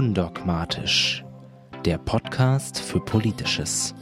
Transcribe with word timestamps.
Undogmatisch, 0.00 1.22
der 1.84 1.98
Podcast 1.98 2.80
für 2.80 3.00
Politisches 3.00 3.94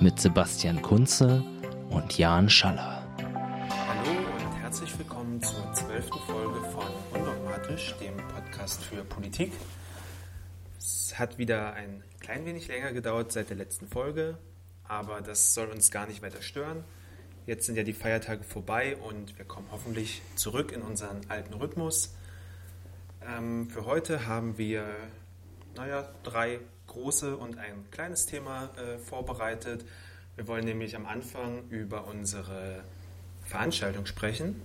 mit 0.00 0.20
Sebastian 0.20 0.80
Kunze 0.80 1.42
und 1.90 2.16
Jan 2.16 2.48
Schaller. 2.48 3.04
Hallo 3.18 4.20
und 4.36 4.54
herzlich 4.60 4.96
willkommen 4.96 5.42
zur 5.42 5.72
zwölften 5.72 6.20
Folge 6.28 6.60
von 6.70 6.84
Undogmatisch, 7.12 7.92
dem 8.00 8.16
Podcast 8.28 8.84
für 8.84 9.02
Politik. 9.02 9.50
Es 10.78 11.18
hat 11.18 11.38
wieder 11.38 11.72
ein 11.72 12.04
klein 12.20 12.46
wenig 12.46 12.68
länger 12.68 12.92
gedauert 12.92 13.32
seit 13.32 13.50
der 13.50 13.56
letzten 13.56 13.88
Folge, 13.88 14.38
aber 14.86 15.22
das 15.22 15.54
soll 15.54 15.66
uns 15.70 15.90
gar 15.90 16.06
nicht 16.06 16.22
weiter 16.22 16.40
stören. 16.40 16.84
Jetzt 17.46 17.66
sind 17.66 17.74
ja 17.74 17.82
die 17.82 17.94
Feiertage 17.94 18.44
vorbei 18.44 18.96
und 18.96 19.36
wir 19.36 19.44
kommen 19.44 19.66
hoffentlich 19.72 20.22
zurück 20.36 20.70
in 20.70 20.82
unseren 20.82 21.20
alten 21.28 21.54
Rhythmus. 21.54 22.14
Ähm, 23.26 23.68
für 23.70 23.86
heute 23.86 24.28
haben 24.28 24.56
wir 24.56 24.86
naja, 25.76 26.08
drei 26.22 26.60
große 26.86 27.36
und 27.36 27.58
ein 27.58 27.86
kleines 27.90 28.26
Thema 28.26 28.70
äh, 28.76 28.98
vorbereitet. 28.98 29.84
Wir 30.36 30.46
wollen 30.46 30.64
nämlich 30.64 30.96
am 30.96 31.06
Anfang 31.06 31.68
über 31.68 32.06
unsere 32.06 32.84
Veranstaltung 33.44 34.06
sprechen. 34.06 34.60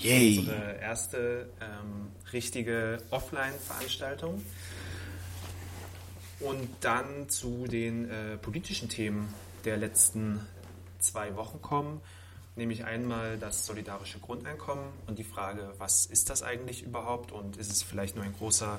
Yay! 0.00 0.38
Unsere 0.38 0.78
erste 0.80 1.48
ähm, 1.60 2.08
richtige 2.32 2.98
Offline-Veranstaltung. 3.10 4.44
Und 6.40 6.68
dann 6.80 7.28
zu 7.28 7.66
den 7.66 8.10
äh, 8.10 8.36
politischen 8.36 8.88
Themen 8.88 9.32
der 9.64 9.76
letzten 9.76 10.40
zwei 10.98 11.36
Wochen 11.36 11.62
kommen. 11.62 12.00
Nämlich 12.56 12.84
einmal 12.84 13.36
das 13.38 13.66
solidarische 13.66 14.20
Grundeinkommen 14.20 14.84
und 15.06 15.18
die 15.18 15.24
Frage, 15.24 15.72
was 15.78 16.06
ist 16.06 16.30
das 16.30 16.42
eigentlich 16.44 16.82
überhaupt 16.82 17.32
und 17.32 17.56
ist 17.56 17.72
es 17.72 17.82
vielleicht 17.82 18.14
nur 18.14 18.24
ein 18.24 18.32
großer 18.32 18.78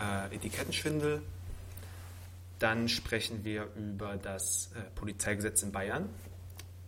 äh, 0.00 0.34
Etikettenschwindel. 0.34 1.22
Dann 2.58 2.88
sprechen 2.88 3.44
wir 3.44 3.68
über 3.76 4.16
das 4.16 4.70
äh, 4.74 4.80
Polizeigesetz 4.94 5.62
in 5.62 5.72
Bayern, 5.72 6.08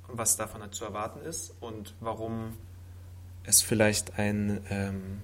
was 0.09 0.37
davon 0.37 0.73
zu 0.73 0.85
erwarten 0.85 1.21
ist 1.21 1.55
und 1.61 1.95
warum 2.01 2.57
es 3.45 3.62
vielleicht 3.62 4.19
ein, 4.19 4.65
ähm, 4.71 5.21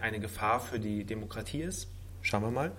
eine 0.00 0.20
Gefahr 0.20 0.60
für 0.60 0.78
die 0.78 1.04
Demokratie 1.04 1.62
ist. 1.62 1.88
Schauen 2.22 2.42
wir 2.42 2.50
mal. 2.50 2.72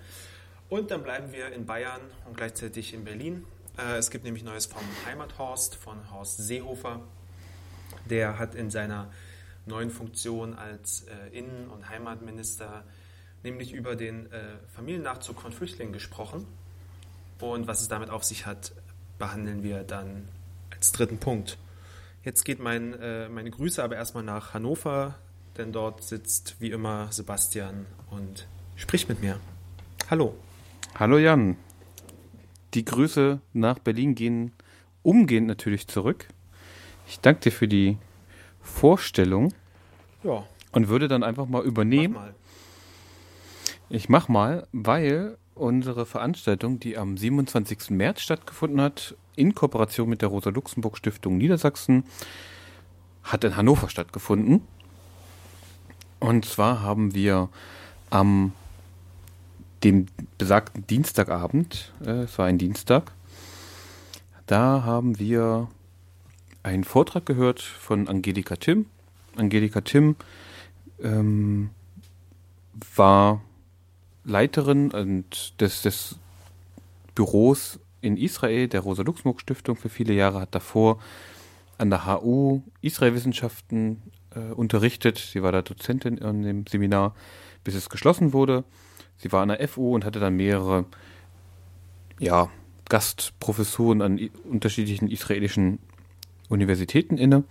Und 0.68 0.90
dann 0.90 1.02
bleiben 1.02 1.32
wir 1.32 1.52
in 1.52 1.66
Bayern 1.66 2.00
und 2.26 2.36
gleichzeitig 2.36 2.94
in 2.94 3.04
Berlin. 3.04 3.44
Äh, 3.78 3.96
es 3.96 4.10
gibt 4.10 4.24
nämlich 4.24 4.44
Neues 4.44 4.66
vom 4.66 4.82
Heimathorst, 5.06 5.74
von 5.74 6.10
Horst 6.10 6.38
Seehofer. 6.38 7.00
Der 8.08 8.38
hat 8.38 8.54
in 8.54 8.70
seiner 8.70 9.10
neuen 9.66 9.90
Funktion 9.90 10.54
als 10.54 11.04
äh, 11.04 11.38
Innen- 11.38 11.68
und 11.68 11.88
Heimatminister 11.88 12.84
nämlich 13.44 13.72
über 13.72 13.94
den 13.94 14.32
äh, 14.32 14.40
Familiennachzug 14.74 15.40
von 15.40 15.52
Flüchtlingen 15.52 15.92
gesprochen. 15.92 16.46
Und 17.40 17.66
was 17.66 17.82
es 17.82 17.88
damit 17.88 18.10
auf 18.10 18.24
sich 18.24 18.46
hat, 18.46 18.72
behandeln 19.18 19.62
wir 19.62 19.84
dann 19.84 20.28
als 20.70 20.92
dritten 20.92 21.18
Punkt. 21.18 21.58
Jetzt 22.24 22.44
geht 22.44 22.58
mein, 22.58 22.94
äh, 22.94 23.28
meine 23.28 23.50
Grüße 23.50 23.82
aber 23.82 23.96
erstmal 23.96 24.24
nach 24.24 24.54
Hannover, 24.54 25.14
denn 25.58 25.72
dort 25.72 26.02
sitzt 26.02 26.56
wie 26.58 26.70
immer 26.70 27.12
Sebastian 27.12 27.86
und 28.10 28.48
spricht 28.76 29.08
mit 29.08 29.20
mir. 29.20 29.38
Hallo. 30.10 30.34
Hallo 30.94 31.18
Jan. 31.18 31.56
Die 32.72 32.84
Grüße 32.84 33.40
nach 33.52 33.78
Berlin 33.78 34.14
gehen 34.14 34.52
umgehend 35.02 35.46
natürlich 35.46 35.86
zurück. 35.86 36.26
Ich 37.06 37.20
danke 37.20 37.42
dir 37.42 37.52
für 37.52 37.68
die 37.68 37.98
Vorstellung. 38.62 39.52
Ja. 40.22 40.46
Und 40.72 40.88
würde 40.88 41.08
dann 41.08 41.22
einfach 41.22 41.46
mal 41.46 41.62
übernehmen. 41.62 42.14
Mach 42.14 42.22
mal. 42.22 42.34
Ich 43.94 44.08
mach 44.08 44.26
mal, 44.26 44.66
weil 44.72 45.38
unsere 45.54 46.04
Veranstaltung, 46.04 46.80
die 46.80 46.98
am 46.98 47.16
27. 47.16 47.90
März 47.90 48.22
stattgefunden 48.22 48.80
hat, 48.80 49.14
in 49.36 49.54
Kooperation 49.54 50.08
mit 50.08 50.20
der 50.20 50.30
Rosa-Luxemburg-Stiftung 50.30 51.38
Niedersachsen, 51.38 52.02
hat 53.22 53.44
in 53.44 53.56
Hannover 53.56 53.88
stattgefunden. 53.88 54.62
Und 56.18 56.44
zwar 56.44 56.82
haben 56.82 57.14
wir 57.14 57.50
am 58.10 58.50
dem 59.84 60.06
besagten 60.38 60.84
Dienstagabend, 60.88 61.92
äh, 62.04 62.22
es 62.22 62.36
war 62.36 62.46
ein 62.46 62.58
Dienstag, 62.58 63.12
da 64.46 64.82
haben 64.82 65.20
wir 65.20 65.68
einen 66.64 66.82
Vortrag 66.82 67.26
gehört 67.26 67.60
von 67.60 68.08
Angelika 68.08 68.56
Tim. 68.56 68.86
Angelika 69.36 69.82
Tim 69.82 70.16
ähm, 71.00 71.70
war 72.96 73.40
Leiterin 74.24 74.90
und 74.90 75.60
des, 75.60 75.82
des 75.82 76.16
Büros 77.14 77.78
in 78.00 78.16
Israel, 78.16 78.68
der 78.68 78.80
Rosa-Luxemburg-Stiftung 78.80 79.76
für 79.76 79.88
viele 79.88 80.12
Jahre, 80.12 80.40
hat 80.40 80.54
davor 80.54 80.98
an 81.78 81.90
der 81.90 82.06
HU 82.06 82.62
Israelwissenschaften 82.80 84.02
äh, 84.34 84.52
unterrichtet. 84.52 85.18
Sie 85.18 85.42
war 85.42 85.52
da 85.52 85.62
Dozentin 85.62 86.18
in 86.18 86.42
dem 86.42 86.66
Seminar, 86.66 87.14
bis 87.64 87.74
es 87.74 87.88
geschlossen 87.88 88.32
wurde. 88.32 88.64
Sie 89.16 89.32
war 89.32 89.42
an 89.42 89.48
der 89.48 89.66
FU 89.68 89.94
und 89.94 90.04
hatte 90.04 90.20
dann 90.20 90.36
mehrere 90.36 90.86
ja, 92.18 92.50
Gastprofessuren 92.88 94.02
an 94.02 94.30
unterschiedlichen 94.44 95.10
israelischen 95.10 95.78
Universitäten 96.48 97.16
inne. 97.16 97.44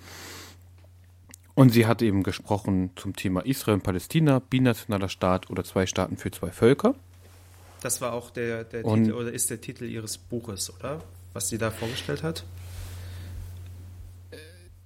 Und 1.56 1.70
sie 1.70 1.86
hat 1.86 2.02
eben 2.02 2.24
gesprochen 2.24 2.92
zum 2.96 3.16
Thema 3.16 3.42
Israel 3.46 3.76
und 3.76 3.84
Palästina, 3.84 4.40
binationaler 4.40 5.10
Staat 5.10 5.50
oder 5.50 5.64
zwei 5.64 5.86
Staaten 5.86 6.18
für 6.18 6.32
zwei 6.32 6.50
Völker. 6.52 6.96
Das 7.82 8.02
war 8.02 8.14
auch 8.14 8.32
der, 8.32 8.64
der 8.64 8.84
Titel 8.84 9.12
oder 9.12 9.32
ist 9.32 9.50
der 9.50 9.62
Titel 9.62 9.86
Ihres 9.86 10.18
Buches, 10.18 10.74
oder? 10.80 11.02
Was 11.34 11.50
sie 11.50 11.58
da 11.58 11.70
vorgestellt 11.70 12.24
hat? 12.24 12.44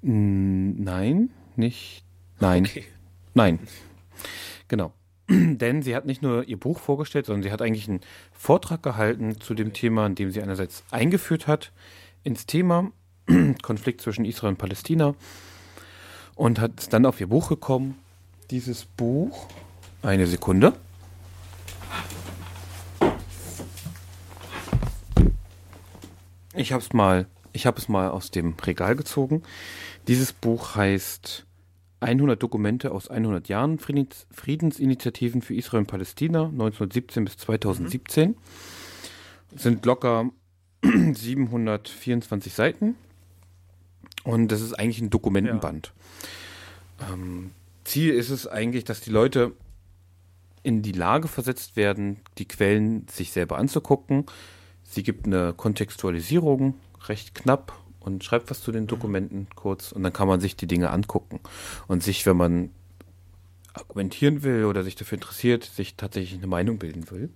Mm, 0.01 0.83
Nein, 0.83 1.29
nicht. 1.55 2.03
Nein, 2.39 2.63
Okay. 2.65 2.85
nein. 3.33 3.59
Genau. 4.67 4.93
Denn 5.29 5.81
sie 5.81 5.95
hat 5.95 6.05
nicht 6.05 6.21
nur 6.21 6.47
ihr 6.47 6.57
Buch 6.59 6.79
vorgestellt, 6.79 7.25
sondern 7.25 7.43
sie 7.43 7.51
hat 7.51 7.61
eigentlich 7.61 7.87
einen 7.87 8.01
Vortrag 8.31 8.83
gehalten 8.83 9.39
zu 9.39 9.53
dem 9.53 9.73
Thema, 9.73 10.05
in 10.05 10.15
dem 10.15 10.31
sie 10.31 10.41
einerseits 10.41 10.83
eingeführt 10.91 11.47
hat 11.47 11.71
ins 12.23 12.45
Thema 12.45 12.91
Konflikt 13.61 14.01
zwischen 14.01 14.25
Israel 14.25 14.51
und 14.51 14.57
Palästina 14.57 15.15
und 16.37 16.59
hat 16.59 16.79
ist 16.79 16.93
dann 16.93 17.05
auf 17.05 17.19
ihr 17.19 17.27
Buch 17.27 17.49
gekommen. 17.49 17.97
Dieses 18.51 18.85
Buch, 18.85 19.47
eine 20.01 20.27
Sekunde. 20.27 20.73
Ich 26.55 26.71
habe 26.71 26.81
es 26.81 26.93
mal, 26.93 27.27
ich 27.51 27.65
habe 27.65 27.77
es 27.77 27.89
mal 27.89 28.09
aus 28.09 28.31
dem 28.31 28.53
Regal 28.53 28.95
gezogen. 28.95 29.43
Dieses 30.07 30.31
Buch 30.31 30.75
heißt 30.75 31.45
100 31.99 32.41
Dokumente 32.41 32.91
aus 32.91 33.09
100 33.09 33.49
Jahren 33.49 33.79
Friedens, 33.79 34.27
Friedensinitiativen 34.31 35.41
für 35.41 35.55
Israel 35.55 35.81
und 35.81 35.87
Palästina 35.87 36.45
1917 36.45 37.25
bis 37.25 37.37
2017. 37.37 38.37
Es 39.55 39.63
sind 39.63 39.85
locker 39.85 40.29
724 40.83 42.53
Seiten 42.53 42.95
und 44.27 44.49
das 44.49 44.61
ist 44.61 44.73
eigentlich 44.73 44.99
ein 44.99 45.09
Dokumentenband. 45.09 45.93
Ähm, 47.09 47.51
Ziel 47.85 48.13
ist 48.13 48.29
es 48.29 48.45
eigentlich, 48.45 48.83
dass 48.83 48.99
die 48.99 49.09
Leute 49.09 49.53
in 50.63 50.81
die 50.81 50.91
Lage 50.91 51.29
versetzt 51.29 51.77
werden, 51.77 52.19
die 52.37 52.47
Quellen 52.47 53.07
sich 53.07 53.31
selber 53.31 53.57
anzugucken. 53.57 54.25
Sie 54.83 55.03
gibt 55.03 55.25
eine 55.25 55.53
Kontextualisierung, 55.53 56.75
recht 57.07 57.35
knapp, 57.35 57.73
und 58.01 58.23
schreibt 58.23 58.49
was 58.49 58.61
zu 58.61 58.71
den 58.71 58.87
Dokumenten 58.87 59.47
kurz. 59.55 59.93
Und 59.93 60.03
dann 60.03 60.13
kann 60.13 60.27
man 60.27 60.41
sich 60.41 60.57
die 60.57 60.67
Dinge 60.67 60.89
angucken. 60.89 61.39
Und 61.87 62.03
sich, 62.03 62.25
wenn 62.25 62.37
man 62.37 62.71
argumentieren 63.73 64.43
will 64.43 64.65
oder 64.65 64.83
sich 64.83 64.95
dafür 64.95 65.17
interessiert, 65.17 65.63
sich 65.63 65.95
tatsächlich 65.95 66.37
eine 66.37 66.47
Meinung 66.47 66.79
bilden 66.79 67.09
will. 67.11 67.29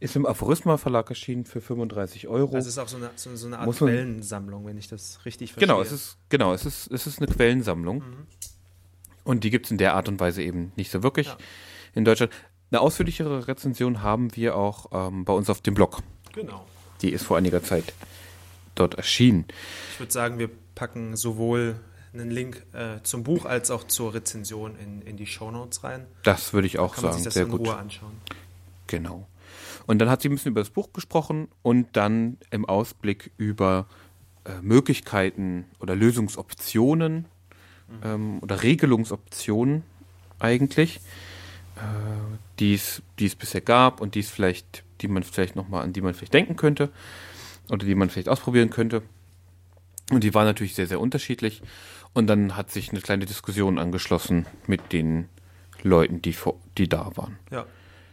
Ist 0.00 0.14
im 0.14 0.26
Aphorisma 0.26 0.76
Verlag 0.76 1.08
erschienen 1.10 1.44
für 1.44 1.60
35 1.60 2.28
Euro. 2.28 2.54
Also 2.54 2.68
es 2.68 2.74
ist 2.74 2.78
auch 2.78 2.86
so 2.88 2.98
eine, 2.98 3.10
so, 3.16 3.34
so 3.34 3.46
eine 3.48 3.58
Art 3.58 3.66
man- 3.66 3.74
Quellensammlung, 3.76 4.64
wenn 4.66 4.78
ich 4.78 4.86
das 4.88 5.24
richtig 5.24 5.52
verstehe. 5.52 5.66
Genau, 5.68 5.80
es 5.82 5.90
ist, 5.90 6.16
genau, 6.28 6.52
es 6.52 6.64
ist, 6.64 6.86
es 6.92 7.06
ist 7.08 7.18
eine 7.20 7.26
Quellensammlung. 7.26 7.98
Mhm. 7.98 8.26
Und 9.24 9.44
die 9.44 9.50
gibt 9.50 9.66
es 9.66 9.72
in 9.72 9.78
der 9.78 9.94
Art 9.94 10.08
und 10.08 10.20
Weise 10.20 10.42
eben 10.42 10.72
nicht 10.76 10.90
so 10.90 11.02
wirklich 11.02 11.26
Ja. 11.26 11.36
in 11.94 12.04
Deutschland. 12.04 12.32
Eine 12.70 12.80
ausführlichere 12.80 13.48
Rezension 13.48 14.02
haben 14.02 14.34
wir 14.36 14.56
auch 14.56 14.86
ähm, 14.92 15.24
bei 15.24 15.32
uns 15.32 15.50
auf 15.50 15.60
dem 15.62 15.74
Blog. 15.74 15.98
Genau. 16.32 16.64
Die 17.02 17.10
ist 17.12 17.24
vor 17.24 17.36
einiger 17.36 17.62
Zeit 17.62 17.92
dort 18.76 18.94
erschienen. 18.94 19.46
Ich 19.94 20.00
würde 20.00 20.12
sagen, 20.12 20.38
wir 20.38 20.48
packen 20.74 21.16
sowohl 21.16 21.80
einen 22.14 22.30
Link 22.30 22.64
äh, 22.72 23.02
zum 23.02 23.22
Buch 23.24 23.44
als 23.46 23.70
auch 23.70 23.84
zur 23.84 24.14
Rezension 24.14 24.76
in, 24.76 25.02
in 25.02 25.16
die 25.16 25.26
Shownotes 25.26 25.82
rein. 25.82 26.06
Das 26.22 26.52
würde 26.52 26.66
ich 26.66 26.78
auch 26.78 26.94
Kann 26.94 27.04
man 27.04 27.12
sagen. 27.12 27.22
sich 27.22 27.24
das 27.24 27.34
Sehr 27.34 27.44
in 27.44 27.50
gut. 27.50 27.66
Ruhe 27.66 27.76
anschauen. 27.76 28.12
Genau. 28.86 29.26
Und 29.88 29.98
dann 29.98 30.08
hat 30.08 30.22
sie 30.22 30.28
ein 30.28 30.32
bisschen 30.32 30.52
über 30.52 30.60
das 30.60 30.70
Buch 30.70 30.92
gesprochen 30.92 31.48
und 31.62 31.88
dann 31.96 32.38
im 32.50 32.64
Ausblick 32.64 33.32
über 33.36 33.88
äh, 34.44 34.62
Möglichkeiten 34.62 35.64
oder 35.80 35.96
Lösungsoptionen 35.96 37.24
ähm, 38.04 38.38
oder 38.40 38.62
Regelungsoptionen 38.62 39.82
eigentlich 40.38 41.00
die 42.58 42.74
es 42.74 43.02
bisher 43.16 43.60
gab 43.60 44.00
und 44.00 44.14
die 44.14 44.20
es 44.20 44.30
vielleicht, 44.30 44.84
die 45.00 45.08
man 45.08 45.22
vielleicht 45.22 45.56
nochmal, 45.56 45.84
an 45.84 45.92
die 45.92 46.00
man 46.00 46.14
vielleicht 46.14 46.34
denken 46.34 46.56
könnte 46.56 46.90
oder 47.70 47.86
die 47.86 47.94
man 47.94 48.10
vielleicht 48.10 48.28
ausprobieren 48.28 48.70
könnte. 48.70 49.02
Und 50.10 50.24
die 50.24 50.34
waren 50.34 50.46
natürlich 50.46 50.74
sehr, 50.74 50.86
sehr 50.86 51.00
unterschiedlich. 51.00 51.62
Und 52.14 52.26
dann 52.26 52.56
hat 52.56 52.70
sich 52.70 52.90
eine 52.90 53.00
kleine 53.00 53.26
Diskussion 53.26 53.78
angeschlossen 53.78 54.46
mit 54.66 54.92
den 54.92 55.28
Leuten, 55.82 56.22
die, 56.22 56.34
die 56.78 56.88
da 56.88 57.16
waren. 57.16 57.38
Ja. 57.50 57.66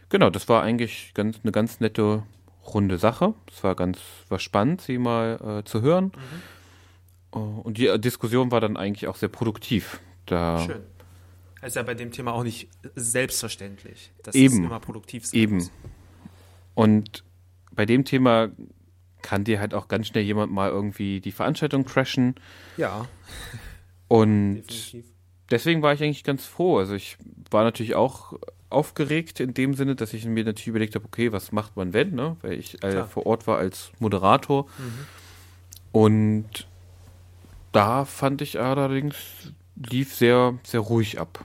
Genau, 0.08 0.30
das 0.30 0.48
war 0.48 0.62
eigentlich 0.62 1.12
ganz, 1.14 1.40
eine 1.42 1.52
ganz 1.52 1.80
nette, 1.80 2.22
runde 2.66 2.98
Sache. 2.98 3.34
Es 3.50 3.62
war 3.64 3.74
ganz, 3.74 3.98
war 4.28 4.38
spannend, 4.38 4.80
sie 4.80 4.98
mal 4.98 5.60
äh, 5.60 5.64
zu 5.64 5.82
hören. 5.82 6.12
Mhm. 7.34 7.58
Und 7.60 7.78
die 7.78 7.98
Diskussion 8.00 8.50
war 8.50 8.60
dann 8.60 8.76
eigentlich 8.76 9.08
auch 9.08 9.16
sehr 9.16 9.28
produktiv. 9.28 10.00
Da 10.24 10.58
Schön. 10.60 10.82
Das 11.60 11.68
ist 11.72 11.76
ja 11.76 11.82
bei 11.82 11.94
dem 11.94 12.12
Thema 12.12 12.32
auch 12.32 12.44
nicht 12.44 12.68
selbstverständlich, 12.94 14.12
dass 14.22 14.34
eben, 14.34 14.54
es 14.54 14.60
immer 14.60 14.80
produktiv 14.80 15.26
sein 15.26 15.40
Eben. 15.40 15.56
Muss. 15.56 15.72
Und 16.74 17.24
bei 17.72 17.86
dem 17.86 18.04
Thema 18.04 18.50
kann 19.22 19.44
dir 19.44 19.58
halt 19.58 19.74
auch 19.74 19.88
ganz 19.88 20.06
schnell 20.06 20.22
jemand 20.22 20.52
mal 20.52 20.70
irgendwie 20.70 21.20
die 21.20 21.32
Veranstaltung 21.32 21.84
crashen. 21.84 22.36
Ja. 22.76 23.08
Und 24.06 24.54
Definitiv. 24.68 25.06
deswegen 25.50 25.82
war 25.82 25.92
ich 25.92 26.02
eigentlich 26.02 26.24
ganz 26.24 26.46
froh. 26.46 26.78
Also 26.78 26.94
ich 26.94 27.18
war 27.50 27.64
natürlich 27.64 27.96
auch 27.96 28.34
aufgeregt 28.76 29.40
in 29.40 29.54
dem 29.54 29.74
Sinne, 29.74 29.96
dass 29.96 30.12
ich 30.12 30.26
mir 30.26 30.44
natürlich 30.44 30.68
überlegt 30.68 30.94
habe, 30.94 31.06
okay, 31.06 31.32
was 31.32 31.50
macht 31.50 31.76
man 31.76 31.92
wenn, 31.94 32.14
ne? 32.14 32.36
Weil 32.42 32.52
ich 32.52 32.82
äh, 32.84 33.04
vor 33.04 33.26
Ort 33.26 33.46
war 33.46 33.56
als 33.56 33.90
Moderator. 33.98 34.66
Mhm. 34.78 35.06
Und 35.92 36.68
da 37.72 38.04
fand 38.04 38.42
ich 38.42 38.60
allerdings, 38.60 39.16
lief 39.76 40.14
sehr, 40.14 40.58
sehr 40.62 40.80
ruhig 40.80 41.18
ab. 41.18 41.44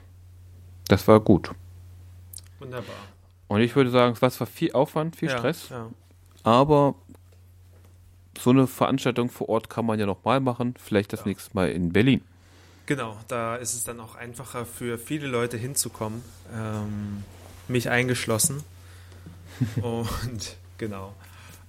Das 0.88 1.08
war 1.08 1.20
gut. 1.20 1.52
Wunderbar. 2.58 2.94
Und 3.48 3.60
ich 3.60 3.74
würde 3.74 3.90
sagen, 3.90 4.14
es 4.20 4.40
war 4.40 4.46
viel 4.46 4.72
Aufwand, 4.72 5.16
viel 5.16 5.30
ja, 5.30 5.38
Stress. 5.38 5.70
Ja. 5.70 5.88
Aber 6.42 6.94
so 8.38 8.50
eine 8.50 8.66
Veranstaltung 8.66 9.30
vor 9.30 9.48
Ort 9.48 9.70
kann 9.70 9.86
man 9.86 9.98
ja 9.98 10.06
nochmal 10.06 10.40
machen. 10.40 10.74
Vielleicht 10.78 11.12
das 11.12 11.20
ja. 11.20 11.28
nächste 11.28 11.54
Mal 11.54 11.70
in 11.70 11.92
Berlin. 11.92 12.22
Genau, 12.86 13.16
da 13.28 13.56
ist 13.56 13.74
es 13.74 13.84
dann 13.84 14.00
auch 14.00 14.16
einfacher 14.16 14.66
für 14.66 14.98
viele 14.98 15.26
Leute 15.26 15.56
hinzukommen, 15.56 16.22
ähm, 16.54 17.22
mich 17.68 17.88
eingeschlossen. 17.88 18.64
und 19.82 20.56
genau. 20.78 21.14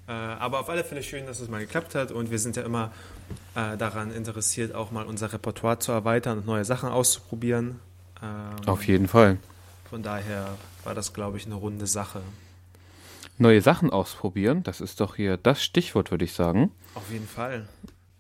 Äh, 0.08 0.12
aber 0.12 0.60
auf 0.60 0.70
alle 0.70 0.84
Fälle 0.84 1.04
schön, 1.04 1.26
dass 1.26 1.40
es 1.40 1.50
mal 1.50 1.60
geklappt 1.60 1.96
hat 1.96 2.12
und 2.12 2.32
wir 2.32 2.40
sind 2.40 2.56
ja 2.56 2.64
immer 2.64 2.92
äh, 3.56 3.78
daran 3.78 4.12
interessiert, 4.12 4.76
auch 4.76 4.92
mal 4.92 5.06
unser 5.06 5.32
Repertoire 5.32 5.80
zu 5.80 5.92
erweitern 5.92 6.40
und 6.40 6.46
neue 6.46 6.66
Sachen 6.66 6.90
auszuprobieren. 6.90 7.80
Ähm, 8.22 8.68
auf 8.68 8.86
jeden 8.88 9.08
Fall. 9.08 9.38
Von 9.90 10.04
daher 10.04 10.58
war 10.84 10.96
das, 10.96 11.14
glaube 11.14 11.38
ich, 11.38 11.46
eine 11.46 11.56
runde 11.56 11.88
Sache. 11.88 12.22
Neue 13.38 13.62
Sachen 13.62 13.92
ausprobieren, 13.92 14.64
das 14.64 14.82
ist 14.82 15.00
doch 15.00 15.16
hier 15.16 15.38
das 15.38 15.64
Stichwort, 15.64 16.12
würde 16.12 16.26
ich 16.26 16.34
sagen. 16.34 16.72
Auf 16.96 17.10
jeden 17.12 17.28
Fall. 17.28 17.68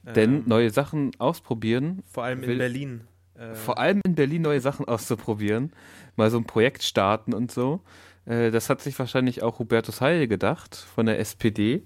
Denn 0.04 0.38
ähm, 0.38 0.44
neue 0.46 0.70
Sachen 0.70 1.12
ausprobieren. 1.18 2.04
Vor 2.06 2.24
allem 2.24 2.44
in 2.44 2.50
will, 2.50 2.58
Berlin. 2.58 3.02
Äh, 3.36 3.56
vor 3.56 3.78
allem 3.78 4.02
in 4.06 4.16
Berlin 4.16 4.42
neue 4.42 4.60
Sachen 4.60 4.86
auszuprobieren. 4.88 5.72
Mal 6.16 6.30
so 6.30 6.38
ein 6.38 6.46
Projekt 6.46 6.84
starten 6.84 7.34
und 7.34 7.52
so. 7.52 7.82
Äh, 8.26 8.52
das 8.52 8.70
hat 8.70 8.82
sich 8.82 8.98
wahrscheinlich 9.00 9.44
auch 9.44 9.60
Hubertus 9.60 10.02
Heil 10.02 10.28
gedacht 10.28 10.76
von 10.76 11.06
der 11.06 11.20
SPD. 11.20 11.84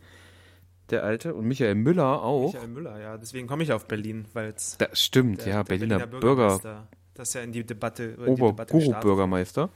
Der 0.89 1.03
alte 1.03 1.35
und 1.35 1.45
Michael 1.47 1.75
Müller 1.75 2.23
auch. 2.23 2.53
Michael 2.53 2.69
Müller, 2.69 2.99
ja. 2.99 3.17
Deswegen 3.17 3.47
komme 3.47 3.63
ich 3.63 3.73
auf 3.73 3.87
Berlin, 3.87 4.25
weil 4.33 4.53
es. 4.55 4.77
Das 4.77 5.01
stimmt, 5.01 5.41
der, 5.41 5.47
ja. 5.47 5.63
Der 5.63 5.77
Berliner, 5.77 5.97
Berliner 5.99 6.19
Bürger. 6.19 6.87
Das 7.13 7.33
ja 7.33 7.41
in 7.41 7.51
die 7.51 7.65
Debatte. 7.65 8.15
Ober 8.25 8.51
die 8.51 8.77
Debatte 8.77 8.99
Bürgermeister. 9.01 9.69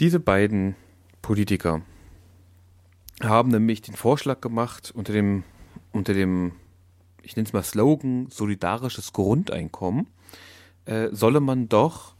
Diese 0.00 0.18
beiden 0.18 0.74
Politiker 1.22 1.82
haben 3.22 3.50
nämlich 3.50 3.82
den 3.82 3.94
Vorschlag 3.94 4.40
gemacht 4.40 4.92
unter 4.94 5.12
dem, 5.12 5.44
unter 5.92 6.14
dem 6.14 6.52
ich 7.22 7.36
nenne 7.36 7.46
es 7.46 7.52
mal 7.52 7.62
Slogan, 7.62 8.28
solidarisches 8.30 9.12
Grundeinkommen, 9.12 10.06
äh, 10.86 11.08
solle 11.12 11.40
man 11.40 11.68
doch, 11.68 12.14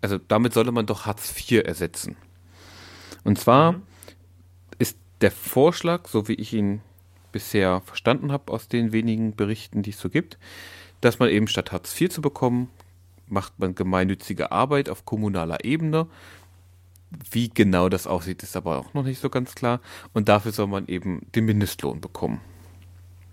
also 0.00 0.18
damit 0.18 0.52
solle 0.52 0.72
man 0.72 0.86
doch 0.86 1.06
Hartz 1.06 1.32
IV 1.36 1.64
ersetzen. 1.64 2.16
Und 3.24 3.38
zwar 3.38 3.72
mhm. 3.72 3.82
ist 4.78 4.98
der 5.20 5.30
Vorschlag, 5.30 6.08
so 6.08 6.28
wie 6.28 6.34
ich 6.34 6.52
ihn 6.52 6.80
bisher 7.32 7.80
verstanden 7.80 8.30
habe 8.30 8.52
aus 8.52 8.68
den 8.68 8.92
wenigen 8.92 9.34
Berichten, 9.34 9.82
die 9.82 9.90
es 9.90 9.98
so 9.98 10.08
gibt, 10.08 10.38
dass 11.00 11.18
man 11.18 11.28
eben 11.28 11.48
statt 11.48 11.72
Hartz 11.72 12.00
IV 12.00 12.10
zu 12.10 12.22
bekommen, 12.22 12.70
macht 13.26 13.58
man 13.58 13.74
gemeinnützige 13.74 14.52
Arbeit 14.52 14.88
auf 14.88 15.04
kommunaler 15.04 15.64
Ebene. 15.64 16.06
Wie 17.30 17.48
genau 17.48 17.88
das 17.88 18.06
aussieht, 18.06 18.42
ist 18.42 18.56
aber 18.56 18.78
auch 18.78 18.94
noch 18.94 19.04
nicht 19.04 19.20
so 19.20 19.30
ganz 19.30 19.54
klar. 19.54 19.80
Und 20.12 20.28
dafür 20.28 20.52
soll 20.52 20.66
man 20.66 20.86
eben 20.86 21.26
den 21.34 21.44
Mindestlohn 21.44 22.00
bekommen. 22.00 22.40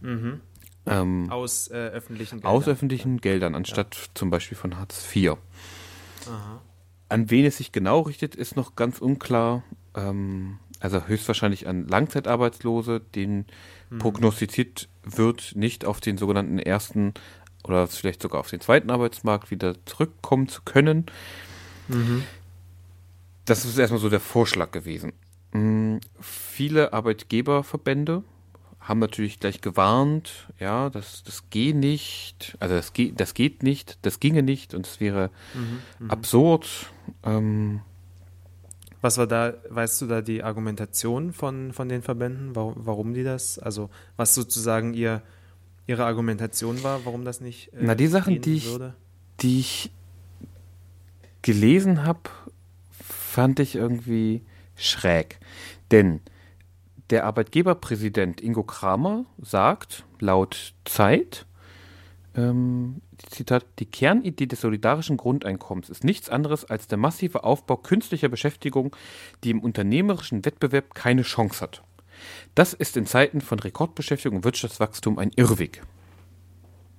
Mhm. 0.01 0.41
Ähm, 0.85 1.29
aus 1.29 1.69
äh, 1.69 1.75
öffentlichen 1.75 2.41
Geldern. 2.41 2.51
Aus 2.51 2.67
öffentlichen 2.67 3.21
Geldern, 3.21 3.55
anstatt 3.55 3.95
ja. 3.95 4.01
zum 4.15 4.29
Beispiel 4.29 4.57
von 4.57 4.77
Hartz 4.77 5.07
IV. 5.15 5.37
Aha. 6.27 6.61
An 7.09 7.29
wen 7.29 7.45
es 7.45 7.57
sich 7.57 7.71
genau 7.71 8.01
richtet, 8.01 8.35
ist 8.35 8.55
noch 8.55 8.75
ganz 8.75 8.99
unklar. 8.99 9.63
Ähm, 9.95 10.57
also 10.79 11.05
höchstwahrscheinlich 11.05 11.67
an 11.67 11.87
Langzeitarbeitslose, 11.87 12.99
denen 12.99 13.45
mhm. 13.89 13.99
prognostiziert 13.99 14.89
wird, 15.03 15.55
nicht 15.55 15.85
auf 15.85 15.99
den 16.01 16.17
sogenannten 16.17 16.57
ersten 16.57 17.13
oder 17.63 17.87
vielleicht 17.87 18.21
sogar 18.21 18.39
auf 18.39 18.49
den 18.49 18.59
zweiten 18.59 18.89
Arbeitsmarkt 18.89 19.51
wieder 19.51 19.75
zurückkommen 19.85 20.47
zu 20.47 20.63
können. 20.63 21.05
Mhm. 21.87 22.23
Das 23.45 23.65
ist 23.65 23.77
erstmal 23.77 23.99
so 23.99 24.09
der 24.09 24.19
Vorschlag 24.19 24.71
gewesen. 24.71 25.13
Mhm. 25.53 25.99
Viele 26.19 26.93
Arbeitgeberverbände 26.93 28.23
haben 28.81 28.99
natürlich 28.99 29.39
gleich 29.39 29.61
gewarnt, 29.61 30.47
ja, 30.59 30.89
das, 30.89 31.23
das 31.23 31.49
geht 31.51 31.75
nicht, 31.75 32.57
also 32.59 32.75
das 32.75 32.93
geht, 32.93 33.19
das 33.19 33.35
geht 33.35 33.61
nicht, 33.61 33.99
das 34.01 34.19
ginge 34.19 34.41
nicht 34.41 34.73
und 34.73 34.87
es 34.87 34.99
wäre 34.99 35.29
mhm, 35.53 36.05
mhm, 36.05 36.11
absurd. 36.11 36.67
Ähm, 37.23 37.81
was 39.01 39.17
war 39.17 39.27
da, 39.27 39.53
weißt 39.69 40.01
du 40.01 40.07
da 40.07 40.21
die 40.21 40.43
Argumentation 40.43 41.31
von, 41.31 41.73
von 41.73 41.89
den 41.89 42.01
Verbänden, 42.01 42.55
warum, 42.55 42.73
warum 42.77 43.13
die 43.13 43.23
das, 43.23 43.59
also 43.59 43.89
was 44.17 44.33
sozusagen 44.33 44.95
ihr, 44.95 45.21
ihre 45.85 46.05
Argumentation 46.05 46.81
war, 46.83 47.05
warum 47.05 47.23
das 47.23 47.39
nicht 47.39 47.73
äh, 47.73 47.77
Na, 47.81 47.93
die 47.95 48.07
Sachen, 48.07 48.41
die 48.41 48.55
ich, 48.55 48.79
die 49.41 49.59
ich 49.59 49.91
gelesen 51.43 52.03
habe, 52.03 52.21
fand 52.91 53.59
ich 53.59 53.75
irgendwie 53.75 54.41
schräg. 54.75 55.39
Denn 55.91 56.21
der 57.11 57.25
Arbeitgeberpräsident 57.25 58.41
Ingo 58.41 58.63
Kramer 58.63 59.25
sagt 59.41 60.05
laut 60.19 60.73
Zeit, 60.85 61.45
ähm, 62.35 63.01
Zitat, 63.29 63.65
die 63.79 63.85
Kernidee 63.85 64.45
des 64.45 64.61
solidarischen 64.61 65.17
Grundeinkommens 65.17 65.89
ist 65.89 66.03
nichts 66.03 66.29
anderes 66.29 66.65
als 66.65 66.87
der 66.87 66.97
massive 66.97 67.43
Aufbau 67.43 67.77
künstlicher 67.77 68.29
Beschäftigung, 68.29 68.95
die 69.43 69.51
im 69.51 69.59
unternehmerischen 69.59 70.43
Wettbewerb 70.45 70.95
keine 70.95 71.23
Chance 71.23 71.61
hat. 71.61 71.83
Das 72.55 72.73
ist 72.73 72.97
in 72.97 73.05
Zeiten 73.05 73.41
von 73.41 73.59
Rekordbeschäftigung 73.59 74.37
und 74.37 74.43
Wirtschaftswachstum 74.45 75.19
ein 75.19 75.31
Irrweg. 75.35 75.81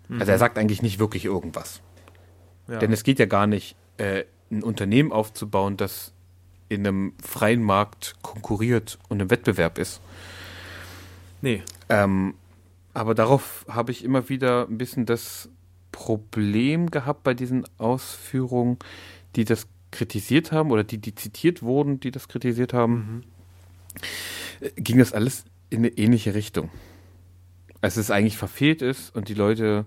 Mhm. 0.09 0.21
Also 0.21 0.33
er 0.33 0.39
sagt 0.39 0.59
eigentlich 0.59 0.83
nicht 0.83 0.99
wirklich 0.99 1.25
irgendwas. 1.25 1.81
Ja. 2.69 2.79
Denn 2.79 2.93
es 2.93 3.03
geht 3.03 3.19
ja 3.19 3.27
gar 3.27 3.47
nicht, 3.47 3.77
äh, 3.97 4.25
ein 4.51 4.63
Unternehmen 4.63 5.13
aufzubauen, 5.13 5.77
das 5.77 6.13
in 6.73 6.87
einem 6.87 7.13
freien 7.23 7.63
Markt 7.63 8.15
konkurriert 8.23 8.99
und 9.09 9.21
im 9.21 9.31
Wettbewerb 9.31 9.79
ist. 9.79 10.01
Nee. 11.41 11.63
Ähm, 11.89 12.35
aber 12.95 13.15
darauf 13.15 13.65
habe 13.69 13.93
ich 13.93 14.05
immer 14.05 14.29
wieder 14.29 14.67
ein 14.69 14.79
bisschen 14.79 15.07
das 15.07 15.49
Problem 15.91 16.91
gehabt 16.91 17.23
bei 17.23 17.35
diesen 17.35 17.65
Ausführungen, 17.79 18.79
die 19.37 19.45
das 19.45 19.67
kritisiert 19.91 20.53
haben 20.53 20.71
oder 20.71 20.85
die, 20.85 20.99
die 20.99 21.15
zitiert 21.15 21.63
wurden, 21.63 22.01
die 22.01 22.11
das 22.11 22.29
kritisiert 22.29 22.73
haben. 22.73 23.25
Mhm. 24.65 24.83
Ging 24.83 24.99
das 24.99 25.13
alles 25.13 25.45
in 25.71 25.81
eine 25.81 25.89
ähnliche 25.89 26.35
Richtung. 26.35 26.71
Als 27.81 27.97
es 27.97 28.11
eigentlich 28.11 28.39
verfehlt 28.39 28.81
ist 28.81 29.15
und 29.15 29.29
die 29.29 29.35
Leute 29.35 29.85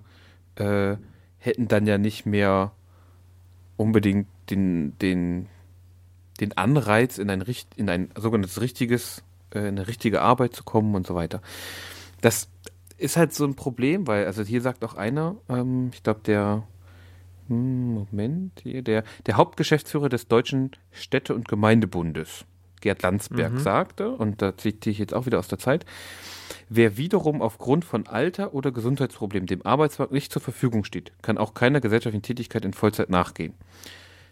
äh, 0.56 0.98
hätten 1.38 1.68
dann 1.68 1.88
ja 1.88 1.98
nicht 1.98 2.26
mehr 2.26 2.72
unbedingt 3.78 4.28
den, 4.50 4.98
den 5.00 5.48
den 6.40 6.58
Anreiz, 6.58 7.18
in 7.18 7.30
ein, 7.30 7.44
in 7.76 7.90
ein 7.90 8.10
sogenanntes 8.18 8.62
richtiges, 8.62 9.24
äh, 9.52 9.60
eine 9.60 9.88
richtige 9.88 10.22
Arbeit 10.22 10.56
zu 10.56 10.64
kommen 10.64 10.96
und 10.96 11.08
so 11.08 11.16
weiter. 11.16 11.42
Das 12.22 12.50
ist 12.98 13.18
halt 13.18 13.34
so 13.34 13.46
ein 13.46 13.56
Problem, 13.56 14.08
weil, 14.08 14.26
also 14.26 14.44
hier 14.44 14.62
sagt 14.62 14.84
auch 14.84 14.96
einer, 14.96 15.36
ähm, 15.50 15.92
ich 15.94 16.04
glaube, 16.04 16.22
der, 16.26 16.64
hm, 17.48 17.94
Moment, 17.94 18.62
hier, 18.64 18.82
der, 18.82 19.04
der 19.26 19.38
Hauptgeschäftsführer 19.38 20.10
des 20.10 20.28
Deutschen 20.28 20.72
Städte- 20.92 21.36
und 21.36 21.48
Gemeindebundes, 21.48 22.46
Gerd 22.82 23.02
Landsberg, 23.02 23.54
mhm. 23.54 23.60
sagte, 23.60 24.12
und 24.12 24.42
da 24.42 24.58
zitiere 24.58 24.92
ich 24.92 25.00
jetzt 25.00 25.14
auch 25.14 25.26
wieder 25.26 25.40
aus 25.40 25.48
der 25.48 25.60
Zeit, 25.60 25.86
Wer 26.70 26.98
wiederum 26.98 27.42
aufgrund 27.42 27.86
von 27.86 28.08
Alter 28.08 28.54
oder 28.54 28.72
Gesundheitsproblemen 28.72 29.46
dem 29.46 29.66
Arbeitsmarkt 29.66 30.12
nicht 30.12 30.32
zur 30.32 30.42
Verfügung 30.42 30.84
steht, 30.84 31.12
kann 31.22 31.38
auch 31.38 31.54
keiner 31.54 31.80
gesellschaftlichen 31.80 32.24
Tätigkeit 32.24 32.66
in 32.66 32.74
Vollzeit 32.74 33.10
nachgehen. 33.10 33.54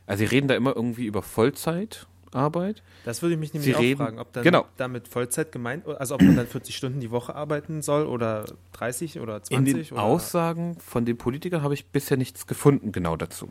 Also 0.05 0.19
sie 0.19 0.25
reden 0.25 0.48
da 0.48 0.55
immer 0.55 0.75
irgendwie 0.75 1.05
über 1.05 1.22
Vollzeitarbeit. 1.22 2.83
Das 3.05 3.22
würde 3.22 3.33
ich 3.36 3.39
mich 3.39 3.53
nämlich 3.53 3.72
Sie 3.72 3.75
auch 3.75 3.79
reden- 3.81 3.98
fragen, 3.98 4.19
ob 4.19 4.33
dann 4.33 4.43
genau. 4.43 4.65
damit 4.77 5.07
Vollzeit 5.07 5.51
gemeint, 5.51 5.88
also 5.88 6.15
ob 6.15 6.22
man 6.22 6.36
dann 6.36 6.48
40 6.48 6.75
Stunden 6.75 7.00
die 7.00 7.12
Woche 7.12 7.36
arbeiten 7.36 7.81
soll 7.81 8.05
oder 8.05 8.45
30 8.74 9.19
oder 9.19 9.38
In 9.38 9.43
20 9.65 9.89
den 9.89 9.93
oder 9.98 10.03
Aussagen 10.03 10.77
von 10.79 11.05
den 11.05 11.17
Politikern 11.17 11.62
habe 11.63 11.74
ich 11.74 11.86
bisher 11.88 12.17
nichts 12.17 12.48
gefunden 12.48 12.91
genau 12.91 13.15
dazu. 13.15 13.50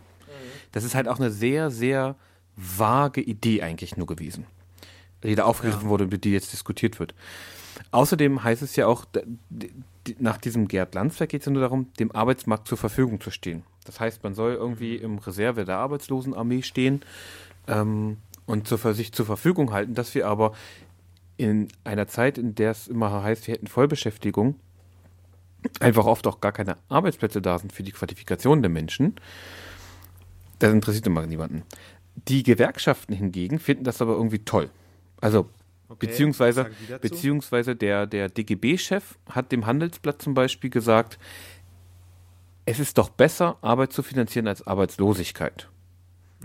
Das 0.72 0.84
ist 0.84 0.94
halt 0.94 1.06
auch 1.08 1.18
eine 1.18 1.30
sehr, 1.30 1.70
sehr 1.70 2.16
vage 2.56 3.20
Idee 3.20 3.62
eigentlich 3.62 3.96
nur 3.96 4.06
gewesen, 4.06 4.46
die 5.22 5.34
da 5.34 5.44
aufgegriffen 5.44 5.84
Ja. 5.84 5.88
wurde, 5.90 6.04
über 6.04 6.18
die 6.18 6.32
jetzt 6.32 6.52
diskutiert 6.52 6.98
wird. 6.98 7.14
Außerdem 7.90 8.42
heißt 8.42 8.62
es 8.62 8.76
ja 8.76 8.86
auch, 8.86 9.04
nach 10.18 10.38
diesem 10.38 10.68
Gerd 10.68 10.94
Landsberg 10.94 11.30
geht 11.30 11.42
es 11.42 11.46
ja 11.46 11.52
nur 11.52 11.62
darum, 11.62 11.92
dem 11.98 12.12
Arbeitsmarkt 12.12 12.68
zur 12.68 12.78
Verfügung 12.78 13.20
zu 13.20 13.30
stehen. 13.30 13.62
Das 13.84 14.00
heißt, 14.00 14.22
man 14.22 14.34
soll 14.34 14.54
irgendwie 14.54 14.96
im 14.96 15.18
Reserve 15.18 15.64
der 15.64 15.78
Arbeitslosenarmee 15.78 16.62
stehen 16.62 17.00
ähm, 17.66 18.18
und 18.46 18.68
zur, 18.68 18.94
sich 18.94 19.12
zur 19.12 19.26
Verfügung 19.26 19.72
halten, 19.72 19.94
dass 19.94 20.14
wir 20.14 20.26
aber 20.26 20.52
in 21.36 21.68
einer 21.84 22.06
Zeit, 22.06 22.38
in 22.38 22.54
der 22.54 22.72
es 22.72 22.88
immer 22.88 23.22
heißt, 23.22 23.46
wir 23.46 23.54
hätten 23.54 23.66
Vollbeschäftigung, 23.66 24.56
einfach 25.80 26.06
oft 26.06 26.26
auch 26.26 26.40
gar 26.40 26.52
keine 26.52 26.76
Arbeitsplätze 26.88 27.40
da 27.40 27.58
sind 27.58 27.72
für 27.72 27.82
die 27.82 27.92
Qualifikation 27.92 28.62
der 28.62 28.70
Menschen. 28.70 29.16
Das 30.58 30.72
interessiert 30.72 31.06
immer 31.06 31.26
niemanden. 31.26 31.62
Die 32.28 32.42
Gewerkschaften 32.42 33.14
hingegen 33.14 33.58
finden 33.58 33.84
das 33.84 34.02
aber 34.02 34.12
irgendwie 34.12 34.40
toll. 34.40 34.70
Also, 35.20 35.48
Okay, 35.92 36.06
beziehungsweise, 36.06 36.70
beziehungsweise 37.00 37.76
der, 37.76 38.06
der 38.06 38.28
DGB-Chef 38.28 39.18
hat 39.28 39.52
dem 39.52 39.66
Handelsblatt 39.66 40.22
zum 40.22 40.34
Beispiel 40.34 40.70
gesagt, 40.70 41.18
es 42.64 42.80
ist 42.80 42.98
doch 42.98 43.08
besser, 43.08 43.58
Arbeit 43.60 43.92
zu 43.92 44.02
finanzieren 44.02 44.46
als 44.46 44.66
Arbeitslosigkeit. 44.66 45.68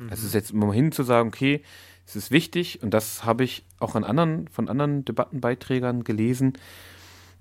Es 0.10 0.24
ist 0.24 0.34
jetzt 0.34 0.52
immer 0.52 0.74
hin 0.74 0.92
zu 0.92 1.04
sagen, 1.04 1.30
okay, 1.30 1.62
es 2.06 2.16
ist 2.16 2.32
wichtig, 2.32 2.82
und 2.84 2.94
das 2.94 3.26
habe 3.26 3.44
ich 3.44 3.66
auch 3.80 3.96
an 3.96 4.04
anderen, 4.04 4.48
von 4.48 4.70
anderen 4.70 5.04
Debattenbeiträgern 5.06 6.04
gelesen, 6.04 6.54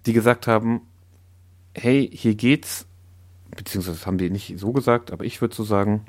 die 0.06 0.12
gesagt 0.12 0.46
haben, 0.46 0.82
hey, 1.74 2.08
hier 2.12 2.34
geht's, 2.34 2.86
beziehungsweise 3.56 3.98
das 3.98 4.06
haben 4.06 4.18
die 4.18 4.30
nicht 4.30 4.58
so 4.58 4.72
gesagt, 4.72 5.12
aber 5.12 5.24
ich 5.24 5.40
würde 5.40 5.54
so 5.54 5.64
sagen, 5.64 6.06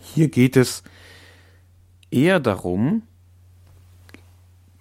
hier 0.00 0.28
geht 0.28 0.56
es 0.56 0.82
eher 2.10 2.40
darum, 2.40 3.02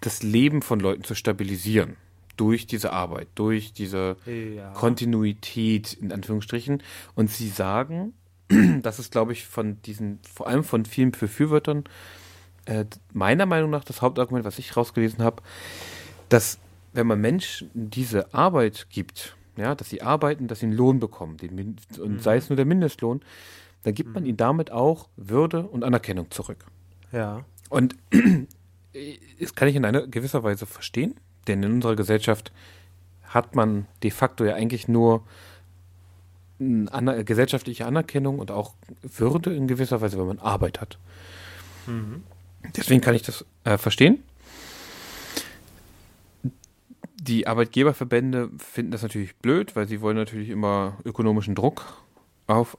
das 0.03 0.21
Leben 0.23 0.61
von 0.61 0.79
Leuten 0.79 1.03
zu 1.03 1.15
stabilisieren. 1.15 1.95
Durch 2.35 2.65
diese 2.65 2.91
Arbeit, 2.91 3.27
durch 3.35 3.73
diese 3.73 4.17
Ja. 4.25 4.71
Kontinuität 4.73 5.93
in 5.93 6.11
Anführungsstrichen. 6.11 6.81
Und 7.15 7.29
sie 7.29 7.47
sagen, 7.49 8.13
das 8.81 8.99
ist, 8.99 9.11
glaube 9.11 9.33
ich, 9.33 9.45
von 9.45 9.81
diesen, 9.83 10.19
vor 10.33 10.47
allem 10.47 10.63
von 10.63 10.85
vielen 10.85 11.11
Befürwortern, 11.11 11.83
äh, 12.65 12.85
meiner 13.11 13.45
Meinung 13.45 13.69
nach 13.69 13.83
das 13.83 14.01
Hauptargument, 14.01 14.45
was 14.45 14.57
ich 14.59 14.75
rausgelesen 14.75 15.23
habe, 15.23 15.43
dass 16.29 16.57
wenn 16.93 17.07
man 17.07 17.21
Menschen 17.21 17.69
diese 17.73 18.33
Arbeit 18.33 18.87
gibt, 18.89 19.35
ja, 19.57 19.75
dass 19.75 19.89
sie 19.89 20.01
arbeiten, 20.01 20.47
dass 20.47 20.59
sie 20.61 20.67
einen 20.67 20.75
Lohn 20.75 20.99
bekommen, 20.99 21.37
den, 21.37 21.77
und 21.99 22.23
sei 22.23 22.37
es 22.37 22.49
nur 22.49 22.55
der 22.55 22.65
Mindestlohn, 22.65 23.21
dann 23.83 23.93
gibt 23.93 24.13
man 24.13 24.25
ihnen 24.25 24.37
damit 24.37 24.71
auch 24.71 25.09
Würde 25.17 25.63
und 25.67 25.83
Anerkennung 25.83 26.31
zurück. 26.31 26.65
ja. 27.11 27.45
Und 27.69 27.95
das 29.39 29.55
kann 29.55 29.67
ich 29.67 29.75
in 29.75 29.85
einer 29.85 30.07
gewisser 30.07 30.43
Weise 30.43 30.65
verstehen, 30.65 31.15
denn 31.47 31.63
in 31.63 31.73
unserer 31.73 31.95
Gesellschaft 31.95 32.51
hat 33.23 33.55
man 33.55 33.87
de 34.03 34.11
facto 34.11 34.45
ja 34.45 34.55
eigentlich 34.55 34.87
nur 34.87 35.23
eine 36.59 37.25
gesellschaftliche 37.25 37.85
Anerkennung 37.85 38.39
und 38.39 38.51
auch 38.51 38.73
Würde 39.01 39.53
in 39.53 39.67
gewisser 39.67 40.01
Weise, 40.01 40.17
wenn 40.17 40.27
man 40.27 40.39
Arbeit 40.39 40.79
hat. 40.79 40.97
Deswegen 42.75 43.01
kann 43.01 43.15
ich 43.15 43.23
das 43.23 43.45
äh, 43.63 43.77
verstehen. 43.77 44.23
Die 47.15 47.47
Arbeitgeberverbände 47.47 48.49
finden 48.57 48.91
das 48.91 49.01
natürlich 49.01 49.35
blöd, 49.37 49.75
weil 49.75 49.87
sie 49.87 50.01
wollen 50.01 50.17
natürlich 50.17 50.49
immer 50.49 50.97
ökonomischen 51.05 51.55
Druck 51.55 52.01
auf 52.47 52.77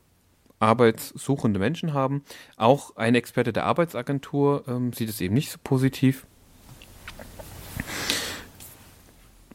arbeitssuchende 0.64 1.59
Menschen 1.59 1.92
haben. 1.92 2.25
Auch 2.56 2.97
ein 2.97 3.14
Experte 3.14 3.52
der 3.52 3.64
Arbeitsagentur 3.66 4.64
ähm, 4.66 4.92
sieht 4.92 5.09
es 5.09 5.21
eben 5.21 5.35
nicht 5.35 5.50
so 5.50 5.59
positiv. 5.62 6.26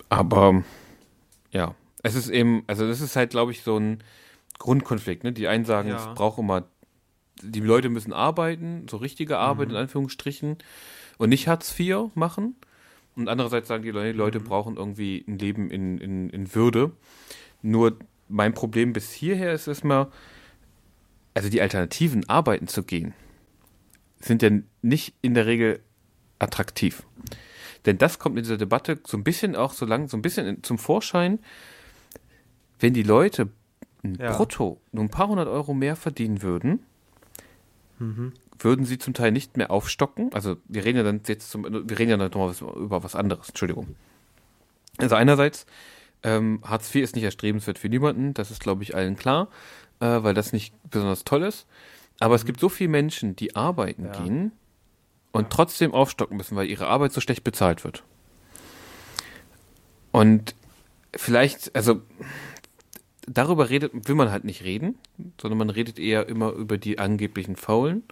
Aber 0.09 0.63
ja, 1.51 1.75
es 2.03 2.15
ist 2.15 2.29
eben, 2.29 2.63
also 2.67 2.87
das 2.87 3.01
ist 3.01 3.15
halt, 3.15 3.31
glaube 3.31 3.51
ich, 3.51 3.61
so 3.61 3.77
ein 3.77 4.03
Grundkonflikt. 4.57 5.23
Ne? 5.23 5.31
Die 5.33 5.47
einen 5.47 5.65
sagen, 5.65 5.89
Ja. 5.89 5.97
es 5.97 6.15
braucht 6.15 6.39
immer, 6.39 6.65
die 7.41 7.59
Leute 7.59 7.89
müssen 7.89 8.13
arbeiten, 8.13 8.87
so 8.89 8.97
richtige 8.97 9.37
Arbeit 9.37 9.69
in 9.69 9.75
Anführungsstrichen, 9.75 10.57
und 11.17 11.29
nicht 11.29 11.47
Hartz 11.47 11.77
IV 11.77 12.09
machen. 12.15 12.55
Und 13.15 13.27
andererseits 13.27 13.67
sagen 13.67 13.83
die 13.83 13.91
Leute, 13.91 14.13
die 14.13 14.17
Leute 14.17 14.39
brauchen 14.39 14.77
irgendwie 14.77 15.23
ein 15.27 15.37
Leben 15.37 15.69
in, 15.69 15.97
in, 15.97 16.29
in 16.29 16.55
Würde. 16.55 16.91
Nur 17.61 17.97
mein 18.29 18.53
Problem 18.53 18.93
bis 18.93 19.11
hierher 19.11 19.53
ist 19.53 19.67
erstmal, 19.67 20.07
also 21.39 21.49
die 21.49 21.61
Alternativen, 21.61 22.27
arbeiten 22.27 22.67
zu 22.67 22.83
gehen, 22.83 23.13
sind 24.19 24.41
ja 24.41 24.49
nicht 24.81 25.13
in 25.21 25.33
der 25.35 25.45
Regel 25.45 25.79
attraktiv. 26.37 27.03
Denn 27.85 27.97
das 27.97 28.19
kommt 28.19 28.35
in 28.37 28.43
dieser 28.43 28.57
Debatte 28.57 28.99
so 29.07 29.15
ein 29.15 29.23
bisschen 29.23 29.55
auch 29.55 29.71
so 29.71 29.85
lang, 29.85 30.09
so 30.09 30.17
ein 30.17 30.21
bisschen 30.21 30.61
zum 30.63 30.77
Vorschein, 30.77 31.39
wenn 32.81 32.93
die 32.93 33.03
Leute 33.03 33.47
ein 34.03 34.15
Ja. 34.15 34.35
brutto 34.35 34.81
nur 34.91 35.05
ein 35.05 35.09
paar 35.09 35.29
hundert 35.29 35.47
Euro 35.47 35.73
mehr 35.73 35.95
verdienen 35.95 36.41
würden, 36.41 36.83
Mhm. 37.99 38.33
würden 38.59 38.83
sie 38.83 38.97
zum 38.97 39.13
Teil 39.13 39.31
nicht 39.31 39.55
mehr 39.55 39.71
aufstocken. 39.71 40.33
Also 40.33 40.57
wir 40.67 40.83
reden 40.83 40.97
ja 40.97 41.03
dann 41.05 41.21
jetzt 41.25 41.49
zum, 41.51 41.63
wir 41.63 41.99
reden 41.99 42.09
ja 42.11 42.17
dann 42.17 42.31
noch 42.31 42.49
was, 42.49 42.59
über 42.59 43.01
was 43.01 43.15
anderes, 43.15 43.47
Entschuldigung. 43.47 43.95
Also 44.97 45.15
einerseits, 45.15 45.65
ähm, 46.23 46.59
Hartz 46.63 46.93
IV 46.93 47.01
ist 47.01 47.15
nicht 47.15 47.23
erstrebenswert 47.23 47.79
für 47.79 47.87
niemanden, 47.87 48.33
das 48.33 48.51
ist, 48.51 48.59
glaube 48.59 48.83
ich, 48.83 48.93
allen 48.93 49.15
klar, 49.15 49.47
äh, 49.99 50.23
weil 50.23 50.33
das 50.33 50.53
nicht 50.53 50.73
besonders 50.89 51.23
toll 51.23 51.43
ist. 51.43 51.65
Aber 52.19 52.35
es 52.35 52.45
gibt 52.45 52.59
so 52.59 52.69
viele 52.69 52.89
Menschen, 52.89 53.35
die 53.35 53.55
arbeiten 53.55 54.05
Ja. 54.05 54.11
gehen 54.23 54.51
und 55.31 55.49
trotzdem 55.49 55.93
aufstocken 55.93 56.37
müssen, 56.37 56.55
weil 56.55 56.67
ihre 56.67 56.87
Arbeit 56.87 57.13
so 57.13 57.21
schlecht 57.21 57.43
bezahlt 57.43 57.83
wird. 57.83 58.03
Und 60.11 60.55
vielleicht, 61.15 61.75
also 61.75 62.01
darüber 63.27 63.69
redet, 63.69 64.07
will 64.07 64.15
man 64.15 64.31
halt 64.31 64.43
nicht 64.43 64.63
reden, 64.63 64.97
sondern 65.39 65.57
man 65.59 65.69
redet 65.69 65.99
eher 65.99 66.27
immer 66.27 66.51
über 66.51 66.77
die 66.77 66.97
angeblichen 66.99 67.55
Faulen. 67.55 68.03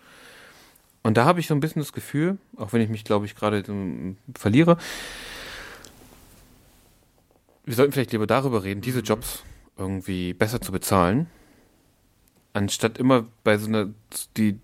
Und 1.03 1.17
da 1.17 1.25
habe 1.25 1.39
ich 1.39 1.48
so 1.48 1.53
ein 1.56 1.60
bisschen 1.60 1.82
das 1.82 1.94
Gefühl, 1.94 2.38
auch 2.56 2.74
wenn 2.74 2.82
ich 2.82 2.89
mich, 2.89 3.03
glaube 3.03 3.25
ich, 3.25 3.36
gerade 3.36 3.63
ähm, 3.67 4.17
verliere, 4.36 4.77
wir 7.65 7.75
sollten 7.75 7.91
vielleicht 7.91 8.12
lieber 8.12 8.27
darüber 8.27 8.63
reden, 8.63 8.82
diese 8.82 9.00
Jobs 9.01 9.44
irgendwie 9.77 10.34
besser 10.34 10.62
zu 10.62 10.72
bezahlen, 10.72 11.27
anstatt 12.57 12.97
immer 12.97 13.25
bei 13.43 13.57
so 13.57 13.67
einer, 13.67 13.89
die, 14.35 14.59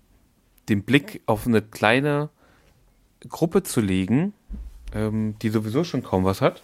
den 0.68 0.82
Blick 0.82 1.22
auf 1.26 1.46
eine 1.46 1.62
kleine 1.62 2.28
Gruppe 3.28 3.62
zu 3.62 3.80
legen, 3.80 4.34
ähm, 4.92 5.36
die 5.40 5.48
sowieso 5.48 5.84
schon 5.84 6.02
kaum 6.02 6.24
was 6.24 6.40
hat. 6.40 6.60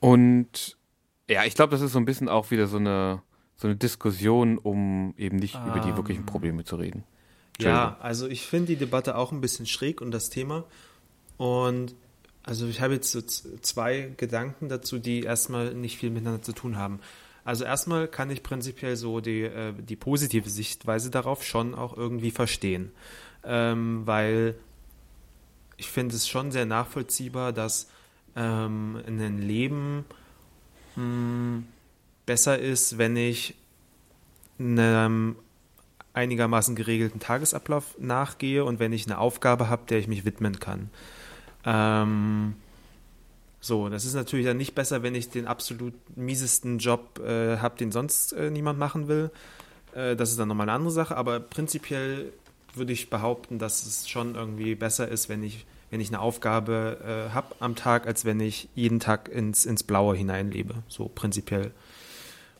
Und 0.00 0.76
ja, 1.30 1.44
ich 1.44 1.54
glaube, 1.54 1.70
das 1.70 1.80
ist 1.80 1.92
so 1.92 1.98
ein 1.98 2.04
bisschen 2.04 2.28
auch 2.28 2.50
wieder 2.50 2.66
so 2.66 2.76
eine, 2.76 3.22
so 3.56 3.68
eine 3.68 3.76
Diskussion, 3.76 4.58
um 4.58 5.14
eben 5.16 5.36
nicht 5.36 5.54
über 5.54 5.78
die 5.78 5.90
Ähm. 5.90 5.96
wirklichen 5.96 6.26
Probleme 6.26 6.64
zu 6.64 6.76
reden. 6.76 7.04
Ja, 7.60 7.96
also 8.00 8.26
ich 8.26 8.44
finde 8.44 8.66
die 8.72 8.76
Debatte 8.76 9.16
auch 9.16 9.30
ein 9.30 9.40
bisschen 9.40 9.66
schräg 9.66 10.00
und 10.00 10.10
das 10.10 10.28
Thema. 10.28 10.64
Und 11.36 11.94
also 12.42 12.66
ich 12.66 12.80
habe 12.80 12.94
jetzt 12.94 13.12
so 13.12 13.22
zwei 13.22 14.12
Gedanken 14.16 14.68
dazu, 14.68 14.98
die 14.98 15.22
erstmal 15.22 15.72
nicht 15.72 15.98
viel 15.98 16.10
miteinander 16.10 16.42
zu 16.42 16.52
tun 16.52 16.76
haben. 16.76 16.98
Also 17.44 17.64
erstmal 17.64 18.08
kann 18.08 18.30
ich 18.30 18.42
prinzipiell 18.42 18.96
so 18.96 19.20
die, 19.20 19.42
äh, 19.42 19.72
die 19.74 19.96
positive 19.96 20.48
Sichtweise 20.48 21.10
darauf 21.10 21.44
schon 21.44 21.74
auch 21.74 21.96
irgendwie 21.96 22.30
verstehen. 22.30 22.90
Ähm, 23.44 24.02
weil 24.06 24.54
ich 25.76 25.90
finde 25.90 26.16
es 26.16 26.26
schon 26.26 26.52
sehr 26.52 26.66
nachvollziehbar, 26.66 27.52
dass 27.52 27.90
ähm, 28.36 29.02
ein 29.06 29.38
Leben 29.38 30.04
mh, 30.96 31.62
besser 32.26 32.58
ist, 32.58 32.96
wenn 32.96 33.16
ich 33.16 33.54
einem 34.58 35.36
einigermaßen 36.14 36.76
geregelten 36.76 37.20
Tagesablauf 37.20 37.96
nachgehe 37.98 38.64
und 38.64 38.78
wenn 38.78 38.92
ich 38.92 39.06
eine 39.06 39.18
Aufgabe 39.18 39.68
habe, 39.68 39.82
der 39.88 39.98
ich 39.98 40.06
mich 40.08 40.24
widmen 40.24 40.60
kann. 40.60 40.90
Ähm, 41.66 42.54
so, 43.64 43.88
das 43.88 44.04
ist 44.04 44.12
natürlich 44.12 44.44
dann 44.44 44.58
nicht 44.58 44.74
besser, 44.74 45.02
wenn 45.02 45.14
ich 45.14 45.30
den 45.30 45.46
absolut 45.46 45.94
miesesten 46.18 46.76
Job 46.78 47.18
äh, 47.20 47.56
habe, 47.56 47.78
den 47.78 47.92
sonst 47.92 48.34
äh, 48.34 48.50
niemand 48.50 48.78
machen 48.78 49.08
will. 49.08 49.30
Äh, 49.94 50.16
das 50.16 50.30
ist 50.30 50.38
dann 50.38 50.48
nochmal 50.48 50.68
eine 50.68 50.76
andere 50.76 50.90
Sache, 50.90 51.16
aber 51.16 51.40
prinzipiell 51.40 52.30
würde 52.74 52.92
ich 52.92 53.08
behaupten, 53.08 53.58
dass 53.58 53.86
es 53.86 54.06
schon 54.06 54.34
irgendwie 54.34 54.74
besser 54.74 55.08
ist, 55.08 55.30
wenn 55.30 55.42
ich, 55.42 55.64
wenn 55.88 55.98
ich 56.02 56.08
eine 56.08 56.20
Aufgabe 56.20 56.98
äh, 57.30 57.32
habe 57.32 57.54
am 57.58 57.74
Tag, 57.74 58.06
als 58.06 58.26
wenn 58.26 58.38
ich 58.38 58.68
jeden 58.74 59.00
Tag 59.00 59.30
ins, 59.30 59.64
ins 59.64 59.82
Blaue 59.82 60.14
hineinlebe. 60.14 60.74
So 60.86 61.08
prinzipiell. 61.08 61.70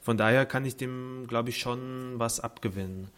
Von 0.00 0.16
daher 0.16 0.46
kann 0.46 0.64
ich 0.64 0.78
dem, 0.78 1.26
glaube 1.28 1.50
ich, 1.50 1.58
schon 1.58 2.14
was 2.16 2.40
abgewinnen. 2.40 3.08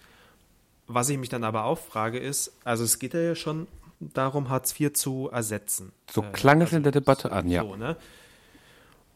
was 0.89 1.09
ich 1.09 1.19
mich 1.19 1.29
dann 1.29 1.45
aber 1.45 1.67
auch 1.67 1.79
frage 1.79 2.19
ist, 2.19 2.53
also 2.65 2.83
es 2.83 2.99
geht 2.99 3.15
ja 3.15 3.37
schon 3.37 3.69
darum, 4.01 4.49
Hartz 4.49 4.79
IV 4.79 4.93
zu 4.93 5.29
ersetzen. 5.31 5.93
So 6.11 6.23
äh, 6.23 6.33
klang 6.33 6.61
es 6.61 6.73
in 6.73 6.83
der 6.83 6.93
Debatte 6.93 7.33
an, 7.33 7.49
ja. 7.49 7.63
So, 7.63 7.77
ne? 7.77 7.97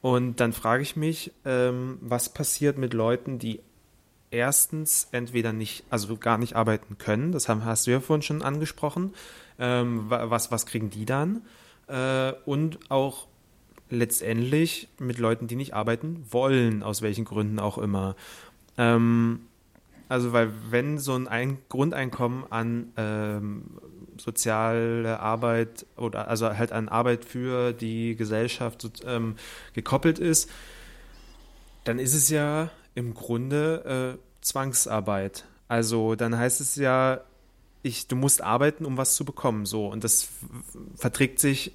Und 0.01 0.41
dann 0.41 0.53
frage 0.53 0.83
ich 0.83 0.97
mich, 0.97 1.33
ähm, 1.45 1.99
was 2.01 2.31
passiert 2.31 2.79
mit 2.79 2.95
Leuten, 2.95 3.39
die 3.39 3.61
erstens 4.31 5.09
entweder 5.13 5.53
nicht, 5.53 5.85
also 5.91 6.17
gar 6.17 6.39
nicht 6.39 6.57
arbeiten 6.57 6.97
können, 6.97 7.33
das 7.33 7.49
haben, 7.49 7.65
hast 7.65 7.87
du 7.87 7.91
ja 7.91 8.01
vorhin 8.01 8.23
schon 8.23 8.43
angesprochen, 8.43 9.13
ähm, 9.59 10.07
was, 10.09 10.51
was 10.51 10.67
kriegen 10.67 10.89
die 10.89 11.05
dann? 11.05 11.43
Äh, 11.87 12.33
und 12.47 12.91
auch 12.91 13.27
letztendlich 13.91 14.89
mit 14.99 15.19
Leuten, 15.19 15.49
die 15.49 15.57
nicht 15.57 15.75
arbeiten 15.75 16.25
wollen, 16.31 16.83
aus 16.83 17.03
welchen 17.03 17.25
Gründen 17.25 17.59
auch 17.59 17.77
immer. 17.77 18.17
Ähm, 18.79 19.41
also, 20.11 20.33
weil 20.33 20.51
wenn 20.71 20.99
so 20.99 21.15
ein, 21.15 21.29
ein 21.29 21.59
Grundeinkommen 21.69 22.45
an 22.51 22.93
ähm, 22.97 23.63
soziale 24.19 25.21
Arbeit 25.21 25.87
oder 25.97 26.27
also 26.27 26.49
halt 26.49 26.73
an 26.73 26.89
Arbeit 26.89 27.25
für 27.25 27.73
die 27.73 28.17
Gesellschaft 28.17 29.05
ähm, 29.07 29.37
gekoppelt 29.73 30.19
ist, 30.19 30.51
dann 31.85 32.01
ist 32.01 32.15
es 32.15 32.29
ja 32.29 32.71
im 32.97 33.15
Grunde 33.15 34.19
äh, 34.19 34.45
Zwangsarbeit. 34.45 35.45
Also 35.69 36.17
dann 36.17 36.37
heißt 36.37 36.61
es 36.61 36.75
ja, 36.75 37.21
ich, 37.83 38.09
du 38.09 38.17
musst 38.17 38.43
arbeiten, 38.43 38.87
um 38.87 38.97
was 38.97 39.15
zu 39.15 39.25
bekommen. 39.25 39.65
So. 39.65 39.87
Und 39.87 40.03
das 40.03 40.29
verträgt 40.97 41.39
sich, 41.39 41.71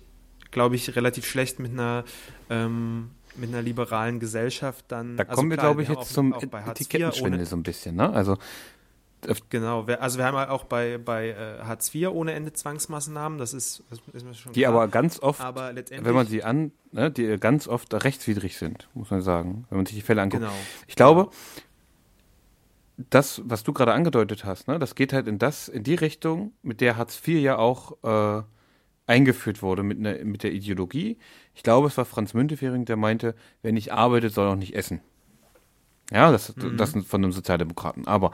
glaube 0.52 0.76
ich, 0.76 0.94
relativ 0.98 1.26
schlecht 1.26 1.60
mit 1.60 1.72
einer 1.72 2.04
ähm, 2.50 3.12
mit 3.38 3.50
einer 3.50 3.62
liberalen 3.62 4.20
Gesellschaft 4.20 4.86
dann. 4.88 5.18
Da 5.18 5.24
also 5.24 5.36
kommen 5.36 5.50
wir, 5.50 5.58
glaube 5.58 5.84
ich, 5.84 5.90
jetzt 5.90 5.98
auch, 5.98 6.08
zum 6.08 6.34
auch 6.34 6.42
Etikettenschwindel 6.42 7.46
so 7.46 7.56
ein 7.56 7.64
bisschen, 7.64 7.96
ne? 7.96 8.12
Also 8.12 8.38
Genau, 9.50 9.84
also 9.84 10.18
wir 10.18 10.26
haben 10.26 10.38
auch 10.50 10.66
bei, 10.66 10.98
bei 10.98 11.30
äh, 11.30 11.64
Hartz 11.64 11.94
IV 11.94 12.10
ohne 12.10 12.34
Ende 12.34 12.54
Zwangsmaßnahmen, 12.54 13.38
das 13.38 13.54
ist, 13.54 13.84
das 13.90 14.00
ist 14.14 14.26
mir 14.26 14.34
schon 14.34 14.54
Die 14.54 14.62
klar. 14.62 14.74
aber 14.74 14.88
ganz 14.88 15.20
oft, 15.20 15.42
aber 15.42 15.74
wenn 15.76 16.14
man 16.14 16.28
sie 16.28 16.44
an, 16.44 16.72
ne, 16.92 17.12
die 17.12 17.38
ganz 17.38 17.68
oft 17.68 17.94
rechtswidrig 17.94 18.58
sind, 18.58 18.88
muss 18.94 19.10
man 19.10 19.22
sagen, 19.22 19.66
wenn 19.70 19.78
man 19.78 19.86
sich 19.86 19.96
die 19.96 20.02
Fälle 20.02 20.22
anguckt. 20.22 20.44
Genau. 20.44 20.54
Ich 20.88 20.96
glaube, 20.96 21.24
genau. 21.24 21.34
das, 23.10 23.42
was 23.46 23.64
du 23.64 23.74
gerade 23.74 23.94
angedeutet 23.94 24.46
hast, 24.46 24.68
ne, 24.68 24.80
das 24.80 24.96
geht 24.96 25.14
halt 25.14 25.28
in 25.28 25.40
das, 25.40 25.68
in 25.68 25.84
die 25.84 25.96
Richtung, 25.96 26.54
mit 26.62 26.82
der 26.82 26.98
Hartz 26.98 27.20
IV 27.26 27.40
ja 27.42 27.58
auch 27.58 27.94
äh, 28.04 28.44
eingeführt 29.08 29.62
wurde 29.62 29.84
mit, 29.84 30.00
ne, 30.00 30.22
mit 30.24 30.44
der 30.44 30.54
Ideologie. 30.54 31.18
Ich 31.54 31.64
glaube, 31.64 31.88
es 31.88 31.98
war 31.98 32.06
Franz 32.06 32.34
Müntefering, 32.34 32.86
der 32.86 32.98
meinte, 32.98 33.36
wer 33.62 33.72
nicht 33.72 33.94
arbeitet, 33.94 34.34
soll 34.34 34.48
auch 34.48 34.56
nicht 34.56 34.76
essen. 34.76 35.02
Ja, 36.12 36.32
das, 36.32 36.56
mhm. 36.56 36.78
das 36.78 36.94
ist 36.94 37.08
von 37.08 37.24
einem 37.24 37.32
Sozialdemokraten. 37.32 38.08
Aber 38.08 38.32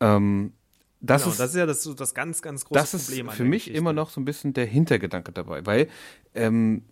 ähm, 0.00 0.52
das, 1.00 1.22
genau, 1.22 1.32
ist, 1.32 1.40
das 1.40 1.50
ist 1.50 1.56
ja 1.56 1.66
das, 1.66 1.82
das 1.96 2.14
ganz, 2.14 2.42
ganz 2.42 2.64
große 2.64 2.80
das 2.80 2.90
Problem. 2.90 3.26
Das 3.26 3.34
ist 3.34 3.36
für 3.38 3.44
mich 3.44 3.64
Geschichte. 3.64 3.78
immer 3.78 3.92
noch 3.92 4.10
so 4.10 4.20
ein 4.20 4.24
bisschen 4.24 4.52
der 4.52 4.66
Hintergedanke 4.66 5.32
dabei, 5.32 5.64
weil 5.64 5.88
ähm, 6.34 6.82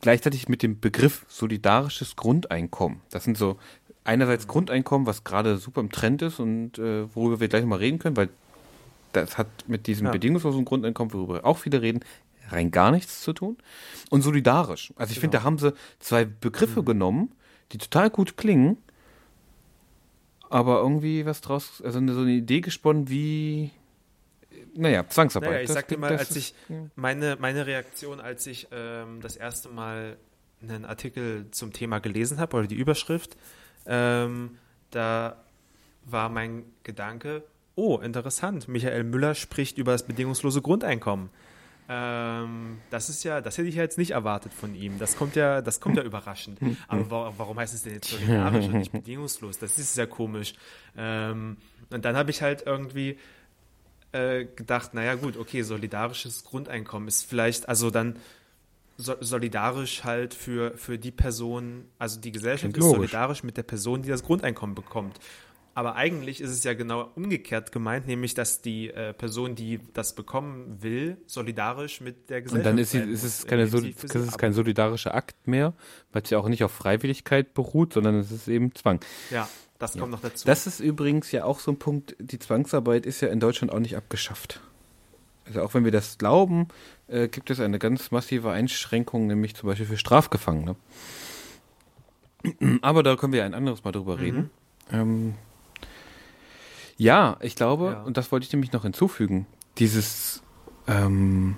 gleichzeitig 0.00 0.48
mit 0.48 0.62
dem 0.62 0.80
Begriff 0.80 1.24
solidarisches 1.28 2.16
Grundeinkommen, 2.16 3.00
das 3.10 3.24
sind 3.24 3.36
so 3.36 3.58
einerseits 4.04 4.46
mhm. 4.46 4.50
Grundeinkommen, 4.50 5.06
was 5.06 5.24
gerade 5.24 5.58
super 5.58 5.80
im 5.80 5.92
Trend 5.92 6.22
ist 6.22 6.40
und 6.40 6.78
äh, 6.78 7.14
worüber 7.14 7.40
wir 7.40 7.48
gleich 7.48 7.64
mal 7.64 7.78
reden 7.78 7.98
können, 7.98 8.16
weil 8.16 8.30
das 9.12 9.38
hat 9.38 9.48
mit 9.66 9.86
diesem 9.86 10.06
ja. 10.06 10.12
bedingungslosen 10.12 10.64
Grundeinkommen, 10.64 11.12
worüber 11.12 11.44
auch 11.44 11.58
viele 11.58 11.80
reden, 11.82 12.00
rein 12.50 12.70
gar 12.70 12.90
nichts 12.90 13.22
zu 13.22 13.32
tun. 13.32 13.56
Und 14.10 14.22
solidarisch. 14.22 14.92
Also 14.96 15.10
ich 15.10 15.16
genau. 15.16 15.20
finde, 15.22 15.38
da 15.38 15.44
haben 15.44 15.58
sie 15.58 15.74
zwei 15.98 16.24
Begriffe 16.24 16.82
mhm. 16.82 16.86
genommen, 16.86 17.32
die 17.72 17.78
total 17.78 18.10
gut 18.10 18.36
klingen, 18.36 18.78
aber 20.50 20.78
irgendwie 20.78 21.26
was 21.26 21.40
draus, 21.40 21.82
also 21.84 22.00
so 22.12 22.20
eine 22.20 22.32
Idee 22.32 22.60
gesponnen 22.60 23.08
wie, 23.08 23.70
naja, 24.74 25.06
Zwangsarbeit. 25.08 25.50
Naja, 25.50 25.62
ich 25.62 25.70
sag 25.70 25.88
dir 25.88 25.98
mal, 25.98 26.16
als 26.16 26.34
ich, 26.36 26.54
meine, 26.96 27.36
meine 27.38 27.66
Reaktion, 27.66 28.20
als 28.20 28.46
ich 28.46 28.68
ähm, 28.72 29.20
das 29.20 29.36
erste 29.36 29.68
Mal 29.68 30.16
einen 30.62 30.84
Artikel 30.84 31.46
zum 31.50 31.72
Thema 31.72 31.98
gelesen 31.98 32.40
habe, 32.40 32.56
oder 32.56 32.66
die 32.66 32.76
Überschrift, 32.76 33.36
ähm, 33.86 34.58
da 34.90 35.36
war 36.04 36.28
mein 36.28 36.64
Gedanke, 36.82 37.42
oh, 37.74 37.98
interessant, 37.98 38.68
Michael 38.68 39.04
Müller 39.04 39.34
spricht 39.34 39.78
über 39.78 39.92
das 39.92 40.04
bedingungslose 40.04 40.62
Grundeinkommen. 40.62 41.30
Ähm, 41.90 42.78
das 42.90 43.08
ist 43.08 43.24
ja, 43.24 43.40
das 43.40 43.56
hätte 43.56 43.68
ich 43.68 43.76
ja 43.76 43.82
jetzt 43.82 43.96
nicht 43.96 44.10
erwartet 44.10 44.52
von 44.52 44.74
ihm. 44.74 44.98
Das 44.98 45.16
kommt 45.16 45.36
ja, 45.36 45.62
das 45.62 45.80
kommt 45.80 45.96
ja 45.96 46.02
überraschend. 46.02 46.58
Aber 46.86 47.10
wa 47.10 47.32
warum 47.38 47.58
heißt 47.58 47.74
es 47.74 47.82
denn 47.82 47.94
jetzt 47.94 48.10
solidarisch 48.10 48.66
und 48.66 48.74
nicht 48.74 48.92
bedingungslos? 48.92 49.58
Das 49.58 49.78
ist 49.78 49.96
ja 49.96 50.04
komisch. 50.04 50.54
Ähm, 50.96 51.56
und 51.90 52.04
dann 52.04 52.16
habe 52.16 52.30
ich 52.30 52.42
halt 52.42 52.64
irgendwie 52.66 53.18
äh, 54.12 54.44
gedacht, 54.44 54.92
naja 54.92 55.14
gut, 55.14 55.36
okay, 55.38 55.62
solidarisches 55.62 56.44
Grundeinkommen 56.44 57.08
ist 57.08 57.24
vielleicht, 57.24 57.68
also 57.68 57.90
dann 57.90 58.16
so, 58.98 59.14
solidarisch 59.20 60.04
halt 60.04 60.34
für, 60.34 60.76
für 60.76 60.98
die 60.98 61.10
Person, 61.10 61.84
also 61.98 62.20
die 62.20 62.32
Gesellschaft 62.32 62.76
ist 62.76 62.84
solidarisch 62.84 63.42
mit 63.44 63.56
der 63.56 63.62
Person, 63.62 64.02
die 64.02 64.08
das 64.08 64.22
Grundeinkommen 64.22 64.74
bekommt. 64.74 65.18
Aber 65.78 65.94
eigentlich 65.94 66.40
ist 66.40 66.50
es 66.50 66.64
ja 66.64 66.74
genau 66.74 67.08
umgekehrt 67.14 67.70
gemeint, 67.70 68.08
nämlich 68.08 68.34
dass 68.34 68.60
die 68.62 68.90
äh, 68.90 69.12
Person, 69.12 69.54
die 69.54 69.78
das 69.94 70.12
bekommen 70.16 70.82
will, 70.82 71.18
solidarisch 71.26 72.00
mit 72.00 72.30
der 72.30 72.42
Gesellschaft 72.42 72.66
Und 72.66 72.72
dann 72.72 72.78
ist, 72.78 72.90
sie, 72.90 72.98
ist 72.98 73.22
es, 73.22 73.46
keine, 73.46 73.68
so, 73.68 73.78
ist 73.78 74.12
es 74.12 74.36
kein 74.38 74.52
solidarischer 74.52 75.14
Akt 75.14 75.46
mehr, 75.46 75.74
weil 76.10 76.22
es 76.22 76.30
ja 76.30 76.38
auch 76.38 76.48
nicht 76.48 76.64
auf 76.64 76.72
Freiwilligkeit 76.72 77.54
beruht, 77.54 77.92
sondern 77.92 78.16
es 78.16 78.32
ist 78.32 78.48
eben 78.48 78.74
Zwang. 78.74 78.98
Ja, 79.30 79.48
das 79.78 79.92
kommt 79.92 80.06
ja. 80.06 80.08
noch 80.08 80.20
dazu. 80.20 80.48
Das 80.48 80.66
ist 80.66 80.80
übrigens 80.80 81.30
ja 81.30 81.44
auch 81.44 81.60
so 81.60 81.70
ein 81.70 81.78
Punkt, 81.78 82.16
die 82.18 82.40
Zwangsarbeit 82.40 83.06
ist 83.06 83.20
ja 83.20 83.28
in 83.28 83.38
Deutschland 83.38 83.72
auch 83.72 83.78
nicht 83.78 83.96
abgeschafft. 83.96 84.60
Also 85.46 85.62
auch 85.62 85.74
wenn 85.74 85.84
wir 85.84 85.92
das 85.92 86.18
glauben, 86.18 86.66
äh, 87.06 87.28
gibt 87.28 87.50
es 87.50 87.60
eine 87.60 87.78
ganz 87.78 88.10
massive 88.10 88.50
Einschränkung, 88.50 89.28
nämlich 89.28 89.54
zum 89.54 89.68
Beispiel 89.68 89.86
für 89.86 89.96
Strafgefangene. 89.96 90.74
Aber 92.82 93.04
da 93.04 93.14
können 93.14 93.32
wir 93.32 93.44
ein 93.44 93.54
anderes 93.54 93.84
Mal 93.84 93.92
drüber 93.92 94.16
mhm. 94.16 94.20
reden. 94.20 94.50
Ähm, 94.90 95.34
ja, 96.98 97.36
ich 97.40 97.54
glaube, 97.54 97.92
ja. 97.92 98.02
und 98.02 98.16
das 98.16 98.30
wollte 98.32 98.44
ich 98.44 98.52
nämlich 98.52 98.72
noch 98.72 98.82
hinzufügen, 98.82 99.46
dieses, 99.78 100.42
ähm, 100.88 101.56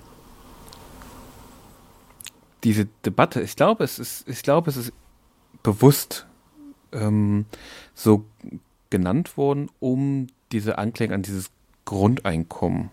diese 2.63 2.87
Debatte, 3.03 3.41
ich 3.41 3.55
glaube, 3.55 3.83
es 3.83 3.97
ist, 3.97 4.29
ich 4.29 4.43
glaube, 4.43 4.69
es 4.69 4.77
ist 4.77 4.93
bewusst 5.63 6.27
ähm, 6.91 7.45
so 7.95 8.25
genannt 8.91 9.35
worden, 9.35 9.69
um 9.79 10.27
diese 10.51 10.77
Anklänge 10.77 11.15
an 11.15 11.23
dieses 11.23 11.49
Grundeinkommen, 11.85 12.91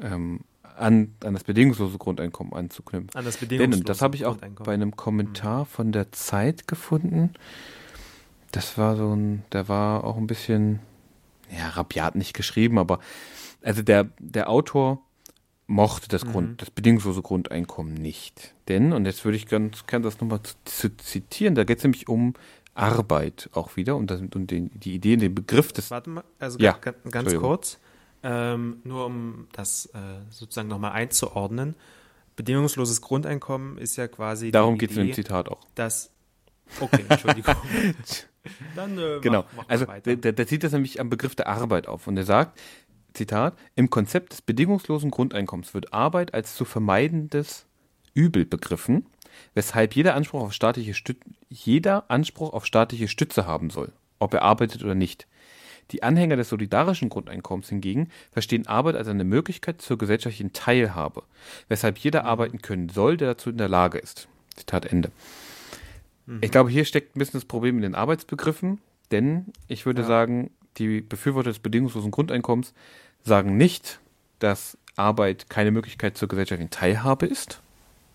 ähm, 0.00 0.40
an, 0.76 1.14
an 1.22 1.34
das 1.34 1.44
bedingungslose 1.44 1.98
Grundeinkommen 1.98 2.52
anzuknüpfen. 2.52 3.10
An 3.14 3.24
das 3.24 3.36
bedingungslose 3.36 3.84
Denn, 3.84 3.86
das 3.86 4.02
habe 4.02 4.16
ich 4.16 4.26
auch 4.26 4.36
bei 4.36 4.74
einem 4.74 4.96
Kommentar 4.96 5.60
mhm. 5.60 5.66
von 5.66 5.92
der 5.92 6.10
Zeit 6.10 6.66
gefunden. 6.66 7.30
Das 8.50 8.76
war 8.76 8.96
so 8.96 9.14
ein, 9.14 9.44
der 9.52 9.68
war 9.68 10.02
auch 10.02 10.16
ein 10.16 10.26
bisschen 10.26 10.80
ja, 11.50 11.68
rabiat 11.70 12.14
nicht 12.14 12.34
geschrieben, 12.34 12.78
aber 12.78 13.00
also 13.62 13.82
der, 13.82 14.08
der 14.18 14.48
Autor 14.48 15.02
mochte 15.66 16.08
das, 16.08 16.24
mhm. 16.24 16.32
Grund, 16.32 16.62
das 16.62 16.70
bedingungslose 16.70 17.22
Grundeinkommen 17.22 17.94
nicht. 17.94 18.54
Denn, 18.68 18.92
und 18.92 19.04
jetzt 19.06 19.24
würde 19.24 19.36
ich 19.36 19.46
ganz 19.46 19.86
gerne 19.86 20.04
das 20.04 20.20
nochmal 20.20 20.40
zu, 20.42 20.54
zu, 20.64 20.96
zitieren, 20.96 21.54
da 21.54 21.64
geht 21.64 21.78
es 21.78 21.84
nämlich 21.84 22.08
um 22.08 22.34
Arbeit 22.74 23.50
auch 23.52 23.76
wieder 23.76 23.96
und, 23.96 24.10
das, 24.10 24.20
und 24.20 24.50
den, 24.50 24.70
die 24.74 24.94
Idee, 24.94 25.16
den 25.16 25.34
Begriff 25.34 25.72
des. 25.72 25.90
Warte 25.90 26.10
mal, 26.10 26.24
also 26.38 26.58
ja, 26.58 26.72
ganz, 26.72 26.96
ganz 27.10 27.34
kurz, 27.34 27.78
ähm, 28.22 28.80
nur 28.84 29.06
um 29.06 29.48
das 29.52 29.86
äh, 29.86 29.98
sozusagen 30.30 30.68
nochmal 30.68 30.92
einzuordnen. 30.92 31.74
Bedingungsloses 32.36 33.00
Grundeinkommen 33.00 33.78
ist 33.78 33.96
ja 33.96 34.08
quasi. 34.08 34.50
Darum 34.50 34.76
geht 34.76 34.90
es 34.90 34.96
in 34.98 35.06
dem 35.06 35.14
Zitat 35.14 35.48
auch. 35.48 35.66
Das. 35.74 36.10
Okay, 36.80 37.04
Entschuldigung. 37.08 37.54
Dann 38.74 38.98
äh, 38.98 39.20
genau. 39.20 39.44
Mach, 39.56 39.64
mach 39.64 39.68
also 39.68 39.86
der, 40.04 40.32
der, 40.32 40.46
zieht 40.46 40.64
das 40.64 40.72
nämlich 40.72 41.00
am 41.00 41.10
Begriff 41.10 41.34
der 41.34 41.48
Arbeit 41.48 41.88
auf 41.88 42.06
und 42.06 42.16
er 42.16 42.24
sagt, 42.24 42.58
Zitat, 43.14 43.54
im 43.74 43.90
Konzept 43.90 44.32
des 44.32 44.42
bedingungslosen 44.42 45.10
Grundeinkommens 45.10 45.72
wird 45.74 45.92
Arbeit 45.92 46.34
als 46.34 46.54
zu 46.54 46.64
vermeidendes 46.64 47.66
Übel 48.14 48.44
begriffen, 48.44 49.06
weshalb 49.54 49.94
jeder 49.94 50.14
Anspruch 50.14 50.42
auf 50.42 50.52
staatliche 50.52 50.94
Stütze, 50.94 51.20
jeder 51.48 52.10
Anspruch 52.10 52.52
auf 52.52 52.66
staatliche 52.66 53.08
Stütze 53.08 53.46
haben 53.46 53.70
soll, 53.70 53.92
ob 54.18 54.34
er 54.34 54.42
arbeitet 54.42 54.84
oder 54.84 54.94
nicht. 54.94 55.26
Die 55.92 56.02
Anhänger 56.02 56.36
des 56.36 56.48
solidarischen 56.48 57.08
Grundeinkommens 57.08 57.68
hingegen 57.68 58.10
verstehen 58.32 58.66
Arbeit 58.66 58.96
als 58.96 59.08
eine 59.08 59.24
Möglichkeit 59.24 59.80
zur 59.80 59.98
gesellschaftlichen 59.98 60.52
Teilhabe, 60.52 61.22
weshalb 61.68 61.98
jeder 61.98 62.22
mhm. 62.22 62.28
arbeiten 62.28 62.62
können 62.62 62.88
soll, 62.88 63.16
der 63.16 63.28
dazu 63.28 63.50
in 63.50 63.58
der 63.58 63.68
Lage 63.68 63.98
ist. 63.98 64.28
Zitat 64.56 64.86
Ende. 64.86 65.10
Mhm. 66.26 66.38
Ich 66.42 66.50
glaube, 66.50 66.70
hier 66.70 66.84
steckt 66.84 67.16
ein 67.16 67.18
bisschen 67.18 67.40
das 67.40 67.44
Problem 67.44 67.76
in 67.76 67.82
den 67.82 67.94
Arbeitsbegriffen, 67.94 68.80
denn 69.10 69.46
ich 69.68 69.86
würde 69.86 70.02
ja. 70.02 70.08
sagen, 70.08 70.50
die 70.78 71.00
Befürworter 71.00 71.50
des 71.50 71.58
bedingungslosen 71.58 72.10
Grundeinkommens 72.10 72.74
sagen 73.22 73.56
nicht, 73.56 74.00
dass 74.38 74.76
Arbeit 74.96 75.48
keine 75.48 75.70
Möglichkeit 75.70 76.16
zur 76.16 76.28
gesellschaftlichen 76.28 76.70
Teilhabe 76.70 77.26
ist. 77.26 77.60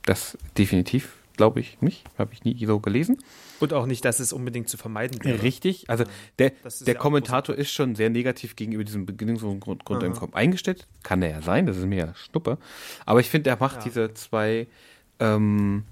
Das 0.05 0.37
definitiv 0.57 1.17
glaube 1.37 1.59
ich 1.59 1.81
nicht. 1.81 2.03
Habe 2.17 2.33
ich 2.33 2.43
nie 2.43 2.65
so 2.65 2.79
gelesen. 2.79 3.17
Und 3.59 3.73
auch 3.73 3.85
nicht, 3.85 4.05
dass 4.05 4.19
es 4.19 4.33
unbedingt 4.33 4.69
zu 4.69 4.77
vermeiden 4.77 5.23
wäre. 5.23 5.41
Richtig. 5.41 5.89
Also 5.89 6.03
der, 6.39 6.51
der 6.81 6.93
ja 6.93 6.99
Kommentator 6.99 7.55
ist 7.55 7.71
schon 7.71 7.95
sehr 7.95 8.09
negativ 8.09 8.55
gegenüber 8.55 8.83
diesem 8.83 9.05
bedingungslosen 9.05 9.59
Grund, 9.59 9.85
Grundeinkommen 9.85 10.35
eingestellt. 10.35 10.87
Kann 11.03 11.21
er 11.21 11.29
ja 11.31 11.41
sein, 11.41 11.65
das 11.65 11.77
ist 11.77 11.85
mir 11.85 11.97
ja 11.97 12.15
Schnuppe. 12.15 12.57
Aber 13.05 13.19
ich 13.21 13.29
finde, 13.29 13.49
er 13.49 13.57
macht 13.59 13.77
Ja. 13.77 13.83
diese 13.83 14.13
zwei, 14.13 14.67
ähm, 15.19 15.83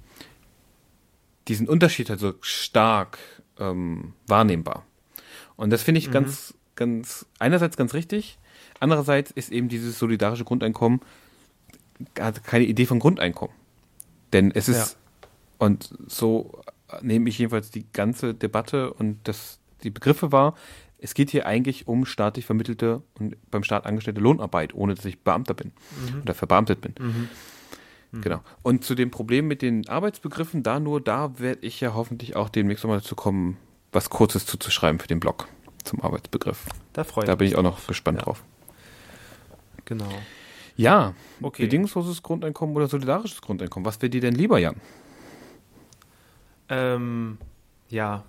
diesen 1.50 1.68
Unterschied 1.68 2.10
halt 2.10 2.20
so 2.20 2.34
stark 2.42 3.18
ähm, 3.60 4.14
wahrnehmbar. 4.28 4.86
Und 5.56 5.72
das 5.72 5.84
finde 5.84 6.00
ich 6.00 6.12
ganz, 6.12 6.54
ganz, 6.76 7.26
einerseits 7.40 7.76
ganz 7.76 7.94
richtig, 7.94 8.40
andererseits 8.80 9.32
ist 9.32 9.52
eben 9.52 9.68
dieses 9.68 10.00
solidarische 10.00 10.46
Grundeinkommen 10.46 11.02
hat 12.18 12.44
keine 12.46 12.64
Idee 12.64 12.86
von 12.86 13.00
Grundeinkommen. 13.00 13.54
Denn 14.32 14.52
es 14.52 14.70
ist, 14.70 14.98
und 15.58 15.94
so 16.08 16.62
nehme 17.02 17.30
ich 17.30 17.38
jedenfalls 17.38 17.72
die 17.72 17.86
ganze 17.92 18.34
Debatte 18.34 18.94
und 18.94 19.20
das, 19.26 19.60
die 19.84 19.90
Begriffe 19.90 20.32
wahr, 20.32 20.56
es 20.98 21.14
geht 21.14 21.30
hier 21.30 21.46
eigentlich 21.46 21.88
um 21.88 22.06
staatlich 22.06 22.46
vermittelte 22.46 23.02
und 23.18 23.36
beim 23.52 23.64
Staat 23.64 23.86
angestellte 23.86 24.22
Lohnarbeit, 24.22 24.74
ohne 24.74 24.96
dass 24.96 25.06
ich 25.06 25.20
Beamter 25.20 25.54
bin 25.54 25.72
oder 26.22 26.34
verbeamtet 26.34 26.82
bin. 26.82 26.94
Genau. 28.12 28.42
Und 28.64 28.84
zu 28.84 28.96
dem 28.96 29.12
Problem 29.12 29.48
mit 29.48 29.62
den 29.62 29.88
Arbeitsbegriffen, 29.88 30.64
da 30.64 30.80
nur, 30.80 31.00
da 31.00 31.38
werde 31.40 31.66
ich 31.66 31.80
ja 31.80 31.94
hoffentlich 31.94 32.36
auch 32.36 32.50
demnächst 32.50 32.84
nochmal 32.84 33.00
dazu 33.02 33.16
kommen, 33.16 33.58
was 33.92 34.10
Kurzes 34.10 34.46
zuzuschreiben 34.48 35.00
für 35.00 35.08
den 35.08 35.20
Blog 35.20 35.48
zum 35.84 36.02
Arbeitsbegriff. 36.02 36.66
Da 36.94 37.04
freut 37.04 37.28
Da 37.28 37.36
bin 37.36 37.46
mich 37.46 37.52
ich 37.54 37.58
auch 37.58 37.64
noch 37.64 37.86
gespannt 37.86 38.18
Ja. 38.20 38.24
drauf. 38.26 38.44
Genau. 39.86 40.10
Ja, 40.76 41.14
Okay. 41.42 41.64
bedingungsloses 41.64 42.24
Grundeinkommen 42.24 42.76
oder 42.76 42.88
solidarisches 42.88 43.42
Grundeinkommen. 43.42 43.86
Was 43.86 44.02
wäre 44.02 44.10
dir 44.10 44.22
denn 44.22 44.34
lieber, 44.36 44.58
Jan? 44.60 44.76
Ähm, 46.70 47.38
ja. 47.90 48.24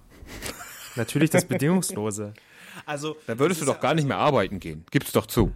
Natürlich 0.97 1.31
das 1.31 1.45
Bedingungslose. 1.45 2.35
Also, 2.87 3.17
Da 3.27 3.39
würdest 3.39 3.61
du 3.61 3.67
doch 3.67 3.81
gar 3.81 3.95
nicht 3.95 4.07
mehr 4.07 4.17
arbeiten 4.17 4.59
gehen. 4.61 4.85
Gib's 4.93 5.11
doch 5.13 5.27
zu. 5.27 5.53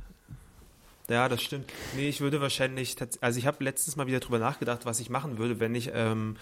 Ja, 1.11 1.29
das 1.29 1.43
stimmt. 1.43 1.71
Nee, 1.97 2.09
ich 2.09 2.21
würde 2.21 2.41
wahrscheinlich, 2.41 2.97
also 3.21 3.39
ich 3.39 3.47
habe 3.47 3.63
letztens 3.63 3.97
mal 3.97 4.07
wieder 4.07 4.21
drüber 4.21 4.39
nachgedacht, 4.39 4.87
was 4.87 5.01
ich 5.01 5.11
machen 5.11 5.37
würde, 5.37 5.61
wenn 5.61 5.75
ich, 5.75 5.91
ähm, 5.93 6.37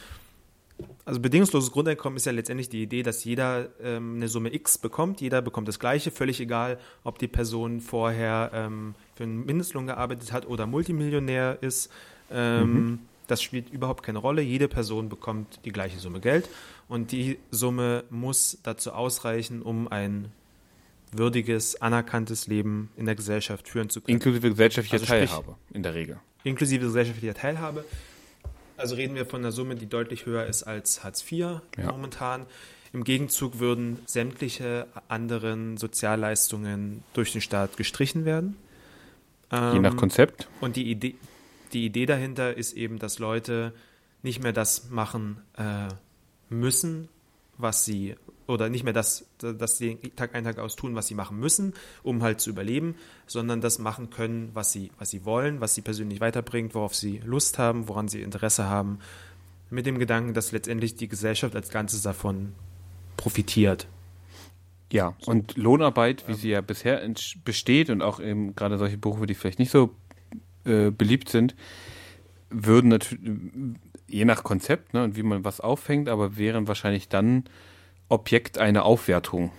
also 1.05 1.19
bedingungsloses 1.21 1.73
Grundeinkommen 1.73 2.17
ist 2.17 2.27
ja 2.27 2.33
letztendlich 2.33 2.69
die 2.69 2.83
Idee, 2.83 3.03
dass 3.03 3.25
jeder 3.25 3.69
ähm, 3.83 4.17
eine 4.17 4.29
Summe 4.29 4.55
X 4.55 4.79
bekommt, 4.79 5.21
jeder 5.21 5.43
bekommt 5.43 5.67
das 5.67 5.81
Gleiche, 5.81 6.11
völlig 6.13 6.41
egal, 6.41 6.79
ob 7.03 7.19
die 7.19 7.29
Person 7.29 7.81
vorher 7.81 8.51
ähm, 8.55 8.95
für 9.15 9.25
einen 9.25 9.45
Mindestlohn 9.45 9.87
gearbeitet 9.89 10.33
hat 10.33 10.47
oder 10.47 10.67
Multimillionär 10.67 11.59
ist. 11.61 11.91
Ähm, 12.31 13.01
Das 13.29 13.41
spielt 13.43 13.71
überhaupt 13.71 14.03
keine 14.03 14.19
Rolle. 14.19 14.43
Jede 14.43 14.69
Person 14.69 15.09
bekommt 15.09 15.61
die 15.65 15.73
gleiche 15.73 15.99
Summe 15.99 16.21
Geld 16.21 16.49
und 16.89 17.13
die 17.13 17.39
Summe 17.51 18.05
muss 18.11 18.59
dazu 18.63 18.93
ausreichen, 18.93 19.63
um 19.63 19.89
ein 19.89 20.31
würdiges, 21.13 21.81
anerkanntes 21.81 22.47
Leben 22.47 22.91
in 22.97 23.07
der 23.07 23.15
Gesellschaft 23.15 23.69
führen 23.69 23.89
zu 23.91 24.01
können 24.01 24.17
Inklusive 24.17 24.51
gesellschaftlicher 24.51 24.95
Also 24.95 25.07
sprich- 25.07 25.31
Teilhabe, 25.31 25.57
in 25.73 25.83
der 25.83 25.95
Regel. 25.95 26.21
inklusive 26.45 26.85
gesellschaftlicher 26.87 27.35
Teilhabe. 27.35 27.85
Also 28.77 28.95
reden 28.97 29.15
wir 29.15 29.27
von 29.27 29.41
einer 29.43 29.53
Summe, 29.53 29.77
die 29.77 29.87
deutlich 29.87 30.27
höher 30.27 30.47
ist 30.47 30.63
als 30.65 31.05
Hartz 31.05 31.23
IV 31.31 31.39
Ja. 31.39 31.61
momentan. 31.91 32.47
Im 32.93 33.05
Gegenzug 33.05 33.59
würden 33.59 33.99
sämtliche 34.07 34.87
anderen 35.09 35.77
Sozialleistungen 35.79 37.03
durch 37.15 37.33
den 37.33 37.41
Staat 37.41 37.77
gestrichen 37.77 38.25
werden. 38.25 38.57
Je 39.53 39.79
nach 39.81 39.93
Ähm, 39.93 39.97
Konzept. 39.97 40.49
und 40.61 40.77
die 40.77 40.91
Idee, 40.91 41.15
die 41.75 41.85
Idee 41.87 42.07
dahinter 42.07 42.57
ist 42.57 42.73
eben, 42.73 42.99
dass 42.99 43.19
Leute 43.19 43.73
nicht 44.23 44.43
mehr 44.43 44.53
das 44.53 44.89
machen 44.91 45.39
äh, 45.59 45.89
müssen, 46.49 47.09
was 47.59 47.85
sie, 47.85 48.15
oder 48.47 48.69
nicht 48.69 48.85
mehr 48.85 48.93
das, 48.93 49.27
dass 49.39 49.79
sie 49.79 49.97
Tag 50.17 50.35
ein, 50.35 50.45
Tag 50.45 50.59
aus 50.59 50.77
tun, 50.77 50.95
was 50.95 51.07
sie 51.07 51.15
machen 51.15 51.39
müssen, 51.39 51.75
um 52.03 52.23
halt 52.23 52.41
zu 52.41 52.51
überleben, 52.51 52.97
sondern 53.27 53.61
das 53.61 53.79
machen 53.79 54.11
können, 54.11 54.51
was 54.55 54.73
sie, 54.73 54.91
was 54.99 55.11
sie 55.11 55.25
wollen, 55.25 55.61
was 55.61 55.75
sie 55.75 55.83
persönlich 55.83 56.21
weiterbringt, 56.21 56.75
worauf 56.75 56.95
sie 56.95 57.21
Lust 57.25 57.59
haben, 57.59 57.89
woran 57.89 58.09
sie 58.09 58.23
Interesse 58.23 58.67
haben, 58.67 58.99
mit 59.71 59.87
dem 59.87 59.99
Gedanken, 59.99 60.35
dass 60.35 60.53
letztendlich 60.53 60.97
die 60.97 61.09
Gesellschaft 61.09 61.57
als 61.57 61.71
Ganzes 61.71 62.03
davon 62.03 62.53
profitiert. 63.17 63.87
Ja, 64.93 65.15
und 65.25 65.57
Lohnarbeit, 65.57 66.29
wie 66.29 66.35
sie 66.35 66.51
ja 66.51 66.61
bisher 66.61 67.01
besteht 67.45 67.89
und 67.89 68.03
auch 68.03 68.21
eben 68.21 68.55
gerade 68.55 68.77
solche 68.77 68.99
Berufe, 68.99 69.25
die 69.25 69.35
vielleicht 69.35 69.59
nicht 69.59 69.71
so 69.71 69.95
äh, 70.65 70.91
beliebt 70.91 71.31
sind, 71.31 71.55
würden 72.51 72.89
natürlich, 72.89 73.25
je 74.07 74.27
nach 74.27 74.45
Konzept 74.45 74.93
ne, 74.93 75.03
und 75.03 75.17
wie 75.17 75.23
man 75.23 75.45
was 75.45 75.61
auffängt, 75.61 76.09
aber 76.09 76.37
wären 76.37 76.69
wahrscheinlich 76.69 77.09
dann 77.09 77.45
Objekt 78.13 78.59
einer 78.59 78.85
Aufwertung, 78.85 79.51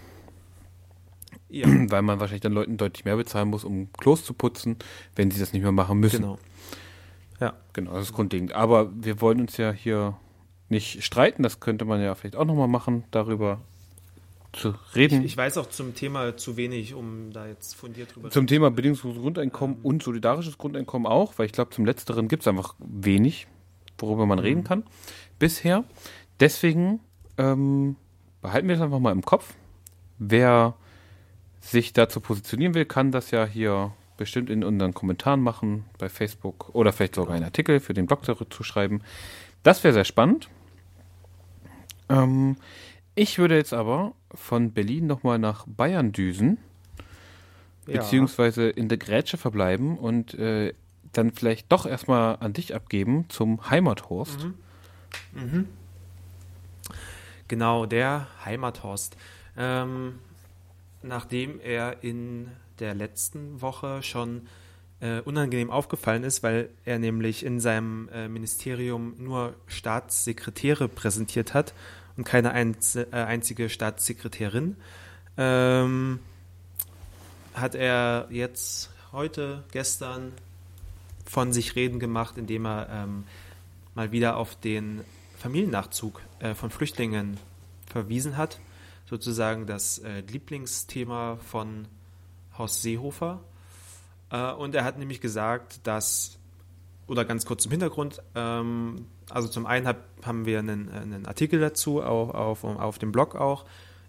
Ja, 1.50 1.68
weil 1.90 2.02
man 2.02 2.20
wahrscheinlich 2.20 2.42
dann 2.42 2.54
Leuten 2.54 2.78
deutlich 2.78 3.06
mehr 3.06 3.16
bezahlen 3.16 3.50
muss, 3.50 3.64
um 3.64 3.92
Klos 3.94 4.24
zu 4.24 4.34
putzen, 4.34 4.78
wenn 5.16 5.32
sie 5.32 5.40
das 5.40 5.54
nicht 5.54 5.64
mehr 5.64 5.72
machen 5.72 6.00
müssen. 6.00 6.22
genau. 6.22 6.40
Ja. 7.40 7.54
Genau, 7.74 7.94
das 7.94 8.04
ist 8.10 8.14
grundlegend. 8.14 8.54
Aber 8.54 8.92
wir 8.96 9.20
wollen 9.20 9.42
uns 9.42 9.58
ja 9.58 9.72
hier 9.72 10.18
nicht 10.70 11.04
streiten, 11.04 11.44
das 11.44 11.60
könnte 11.60 11.84
man 11.86 12.02
ja 12.02 12.16
vielleicht 12.16 12.36
auch 12.36 12.46
nochmal 12.46 12.68
machen, 12.70 13.04
darüber 13.12 13.60
zu 14.54 14.76
Ich, 14.92 14.96
reden. 14.96 15.24
ich 15.26 15.36
weiß 15.36 15.58
auch 15.58 15.66
zum 15.68 15.94
Thema 15.96 16.38
zu 16.38 16.58
wenig, 16.58 16.94
um 16.94 17.32
da 17.34 17.48
jetzt 17.48 17.76
fundiert 17.76 18.16
drüber 18.16 18.30
Zum 18.30 18.46
Thema 18.48 18.70
bedingungsloses 18.72 19.20
Grundeinkommen 19.22 19.78
und 19.82 20.04
solidarisches 20.04 20.58
Grundeinkommen 20.60 21.08
auch, 21.08 21.34
weil 21.38 21.48
ich 21.48 21.52
glaube, 21.52 21.72
zum 21.72 21.86
Letzteren 21.86 22.28
gibt 22.28 22.44
es 22.44 22.48
einfach 22.48 22.76
wenig, 22.80 23.48
worüber 23.98 24.26
man 24.28 24.38
reden 24.40 24.64
kann 24.64 24.84
bisher. 25.40 25.84
Deswegen 26.40 27.00
ähm, 27.38 27.96
behalten 28.44 28.68
wir 28.68 28.76
das 28.76 28.84
einfach 28.84 29.00
mal 29.00 29.12
im 29.12 29.24
Kopf. 29.24 29.56
Wer 30.20 30.76
sich 31.62 31.94
dazu 31.94 32.20
positionieren 32.20 32.76
will, 32.76 32.86
kann 32.86 33.12
das 33.12 33.32
ja 33.32 33.46
hier 33.46 33.92
bestimmt 34.18 34.50
in 34.52 34.64
unseren 34.64 34.94
Kommentaren 34.94 35.42
machen, 35.42 35.86
bei 35.98 36.08
Facebook 36.10 36.70
oder 36.76 36.94
vielleicht 36.94 37.16
sogar 37.16 37.34
einen 37.34 37.46
Artikel 37.46 37.80
für 37.80 37.96
den 37.96 38.06
Blog 38.06 38.22
dazu 38.24 38.64
schreiben. 38.64 39.02
Das 39.64 39.84
wäre 39.84 39.94
sehr 39.94 40.04
spannend. 40.06 40.50
Ähm, 42.10 42.58
ich 43.16 43.40
würde 43.40 43.56
jetzt 43.56 43.74
aber 43.74 44.14
von 44.36 44.72
Berlin 44.72 45.08
nochmal 45.08 45.40
nach 45.40 45.66
Bayern 45.66 46.12
düsen 46.12 46.58
Ja. 47.88 48.02
beziehungsweise 48.02 48.70
in 48.70 48.90
der 48.90 48.98
Grätsche 48.98 49.38
verbleiben 49.38 49.98
und 49.98 50.34
äh, 50.36 50.74
dann 51.14 51.32
vielleicht 51.32 51.72
doch 51.72 51.86
erstmal 51.86 52.38
an 52.40 52.54
dich 52.54 52.76
abgeben 52.76 53.26
zum 53.30 53.70
Heimathorst. 53.70 54.48
Genau, 57.54 57.86
der 57.86 58.26
Heimathorst. 58.44 59.16
Ähm, 59.56 60.18
nachdem 61.04 61.60
er 61.60 62.04
in 62.04 62.50
der 62.80 62.96
letzten 62.96 63.62
Woche 63.62 64.02
schon 64.02 64.48
äh, 65.02 65.20
unangenehm 65.20 65.70
aufgefallen 65.70 66.24
ist, 66.24 66.42
weil 66.42 66.70
er 66.84 66.98
nämlich 66.98 67.46
in 67.46 67.60
seinem 67.60 68.10
äh, 68.10 68.28
Ministerium 68.28 69.14
nur 69.20 69.54
Staatssekretäre 69.68 70.88
präsentiert 70.88 71.54
hat 71.54 71.76
und 72.18 72.24
keine 72.24 72.54
einz 72.54 72.96
äh, 72.96 73.06
einzige 73.12 73.70
Staatssekretärin, 73.70 74.76
ähm, 75.38 76.22
hat 77.54 77.76
er 77.76 78.26
jetzt 78.32 78.90
heute, 79.12 79.64
gestern 79.72 80.32
von 81.24 81.54
sich 81.54 81.76
reden 81.76 82.00
gemacht, 82.00 82.36
indem 82.40 82.66
er 82.66 82.90
ähm, 82.90 83.26
mal 83.94 84.12
wieder 84.12 84.38
auf 84.38 84.56
den 84.56 85.02
Familiennachzug 85.44 86.22
äh, 86.40 86.54
von 86.54 86.70
Flüchtlingen 86.70 87.38
verwiesen 87.86 88.38
hat. 88.38 88.62
Sozusagen 89.06 89.66
das 89.66 90.00
äh, 90.00 90.22
Lieblingsthema 90.22 91.38
von 91.46 91.86
Horst 92.58 92.82
Seehofer. 92.82 93.42
Äh, 94.30 94.54
und 94.54 94.74
er 94.74 94.86
hat 94.86 94.98
nämlich 94.98 95.20
gesagt, 95.20 95.86
dass, 95.86 96.40
oder 97.08 97.26
ganz 97.26 97.46
kurz 97.46 97.64
zum 97.64 97.72
Hintergrund, 97.72 98.22
ähm, 98.36 99.06
also 99.30 99.50
zum 99.50 99.66
einen 99.66 99.86
hab, 99.86 99.98
haben 100.26 100.46
wir 100.46 100.60
einen, 100.60 100.90
einen 100.90 101.26
Artikel 101.26 101.60
dazu 101.60 102.02
auf, 102.02 102.64
auf, 102.64 102.64
auf 102.64 102.98
dem 102.98 103.12
Blog 103.12 103.36
auch, 103.36 103.66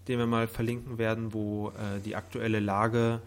den 0.07 0.19
wir 0.19 0.27
mal 0.27 0.47
verlinken 0.47 0.97
werden, 0.97 1.33
wo 1.33 1.71
äh, 1.71 1.99
die 1.99 2.15
aktuelle 2.15 2.61
Lage, 2.61 3.19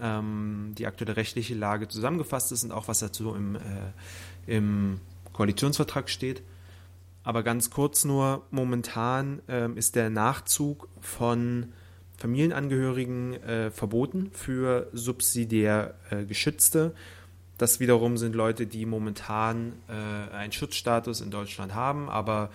ähm, 0.00 0.72
die 0.78 0.86
aktuelle 0.86 1.18
rechtliche 1.18 1.54
Lage 1.54 1.88
zusammengefasst 1.88 2.52
ist 2.52 2.64
und 2.64 2.72
auch 2.72 2.88
was 2.88 3.00
dazu 3.00 3.34
im, 3.34 3.56
äh, 3.56 3.58
im 4.46 4.98
Koalitionsvertrag 5.34 6.08
steht. 6.08 6.42
Aber 7.24 7.42
ganz 7.42 7.70
kurz 7.70 8.04
nur, 8.04 8.46
momentan 8.50 9.40
ähm, 9.48 9.76
ist 9.76 9.96
der 9.96 10.10
Nachzug 10.10 10.88
von 11.00 11.72
Familienangehörigen 12.18 13.42
äh, 13.42 13.70
verboten 13.70 14.30
für 14.32 14.88
subsidiär 14.92 15.94
äh, 16.10 16.24
Geschützte. 16.26 16.94
Das 17.58 17.80
wiederum 17.80 18.18
sind 18.18 18.34
Leute, 18.34 18.66
die 18.66 18.84
momentan 18.84 19.72
äh, 19.88 20.34
einen 20.34 20.52
Schutzstatus 20.52 21.20
in 21.20 21.30
Deutschland 21.30 21.74
haben, 21.74 22.08
aber 22.08 22.50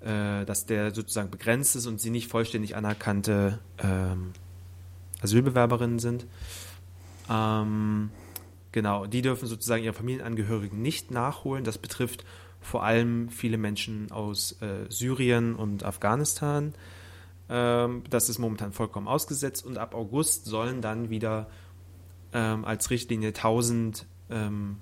äh, 0.00 0.44
dass 0.44 0.66
der 0.66 0.94
sozusagen 0.94 1.30
begrenzt 1.30 1.76
ist 1.76 1.86
und 1.86 2.00
sie 2.00 2.10
nicht 2.10 2.28
vollständig 2.28 2.76
anerkannte 2.76 3.58
ähm, 3.78 4.32
Asylbewerberinnen 5.22 5.98
sind. 5.98 6.26
Ähm, 7.30 8.10
genau, 8.72 9.06
die 9.06 9.22
dürfen 9.22 9.46
sozusagen 9.46 9.84
ihre 9.84 9.94
Familienangehörigen 9.94 10.80
nicht 10.80 11.10
nachholen. 11.10 11.64
Das 11.64 11.78
betrifft 11.78 12.24
vor 12.60 12.84
allem 12.84 13.28
viele 13.30 13.58
Menschen 13.58 14.10
aus 14.12 14.60
äh, 14.60 14.86
Syrien 14.88 15.54
und 15.54 15.84
Afghanistan. 15.84 16.74
Ähm, 17.48 18.04
das 18.10 18.28
ist 18.28 18.38
momentan 18.38 18.72
vollkommen 18.72 19.08
ausgesetzt 19.08 19.64
und 19.64 19.78
ab 19.78 19.94
August 19.94 20.44
sollen 20.44 20.82
dann 20.82 21.10
wieder 21.10 21.48
ähm, 22.32 22.64
als 22.64 22.90
Richtlinie 22.90 23.28
1000 23.28 24.06
ähm, 24.30 24.76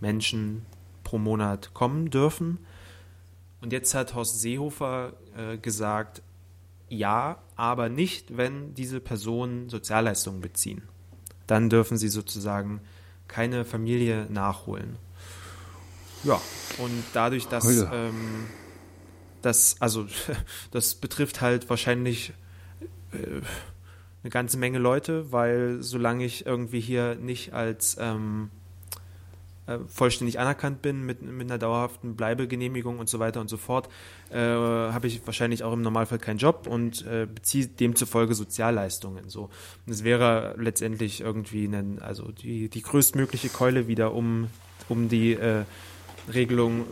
Menschen 0.00 0.64
pro 1.04 1.18
Monat 1.18 1.74
kommen 1.74 2.10
dürfen. 2.10 2.58
Und 3.60 3.72
jetzt 3.72 3.94
hat 3.94 4.14
Horst 4.14 4.40
Seehofer 4.40 5.14
äh, 5.36 5.56
gesagt, 5.56 6.22
ja, 6.88 7.38
aber 7.56 7.88
nicht, 7.88 8.36
wenn 8.36 8.74
diese 8.74 9.00
Personen 9.00 9.68
Sozialleistungen 9.68 10.40
beziehen. 10.40 10.82
Dann 11.46 11.70
dürfen 11.70 11.96
sie 11.96 12.08
sozusagen 12.08 12.80
keine 13.28 13.64
Familie 13.64 14.26
nachholen. 14.30 14.96
Ja, 16.24 16.40
und 16.78 17.02
dadurch, 17.12 17.46
dass 17.48 17.66
ähm, 17.66 18.46
das, 19.42 19.76
also 19.80 20.06
das 20.70 20.94
betrifft 20.94 21.40
halt 21.40 21.68
wahrscheinlich 21.68 22.32
äh, 23.12 23.40
eine 24.22 24.30
ganze 24.30 24.56
Menge 24.56 24.78
Leute, 24.78 25.32
weil 25.32 25.82
solange 25.82 26.24
ich 26.24 26.46
irgendwie 26.46 26.80
hier 26.80 27.16
nicht 27.16 27.52
als 27.52 27.96
ähm, 27.98 28.50
äh, 29.66 29.78
vollständig 29.88 30.38
anerkannt 30.38 30.80
bin 30.80 31.04
mit, 31.04 31.22
mit 31.22 31.50
einer 31.50 31.58
dauerhaften 31.58 32.14
Bleibegenehmigung 32.14 32.98
und 32.98 33.08
so 33.08 33.18
weiter 33.18 33.40
und 33.40 33.48
so 33.48 33.56
fort, 33.56 33.88
äh, 34.30 34.36
habe 34.38 35.08
ich 35.08 35.26
wahrscheinlich 35.26 35.64
auch 35.64 35.72
im 35.72 35.82
Normalfall 35.82 36.18
keinen 36.18 36.38
Job 36.38 36.66
und 36.68 37.04
äh, 37.06 37.26
beziehe 37.32 37.66
demzufolge 37.66 38.34
Sozialleistungen. 38.34 39.28
So. 39.28 39.50
Und 39.86 39.92
es 39.92 40.04
wäre 40.04 40.54
letztendlich 40.56 41.20
irgendwie 41.20 41.64
ein, 41.66 42.00
also 42.00 42.30
die, 42.30 42.68
die 42.68 42.82
größtmögliche 42.82 43.48
Keule 43.48 43.88
wieder, 43.88 44.14
um, 44.14 44.48
um 44.88 45.08
die 45.08 45.36
Regelung 46.32 46.84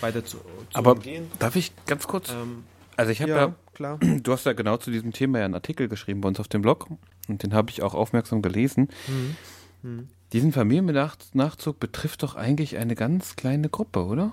weiter 0.00 0.24
zu, 0.24 0.38
zu 0.38 0.42
Aber 0.72 0.92
umgehen. 0.92 1.26
darf 1.38 1.56
ich 1.56 1.72
ganz 1.86 2.06
kurz? 2.06 2.30
Ähm, 2.30 2.64
also 2.96 3.12
ich 3.12 3.20
habe 3.22 3.30
ja, 3.30 3.38
ja, 3.38 3.54
klar. 3.74 3.98
du 4.22 4.32
hast 4.32 4.46
ja 4.46 4.52
genau 4.52 4.76
zu 4.76 4.90
diesem 4.90 5.12
Thema 5.12 5.38
ja 5.38 5.44
einen 5.44 5.54
Artikel 5.54 5.88
geschrieben 5.88 6.20
bei 6.20 6.28
uns 6.28 6.40
auf 6.40 6.48
dem 6.48 6.62
Blog 6.62 6.88
und 7.28 7.42
den 7.42 7.54
habe 7.54 7.70
ich 7.70 7.82
auch 7.82 7.94
aufmerksam 7.94 8.42
gelesen. 8.42 8.88
Mhm. 9.06 9.36
Mhm. 9.82 10.08
Diesen 10.32 10.52
Familiennachzug 10.52 11.80
betrifft 11.80 12.22
doch 12.22 12.34
eigentlich 12.34 12.76
eine 12.76 12.94
ganz 12.94 13.36
kleine 13.36 13.68
Gruppe, 13.68 14.04
oder? 14.04 14.32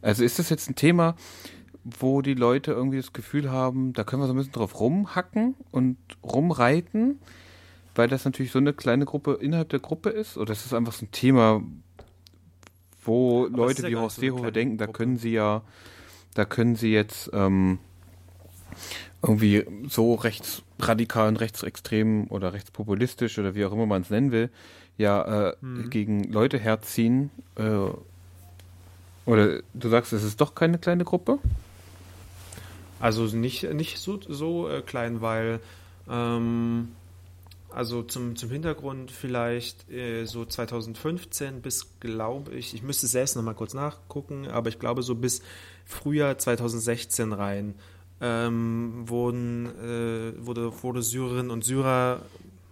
Also 0.00 0.24
ist 0.24 0.38
das 0.40 0.50
jetzt 0.50 0.68
ein 0.68 0.74
Thema, 0.74 1.14
wo 1.84 2.22
die 2.22 2.34
Leute 2.34 2.72
irgendwie 2.72 2.96
das 2.96 3.12
Gefühl 3.12 3.50
haben, 3.50 3.92
da 3.92 4.04
können 4.04 4.22
wir 4.22 4.26
so 4.26 4.32
ein 4.32 4.36
bisschen 4.36 4.52
drauf 4.52 4.80
rumhacken 4.80 5.54
und 5.70 5.96
rumreiten, 6.24 7.20
weil 7.94 8.08
das 8.08 8.24
natürlich 8.24 8.50
so 8.52 8.58
eine 8.58 8.72
kleine 8.72 9.04
Gruppe 9.04 9.34
innerhalb 9.40 9.68
der 9.68 9.78
Gruppe 9.80 10.10
ist? 10.10 10.38
Oder 10.38 10.52
ist 10.52 10.64
das 10.64 10.74
einfach 10.74 10.92
so 10.92 11.04
ein 11.04 11.12
Thema, 11.12 11.62
wo 13.04 13.46
Aber 13.46 13.56
Leute 13.56 13.82
ja 13.82 13.88
wie 13.88 13.96
Horst 13.96 14.16
Seehofer 14.16 14.44
so 14.44 14.50
denken, 14.50 14.78
da 14.78 14.86
können 14.86 15.16
sie 15.16 15.32
ja, 15.32 15.62
da 16.34 16.44
können 16.44 16.76
sie 16.76 16.92
jetzt 16.92 17.30
ähm, 17.32 17.78
irgendwie 19.22 19.64
so 19.88 20.14
rechtsradikal 20.14 21.28
und 21.28 21.36
rechtsextrem 21.36 22.26
oder 22.28 22.52
rechtspopulistisch 22.52 23.38
oder 23.38 23.54
wie 23.54 23.64
auch 23.64 23.72
immer 23.72 23.86
man 23.86 24.02
es 24.02 24.10
nennen 24.10 24.32
will, 24.32 24.50
ja 24.98 25.50
äh, 25.50 25.56
hm. 25.60 25.90
gegen 25.90 26.24
Leute 26.24 26.58
herziehen. 26.58 27.30
Äh, 27.56 27.90
oder 29.24 29.60
du 29.74 29.88
sagst, 29.88 30.12
es 30.12 30.24
ist 30.24 30.40
doch 30.40 30.54
keine 30.54 30.78
kleine 30.78 31.04
Gruppe? 31.04 31.38
Also 32.98 33.24
nicht, 33.36 33.72
nicht 33.72 33.98
so, 33.98 34.20
so 34.28 34.68
äh, 34.68 34.80
klein, 34.80 35.20
weil 35.20 35.60
ähm, 36.08 36.88
also 37.74 38.02
zum, 38.02 38.36
zum 38.36 38.50
Hintergrund 38.50 39.10
vielleicht 39.10 39.90
äh, 39.90 40.24
so 40.24 40.44
2015 40.44 41.62
bis, 41.62 41.98
glaube 42.00 42.52
ich, 42.52 42.74
ich 42.74 42.82
müsste 42.82 43.06
selbst 43.06 43.36
nochmal 43.36 43.54
kurz 43.54 43.74
nachgucken, 43.74 44.46
aber 44.48 44.68
ich 44.68 44.78
glaube 44.78 45.02
so 45.02 45.14
bis 45.14 45.42
Frühjahr 45.84 46.38
2016 46.38 47.32
rein 47.32 47.74
ähm, 48.20 49.04
wurden, 49.06 49.66
äh, 49.66 50.46
wurde, 50.46 50.72
wurde 50.82 51.02
Syrerinnen 51.02 51.50
und 51.50 51.64
Syrer 51.64 52.22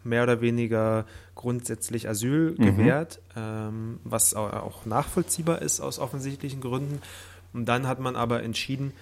mehr 0.04 0.22
oder 0.22 0.40
weniger 0.40 1.04
grundsätzlich 1.34 2.08
Asyl 2.08 2.54
mhm. 2.56 2.64
gewährt, 2.64 3.20
ähm, 3.36 4.00
was 4.04 4.34
auch 4.34 4.86
nachvollziehbar 4.86 5.60
ist 5.62 5.80
aus 5.80 5.98
offensichtlichen 5.98 6.60
Gründen. 6.60 7.00
Und 7.52 7.66
dann 7.66 7.86
hat 7.86 8.00
man 8.00 8.16
aber 8.16 8.42
entschieden, 8.42 8.92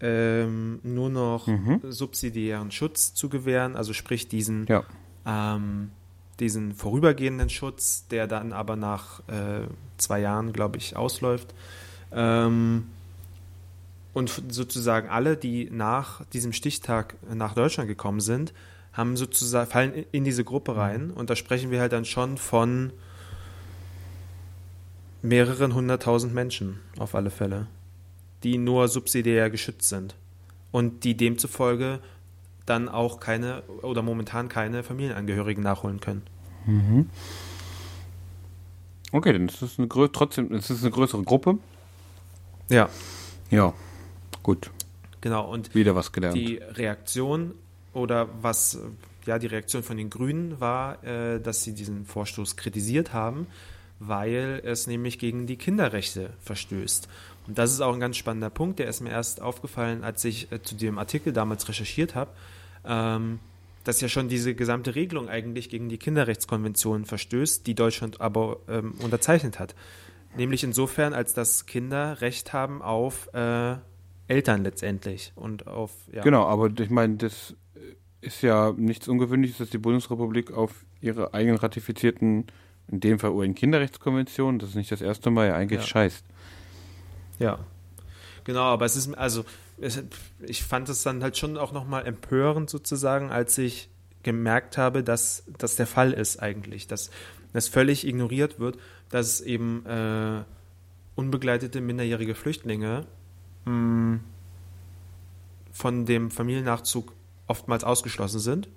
ähm, 0.00 0.80
nur 0.82 1.10
noch 1.10 1.46
mhm. 1.46 1.80
subsidiären 1.88 2.70
Schutz 2.70 3.14
zu 3.14 3.28
gewähren, 3.28 3.76
also 3.76 3.92
sprich 3.92 4.28
diesen 4.28 4.66
ja 4.66 4.84
ähm, 5.28 5.90
diesen 6.40 6.74
vorübergehenden 6.74 7.50
Schutz, 7.50 8.06
der 8.08 8.26
dann 8.26 8.52
aber 8.52 8.76
nach 8.76 9.20
äh, 9.28 9.66
zwei 9.98 10.20
Jahren, 10.20 10.52
glaube 10.52 10.78
ich, 10.78 10.96
ausläuft. 10.96 11.54
Ähm, 12.12 12.86
und 14.14 14.42
sozusagen 14.48 15.08
alle, 15.08 15.36
die 15.36 15.68
nach 15.70 16.24
diesem 16.26 16.52
Stichtag 16.52 17.16
nach 17.32 17.54
Deutschland 17.54 17.88
gekommen 17.88 18.20
sind, 18.20 18.52
haben 18.92 19.16
sozusagen, 19.16 19.70
fallen 19.70 20.04
in 20.10 20.24
diese 20.24 20.44
Gruppe 20.44 20.72
mhm. 20.72 20.78
rein. 20.78 21.10
Und 21.10 21.30
da 21.30 21.36
sprechen 21.36 21.70
wir 21.70 21.80
halt 21.80 21.92
dann 21.92 22.04
schon 22.04 22.38
von 22.38 22.92
mehreren 25.22 25.74
hunderttausend 25.74 26.32
Menschen 26.32 26.80
auf 26.98 27.14
alle 27.14 27.30
Fälle, 27.30 27.66
die 28.44 28.56
nur 28.56 28.88
subsidiär 28.88 29.50
geschützt 29.50 29.88
sind. 29.88 30.14
Und 30.70 31.04
die 31.04 31.16
demzufolge 31.16 32.00
dann 32.68 32.88
auch 32.88 33.20
keine 33.20 33.62
oder 33.82 34.02
momentan 34.02 34.48
keine 34.48 34.82
Familienangehörigen 34.82 35.62
nachholen 35.62 36.00
können. 36.00 36.22
Mhm. 36.66 37.10
Okay, 39.12 39.32
dann 39.32 39.48
ist 39.48 39.62
es 39.62 39.78
eine 39.78 39.88
trotzdem, 40.12 40.52
ist 40.52 40.70
eine 40.70 40.90
größere 40.90 41.22
Gruppe. 41.22 41.58
Ja. 42.68 42.88
Ja, 43.50 43.72
gut. 44.42 44.70
Genau, 45.20 45.50
und 45.50 45.74
wieder 45.74 45.94
was 45.94 46.12
gelernt. 46.12 46.36
Die 46.36 46.56
Reaktion 46.56 47.54
oder 47.94 48.28
was, 48.42 48.78
ja, 49.24 49.38
die 49.38 49.46
Reaktion 49.46 49.82
von 49.82 49.96
den 49.96 50.10
Grünen 50.10 50.60
war, 50.60 51.02
äh, 51.02 51.40
dass 51.40 51.62
sie 51.62 51.72
diesen 51.72 52.04
Vorstoß 52.04 52.56
kritisiert 52.56 53.14
haben, 53.14 53.46
weil 53.98 54.60
es 54.64 54.86
nämlich 54.86 55.18
gegen 55.18 55.46
die 55.46 55.56
Kinderrechte 55.56 56.30
verstößt. 56.40 57.08
Und 57.46 57.56
das 57.56 57.72
ist 57.72 57.80
auch 57.80 57.94
ein 57.94 58.00
ganz 58.00 58.18
spannender 58.18 58.50
Punkt, 58.50 58.78
der 58.78 58.88
ist 58.88 59.00
mir 59.00 59.10
erst 59.10 59.40
aufgefallen, 59.40 60.04
als 60.04 60.22
ich 60.24 60.52
äh, 60.52 60.62
zu 60.62 60.74
dem 60.74 60.98
Artikel 60.98 61.32
damals 61.32 61.66
recherchiert 61.68 62.14
habe 62.14 62.30
ähm, 62.88 63.38
dass 63.84 64.00
ja 64.00 64.08
schon 64.08 64.28
diese 64.28 64.54
gesamte 64.54 64.94
Regelung 64.94 65.28
eigentlich 65.28 65.70
gegen 65.70 65.88
die 65.88 65.98
Kinderrechtskonvention 65.98 67.04
verstößt, 67.04 67.66
die 67.66 67.74
Deutschland 67.74 68.20
aber 68.20 68.58
ähm, 68.68 68.94
unterzeichnet 68.98 69.58
hat. 69.58 69.74
Nämlich 70.36 70.62
insofern, 70.62 71.14
als 71.14 71.32
dass 71.32 71.66
Kinder 71.66 72.20
Recht 72.20 72.52
haben 72.52 72.82
auf 72.82 73.32
äh, 73.32 73.76
Eltern 74.26 74.62
letztendlich 74.62 75.32
und 75.36 75.66
auf 75.66 75.92
ja. 76.12 76.22
Genau, 76.22 76.44
aber 76.44 76.70
ich 76.78 76.90
meine, 76.90 77.16
das 77.16 77.54
ist 78.20 78.42
ja 78.42 78.74
nichts 78.76 79.08
Ungewöhnliches, 79.08 79.58
dass 79.58 79.70
die 79.70 79.78
Bundesrepublik 79.78 80.52
auf 80.52 80.84
ihre 81.00 81.32
eigenen 81.32 81.56
ratifizierten, 81.56 82.46
in 82.88 83.00
dem 83.00 83.18
Fall 83.18 83.30
UN-Kinderrechtskonvention, 83.30 84.58
das 84.58 84.70
ist 84.70 84.74
nicht 84.74 84.92
das 84.92 85.00
erste 85.00 85.30
Mal, 85.30 85.48
ja 85.48 85.54
eigentlich 85.54 85.80
ja. 85.80 85.86
scheißt. 85.86 86.24
Ja, 87.38 87.58
genau, 88.44 88.62
aber 88.62 88.84
es 88.84 88.96
ist 88.96 89.14
also 89.14 89.44
ich 90.40 90.62
fand 90.64 90.88
es 90.88 91.02
dann 91.02 91.22
halt 91.22 91.36
schon 91.36 91.56
auch 91.56 91.72
nochmal 91.72 92.06
empörend 92.06 92.68
sozusagen, 92.68 93.30
als 93.30 93.58
ich 93.58 93.88
gemerkt 94.22 94.76
habe, 94.78 95.02
dass 95.04 95.44
das 95.58 95.76
der 95.76 95.86
Fall 95.86 96.12
ist 96.12 96.38
eigentlich, 96.38 96.86
dass 96.86 97.10
das 97.52 97.68
völlig 97.68 98.06
ignoriert 98.06 98.58
wird, 98.58 98.78
dass 99.08 99.40
eben 99.40 99.86
äh, 99.86 100.42
unbegleitete 101.14 101.80
minderjährige 101.80 102.34
Flüchtlinge 102.34 103.06
mh, 103.64 103.70
hm, 103.72 104.20
von 105.72 106.06
dem 106.06 106.30
Familiennachzug 106.30 107.12
oftmals 107.46 107.84
ausgeschlossen 107.84 108.40
sind, 108.40 108.68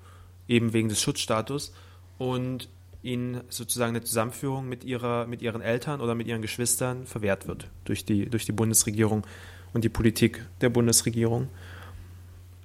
eben 0.47 0.73
wegen 0.73 0.89
des 0.89 1.01
Schutzstatus 1.01 1.73
und 2.17 2.69
ihnen 3.03 3.41
sozusagen 3.49 3.95
eine 3.95 4.03
Zusammenführung 4.03 4.69
mit, 4.69 4.83
ihrer, 4.83 5.25
mit 5.25 5.41
ihren 5.41 5.61
Eltern 5.61 6.01
oder 6.01 6.13
mit 6.13 6.27
ihren 6.27 6.41
Geschwistern 6.41 7.07
verwehrt 7.07 7.47
wird 7.47 7.67
durch 7.85 8.05
die, 8.05 8.29
durch 8.29 8.45
die 8.45 8.51
Bundesregierung 8.51 9.25
und 9.73 9.83
die 9.83 9.89
Politik 9.89 10.45
der 10.61 10.69
Bundesregierung. 10.69 11.47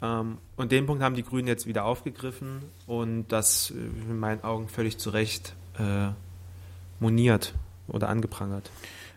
Ähm, 0.02 0.38
und 0.56 0.72
den 0.72 0.86
Punkt 0.86 1.02
haben 1.02 1.14
die 1.14 1.22
Grünen 1.22 1.48
jetzt 1.48 1.66
wieder 1.66 1.84
aufgegriffen 1.84 2.62
und 2.86 3.28
das 3.28 3.70
äh, 3.70 4.10
in 4.10 4.18
meinen 4.18 4.44
Augen 4.44 4.68
völlig 4.68 4.98
zu 4.98 5.10
Recht 5.10 5.54
äh, 5.78 6.08
moniert 7.00 7.54
oder 7.88 8.08
angeprangert. 8.08 8.70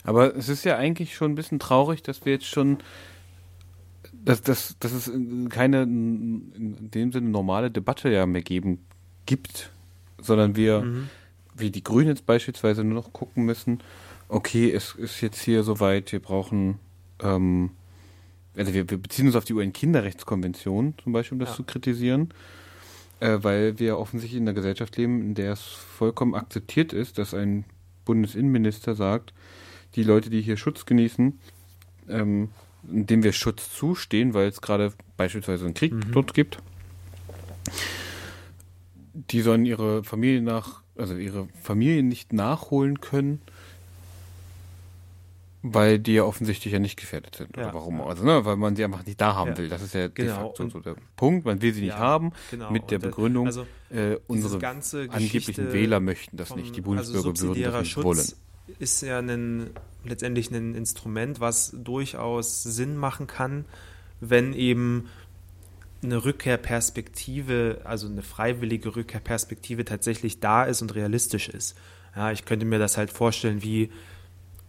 Aber 0.04 0.36
es 0.36 0.49
ist 0.49 0.63
ja 0.63 0.78
eigentlich 0.78 1.15
schon 1.15 1.32
ein 1.32 1.36
bisschen 1.36 1.60
traurig, 1.60 2.02
dass 2.04 2.25
wir 2.25 2.34
jetzt 2.34 2.45
schon, 2.45 2.78
dass, 4.13 4.41
dass, 4.41 4.75
dass 4.80 4.91
es 4.91 5.12
keine 5.49 5.84
in 5.84 6.89
dem 6.91 7.12
Sinne 7.12 7.30
normale 7.30 7.69
Debatte 7.69 8.10
ja 8.10 8.25
mehr 8.25 8.41
geben 8.41 8.80
gibt, 9.25 9.71
sondern 10.19 10.56
wir, 10.56 10.82
mhm. 10.82 11.10
wie 11.56 11.71
die 11.71 11.84
Grünen 11.84 12.10
jetzt 12.10 12.25
beispielsweise 12.25 12.84
nur 12.84 12.95
noch 12.95 13.13
gucken 13.13 13.43
müssen, 13.45 13.80
okay, 14.30 14.71
es 14.71 14.95
ist 14.95 15.21
jetzt 15.21 15.41
hier 15.41 15.63
soweit, 15.63 16.12
wir 16.12 16.21
brauchen 16.21 16.80
ähm, 17.21 17.71
also 18.60 18.74
wir, 18.74 18.89
wir 18.89 18.98
beziehen 18.98 19.28
uns 19.28 19.36
auf 19.36 19.45
die 19.45 19.54
UN-Kinderrechtskonvention 19.54 20.93
zum 21.02 21.13
Beispiel, 21.13 21.36
um 21.36 21.39
das 21.39 21.50
ja. 21.50 21.56
zu 21.56 21.63
kritisieren, 21.63 22.34
äh, 23.22 23.38
weil 23.41 23.80
wir 23.80 23.98
offensichtlich 23.98 24.39
in 24.39 24.48
einer 24.48 24.54
Gesellschaft 24.54 24.98
leben, 24.98 25.22
in 25.22 25.34
der 25.34 25.54
es 25.54 25.62
vollkommen 25.62 26.36
akzeptiert 26.36 26.91
ist, 26.91 27.17
dass 27.17 27.34
ein 27.34 27.63
Bundesinnenminister 28.04 28.95
sagt, 28.95 29.34
die 29.95 30.04
Leute, 30.04 30.30
die 30.30 30.41
hier 30.41 30.58
Schutz 30.58 30.86
genießen, 30.86 31.39
ähm, 32.10 32.50
dem 32.84 33.24
wir 33.24 33.32
Schutz 33.32 33.74
zustehen, 33.74 34.34
weil 34.34 34.50
es 34.50 34.62
gerade 34.62 34.93
beispielsweise 35.15 35.65
einen 35.65 35.74
Krieg 35.74 35.93
mhm. 35.93 36.12
dort 36.12 36.34
gibt. 36.34 36.60
Die 39.13 39.41
sollen 39.41 39.65
ihre 39.65 40.04
Familie 40.04 40.41
nach, 40.41 40.82
also 40.98 41.15
ihre 41.15 41.48
Familie 41.62 42.04
nicht 42.04 42.34
nachholen 42.34 43.00
können, 43.00 43.41
weil 45.62 46.00
die 46.00 46.13
ja 46.13 46.24
offensichtlich 46.24 46.74
ja 46.74 46.80
nicht 46.80 46.98
gefährdet 46.98 47.36
sind. 47.36 47.56
Ja. 47.58 47.63
Oder 47.63 47.74
warum? 47.74 48.02
Also, 48.02 48.24
ne, 48.24 48.45
weil 48.45 48.56
man 48.56 48.76
sie 48.76 48.84
einfach 48.84 49.06
nicht 49.06 49.19
da 49.19 49.36
haben 49.36 49.52
ja. 49.52 49.58
will. 49.58 49.69
Das 49.69 49.82
ist 49.82 49.93
ja 49.93 50.08
genau. 50.08 50.13
de 50.15 50.43
facto 50.43 50.69
so 50.69 50.80
der 50.80 50.95
Punkt. 51.15 51.45
Man 51.45 51.62
will 51.62 51.74
sie 51.74 51.82
nicht 51.82 51.89
ja, 51.89 51.98
haben, 51.98 52.32
genau. 52.50 52.72
mit 52.72 52.89
der 52.91 53.00
Begründung, 53.00 53.48
also, 53.48 53.65
äh, 53.89 54.17
unsere 54.28 54.65
angeblichen 54.65 55.74
Wähler 55.74 56.00
möchten 56.00 56.38
das 56.38 56.56
nicht. 56.56 56.76
Die 56.76 56.82
Bundesbürger 56.82 57.30
also 57.30 57.48
würden 57.48 57.63
das 57.63 57.82
nicht 57.82 57.91
Schutz 57.91 58.06
wollen. 58.06 58.28
Ist 58.78 59.02
ja 59.02 59.19
ein, 59.19 59.72
letztendlich 60.06 60.52
ein 60.52 60.76
Instrument, 60.76 61.39
was 61.39 61.76
durchaus 61.76 62.63
Sinn 62.63 62.95
machen 62.95 63.28
kann, 63.28 63.65
wenn 64.22 64.54
eben 64.54 65.10
eine 66.02 66.24
Rückkehrperspektive, 66.24 67.82
also 67.84 68.08
eine 68.08 68.22
freiwillige 68.22 68.95
Rückkehrperspektive 68.95 69.84
tatsächlich 69.84 70.39
da 70.39 70.63
ist 70.63 70.82
und 70.82 70.95
realistisch 70.95 71.50
ist. 71.50 71.76
Ja, 72.15 72.32
ich 72.32 72.45
könnte 72.45 72.65
mir 72.65 72.80
das 72.80 72.98
halt 72.98 73.12
vorstellen, 73.12 73.62
wie 73.63 73.89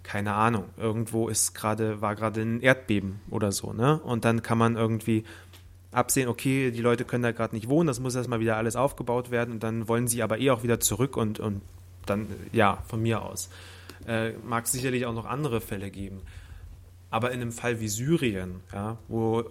keine 0.03 0.35
Ahnung, 0.35 0.65
irgendwo 0.77 1.29
ist 1.29 1.55
gerade, 1.55 2.01
war 2.01 2.15
gerade 2.15 2.41
ein 2.43 2.61
Erdbeben 2.61 3.21
oder 3.31 3.53
so, 3.53 3.73
ne? 3.73 4.01
Und 4.01 4.25
dann 4.25 4.43
kann 4.43 4.59
man 4.59 4.77
irgendwie 4.77 5.25
absehen, 5.93 6.29
okay, 6.29 6.71
die 6.71 6.81
Leute 6.81 7.05
können 7.05 7.23
da 7.23 7.33
gerade 7.33 7.55
nicht 7.55 7.69
wohnen, 7.69 7.87
das 7.87 8.01
muss 8.01 8.15
erstmal 8.15 8.41
wieder 8.41 8.57
alles 8.57 8.77
aufgebaut 8.77 9.31
werden 9.31 9.55
und 9.55 9.63
dann 9.63 9.89
wollen 9.89 10.09
sie 10.09 10.23
aber 10.23 10.39
eh 10.39 10.51
auch 10.51 10.63
wieder 10.63 10.81
zurück 10.81 11.17
und, 11.17 11.41
und 11.41 11.63
dann, 12.07 12.29
ja, 12.53 12.83
von 12.87 13.03
mir 13.03 13.23
aus. 13.23 13.51
Äh, 14.07 14.33
mag 14.45 14.65
es 14.65 14.73
sicherlich 14.73 15.07
auch 15.07 15.15
noch 15.15 15.27
andere 15.27 15.61
Fälle 15.61 15.91
geben. 15.91 16.23
Aber 17.11 17.33
in 17.33 17.41
einem 17.41 17.53
Fall 17.53 17.81
wie 17.81 17.89
Syrien, 17.89 18.61
ja, 18.73 18.99
wo 19.09 19.45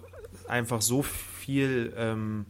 einfach 0.48 0.82
so 0.82 1.04
viel, 1.04 1.94
ähm, 1.98 2.46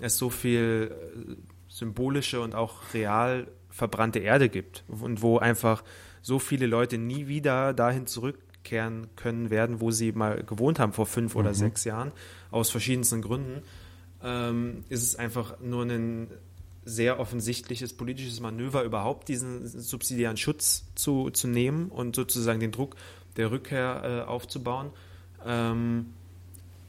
es 0.00 0.18
so 0.18 0.28
viel 0.28 0.90
äh, 0.92 1.34
symbolische 1.68 2.40
und 2.40 2.54
auch 2.54 2.94
real 2.94 3.46
verbrannte 3.70 4.18
Erde 4.18 4.48
gibt 4.48 4.84
und 4.88 5.22
wo 5.22 5.38
einfach 5.38 5.82
so 6.24 6.38
viele 6.38 6.66
Leute 6.66 6.96
nie 6.96 7.28
wieder 7.28 7.74
dahin 7.74 8.06
zurückkehren 8.06 9.08
können 9.14 9.50
werden, 9.50 9.82
wo 9.82 9.90
sie 9.90 10.12
mal 10.12 10.42
gewohnt 10.42 10.78
haben 10.78 10.94
vor 10.94 11.04
fünf 11.06 11.34
mhm. 11.34 11.40
oder 11.40 11.54
sechs 11.54 11.84
Jahren, 11.84 12.12
aus 12.50 12.70
verschiedensten 12.70 13.20
Gründen, 13.20 13.62
ähm, 14.22 14.84
ist 14.88 15.02
es 15.02 15.16
einfach 15.16 15.60
nur 15.60 15.84
ein 15.84 16.28
sehr 16.86 17.20
offensichtliches 17.20 17.92
politisches 17.92 18.40
Manöver, 18.40 18.84
überhaupt 18.84 19.28
diesen 19.28 19.66
subsidiären 19.66 20.38
Schutz 20.38 20.86
zu, 20.94 21.30
zu 21.30 21.46
nehmen 21.46 21.88
und 21.90 22.16
sozusagen 22.16 22.58
den 22.58 22.72
Druck 22.72 22.96
der 23.36 23.50
Rückkehr 23.50 24.24
äh, 24.26 24.28
aufzubauen. 24.28 24.90
Ähm, 25.44 26.06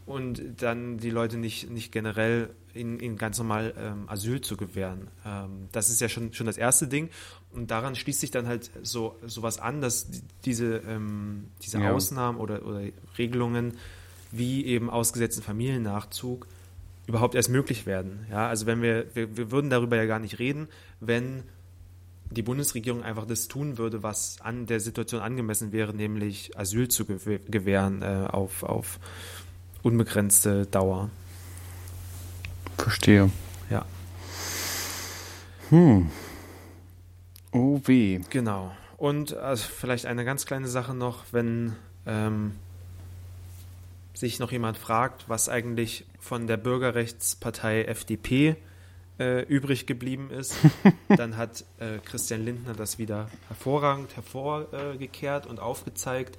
und 0.06 0.42
dann 0.62 0.98
die 0.98 1.10
Leute 1.10 1.38
nicht, 1.38 1.70
nicht 1.70 1.92
generell 1.92 2.52
ihnen, 2.76 3.00
ihnen 3.00 3.18
ganz 3.18 3.38
normal 3.38 3.74
ähm, 3.78 4.04
Asyl 4.08 4.42
zu 4.42 4.56
gewähren. 4.56 5.08
Ähm, 5.26 5.68
das 5.72 5.90
ist 5.90 6.02
ja 6.02 6.10
schon, 6.10 6.34
schon 6.34 6.46
das 6.46 6.58
erste 6.58 6.88
Ding. 6.88 7.10
Und 7.56 7.72
daran 7.72 7.96
schließt 7.96 8.20
sich 8.20 8.32
dann 8.32 8.48
halt 8.48 8.70
so 8.84 9.16
sowas 9.26 9.60
an, 9.60 9.82
dass 9.82 10.08
diese, 10.44 10.82
ähm, 10.88 11.46
diese 11.64 11.80
ja. 11.80 11.92
Ausnahmen 11.92 12.38
oder, 12.38 12.66
oder 12.66 12.82
Regelungen 13.18 13.78
wie 14.32 14.66
eben 14.66 14.90
ausgesetzten 14.90 15.42
Familiennachzug 15.42 16.48
überhaupt 17.08 17.36
erst 17.36 17.50
möglich 17.50 17.86
werden. 17.86 18.26
Ja, 18.30 18.48
also 18.48 18.66
wenn 18.66 18.82
wir, 18.82 19.06
wir, 19.14 19.38
wir 19.38 19.52
würden 19.52 19.70
darüber 19.70 19.96
ja 19.96 20.06
gar 20.06 20.20
nicht 20.20 20.40
reden, 20.40 20.68
wenn 21.00 21.44
die 22.32 22.42
Bundesregierung 22.42 23.04
einfach 23.04 23.26
das 23.26 23.48
tun 23.48 23.78
würde, 23.78 24.04
was 24.04 24.42
an 24.42 24.66
der 24.66 24.80
Situation 24.80 25.22
angemessen 25.22 25.72
wäre, 25.72 25.94
nämlich 25.94 26.58
Asyl 26.58 26.88
zu 26.88 27.06
gewähren 27.06 28.02
äh, 28.02 28.28
auf, 28.30 28.64
auf 28.64 29.00
unbegrenzte 29.84 30.66
Dauer. 30.66 31.10
Verstehe. 32.78 33.30
Ja. 33.70 33.86
Hm. 35.70 36.10
Weh. 37.86 38.20
Genau. 38.30 38.72
Und 38.98 39.36
also 39.36 39.68
vielleicht 39.68 40.06
eine 40.06 40.26
ganz 40.26 40.46
kleine 40.46 40.68
Sache 40.68 40.94
noch, 40.94 41.26
wenn 41.32 41.76
ähm, 42.06 42.54
sich 44.14 44.40
noch 44.40 44.52
jemand 44.52 44.78
fragt, 44.78 45.28
was 45.28 45.50
eigentlich 45.50 46.06
von 46.20 46.48
der 46.48 46.58
Bürgerrechtspartei 46.58 47.84
FDP 47.84 48.56
äh, 49.20 49.44
übrig 49.44 49.86
geblieben 49.86 50.30
ist, 50.32 50.56
dann 51.10 51.38
hat 51.38 51.66
äh, 51.80 52.00
Christian 52.04 52.44
Lindner 52.44 52.74
das 52.74 52.98
wieder 52.98 53.30
hervorragend 53.48 54.16
hervorgekehrt 54.16 55.46
und 55.46 55.60
aufgezeigt. 55.60 56.38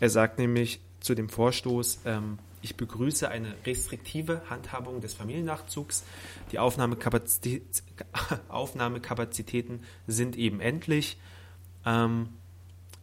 Er 0.00 0.10
sagt 0.10 0.38
nämlich 0.38 0.80
zu 1.00 1.14
dem 1.14 1.28
Vorstoß, 1.28 2.00
ähm, 2.04 2.38
ich 2.62 2.76
begrüße 2.76 3.28
eine 3.28 3.54
restriktive 3.64 4.42
Handhabung 4.50 5.00
des 5.00 5.14
Familiennachzugs. 5.14 6.04
Die 6.52 6.58
Aufnahmekapazität, 6.58 7.82
Aufnahmekapazitäten 8.48 9.80
sind 10.06 10.36
eben 10.36 10.60
endlich. 10.60 11.18
Ähm, 11.86 12.28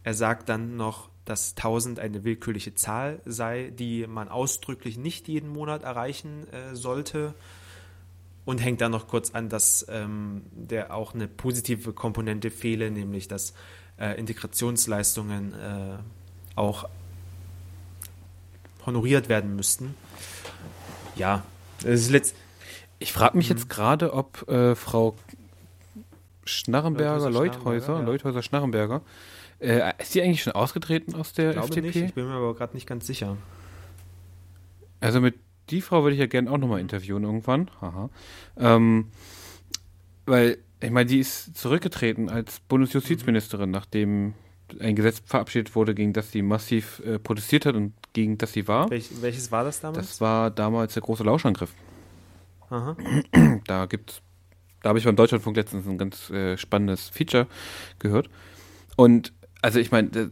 er 0.04 0.14
sagt 0.14 0.48
dann 0.48 0.76
noch, 0.76 1.08
dass 1.24 1.54
1000 1.56 1.98
eine 1.98 2.24
willkürliche 2.24 2.74
Zahl 2.74 3.20
sei, 3.26 3.70
die 3.70 4.06
man 4.06 4.28
ausdrücklich 4.28 4.96
nicht 4.96 5.28
jeden 5.28 5.48
Monat 5.50 5.82
erreichen 5.82 6.48
äh, 6.52 6.74
sollte. 6.74 7.34
Und 8.44 8.64
hängt 8.64 8.80
dann 8.80 8.92
noch 8.92 9.08
kurz 9.08 9.32
an, 9.32 9.50
dass 9.50 9.84
ähm, 9.90 10.46
der 10.52 10.94
auch 10.94 11.14
eine 11.14 11.28
positive 11.28 11.92
Komponente 11.92 12.50
fehle, 12.50 12.90
nämlich 12.90 13.28
dass 13.28 13.52
äh, 13.98 14.18
Integrationsleistungen 14.18 15.52
äh, 15.52 15.98
auch 16.54 16.88
honoriert 18.86 19.28
werden 19.28 19.56
müssten. 19.56 19.94
Ja, 21.16 21.42
das 21.82 22.00
ist 22.00 22.10
letzt 22.10 22.34
Ich 22.98 23.12
frage 23.12 23.36
mich 23.36 23.50
mhm. 23.50 23.56
jetzt 23.56 23.68
gerade, 23.68 24.12
ob 24.12 24.48
äh, 24.48 24.74
Frau 24.74 25.16
Schnarrenberger, 26.44 27.30
Leuthäuser, 27.30 28.02
Leuthäuser 28.02 28.42
Schnarrenberger, 28.42 29.02
äh, 29.60 29.92
ist 29.98 30.12
sie 30.12 30.22
eigentlich 30.22 30.42
schon 30.42 30.54
ausgetreten 30.54 31.14
aus 31.14 31.32
der 31.32 31.50
ich 31.50 31.56
glaube 31.56 31.68
FDP? 31.68 31.86
Nicht, 31.86 31.96
ich 31.96 32.14
bin 32.14 32.26
mir 32.26 32.34
aber 32.34 32.54
gerade 32.54 32.74
nicht 32.74 32.86
ganz 32.86 33.06
sicher. 33.06 33.36
Also 35.00 35.20
mit 35.20 35.34
die 35.70 35.80
Frau 35.80 36.02
würde 36.02 36.14
ich 36.14 36.20
ja 36.20 36.26
gerne 36.26 36.50
auch 36.50 36.58
nochmal 36.58 36.80
interviewen 36.80 37.24
irgendwann. 37.24 37.70
Haha. 37.80 38.10
Ähm, 38.56 39.08
weil, 40.26 40.58
ich 40.80 40.90
meine, 40.90 41.06
die 41.06 41.18
ist 41.18 41.56
zurückgetreten 41.56 42.28
als 42.28 42.60
Bundesjustizministerin, 42.60 43.68
mhm. 43.68 43.72
nachdem 43.72 44.34
ein 44.80 44.96
Gesetz 44.96 45.22
verabschiedet 45.24 45.74
wurde, 45.74 45.94
gegen 45.94 46.12
das 46.12 46.30
sie 46.30 46.42
massiv 46.42 47.00
äh, 47.04 47.18
protestiert 47.18 47.66
hat 47.66 47.74
und 47.74 47.94
gegen 48.18 48.36
das 48.36 48.52
sie 48.52 48.66
war. 48.66 48.90
Welch, 48.90 49.22
welches 49.22 49.52
war 49.52 49.62
das 49.62 49.80
damals? 49.80 50.08
Das 50.08 50.20
war 50.20 50.50
damals 50.50 50.94
der 50.94 51.02
große 51.02 51.22
Lauschangriff. 51.22 51.72
Aha. 52.68 52.96
Da 53.64 53.86
gibt's, 53.86 54.22
da 54.82 54.88
habe 54.88 54.98
ich 54.98 55.04
beim 55.04 55.14
Deutschlandfunk 55.14 55.56
letztens 55.56 55.86
ein 55.86 55.98
ganz 55.98 56.28
äh, 56.30 56.56
spannendes 56.56 57.08
Feature 57.10 57.46
gehört. 58.00 58.28
Und 58.96 59.32
also 59.62 59.78
ich 59.78 59.92
meine, 59.92 60.30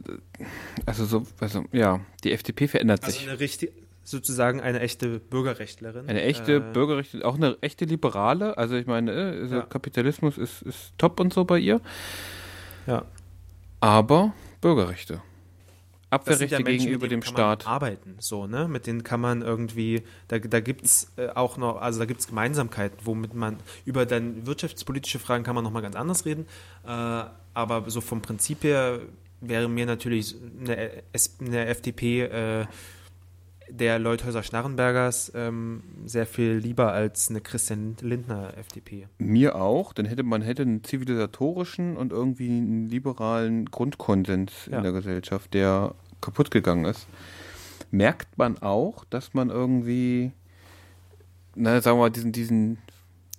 also 0.85 1.05
so, 1.05 1.27
also 1.38 1.64
ja, 1.70 2.01
die 2.25 2.33
FDP 2.33 2.66
verändert 2.66 3.05
also 3.05 3.16
sich. 3.16 3.29
Eine 3.29 3.38
richtig, 3.38 3.72
sozusagen 4.03 4.61
eine 4.61 4.81
echte 4.81 5.20
Bürgerrechtlerin. 5.20 6.09
Eine 6.09 6.22
echte 6.22 6.57
äh, 6.57 6.72
Bürgerrechtlerin, 6.72 7.25
auch 7.25 7.37
eine 7.37 7.57
echte 7.61 7.85
Liberale. 7.85 8.59
Also 8.59 8.75
ich 8.75 8.87
meine, 8.87 9.12
äh, 9.12 9.40
also 9.42 9.57
ja. 9.57 9.62
Kapitalismus 9.62 10.38
ist, 10.38 10.62
ist 10.62 10.92
top 10.99 11.20
und 11.20 11.33
so 11.33 11.44
bei 11.44 11.61
ihr. 11.61 11.81
Ja. 12.88 13.05
Aber 13.79 14.35
Bürgerrechte. 14.61 15.22
Abwehrrechte 16.16 16.57
ja 16.57 16.62
Menschen, 16.62 16.87
gegenüber 16.87 17.09
dem 17.09 17.22
Staat. 17.22 17.66
arbeiten, 17.66 18.16
so, 18.18 18.46
ne? 18.46 18.68
Mit 18.68 18.87
denen 18.87 19.02
kann 19.02 19.20
man 19.20 19.42
irgendwie, 19.42 20.02
da, 20.29 20.38
da 20.38 20.61
gibt 20.61 20.85
es 20.85 21.12
äh, 21.16 21.29
auch 21.29 21.57
noch, 21.57 21.81
also 21.81 21.98
da 21.98 22.05
gibt 22.05 22.20
es 22.20 22.26
Gemeinsamkeiten, 22.26 22.98
womit 23.05 23.35
man, 23.35 23.59
über 23.85 24.07
dann 24.07 24.46
wirtschaftspolitische 24.46 25.18
Fragen 25.18 25.44
kann 25.44 25.55
man 25.55 25.64
nochmal 25.64 25.83
ganz 25.83 25.96
anders 25.96 26.24
reden, 26.24 26.46
äh, 26.85 27.24
aber 27.55 27.85
so 27.88 28.00
vom 28.00 28.22
Prinzip 28.22 28.64
her 28.64 29.00
wäre 29.40 29.68
mir 29.68 29.87
natürlich 29.87 30.35
eine, 30.61 31.02
eine 31.40 31.67
FDP 31.67 32.23
äh, 32.23 32.67
der 33.69 33.98
Leuthäuser 33.98 34.42
Schnarrenbergers 34.42 35.33
ähm, 35.35 35.83
sehr 36.04 36.27
viel 36.27 36.52
lieber 36.52 36.92
als 36.92 37.31
eine 37.31 37.40
Christian 37.40 37.96
Lindner 38.00 38.56
FDP. 38.56 39.08
Mir 39.19 39.56
auch, 39.56 39.92
dann 39.92 40.06
hätte 40.06 40.23
man 40.23 40.42
hätte 40.42 40.62
einen 40.62 40.85
zivilisatorischen 40.85 41.96
und 41.96 42.12
irgendwie 42.12 42.48
einen 42.48 42.88
liberalen 42.88 43.67
Grundkonsens 43.67 44.69
ja. 44.71 44.79
in 44.79 44.83
der 44.85 44.92
Gesellschaft, 44.92 45.54
der 45.54 45.94
kaputt 46.21 46.50
gegangen 46.50 46.85
ist. 46.85 47.06
Merkt 47.90 48.37
man 48.38 48.58
auch, 48.58 49.04
dass 49.10 49.35
man 49.35 49.50
irgendwie, 49.50 50.33
na, 51.54 51.81
sagen 51.81 51.98
wir 51.98 52.04
mal, 52.04 52.10
diesen, 52.10 52.33
diesen, 52.33 52.79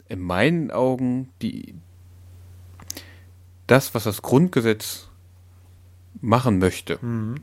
in 0.08 0.20
meinen 0.20 0.72
Augen, 0.72 1.30
die, 1.42 1.76
das, 3.68 3.94
was 3.94 4.06
das 4.06 4.22
Grundgesetz 4.22 5.10
machen 6.22 6.60
möchte, 6.60 6.98
mhm. 7.02 7.36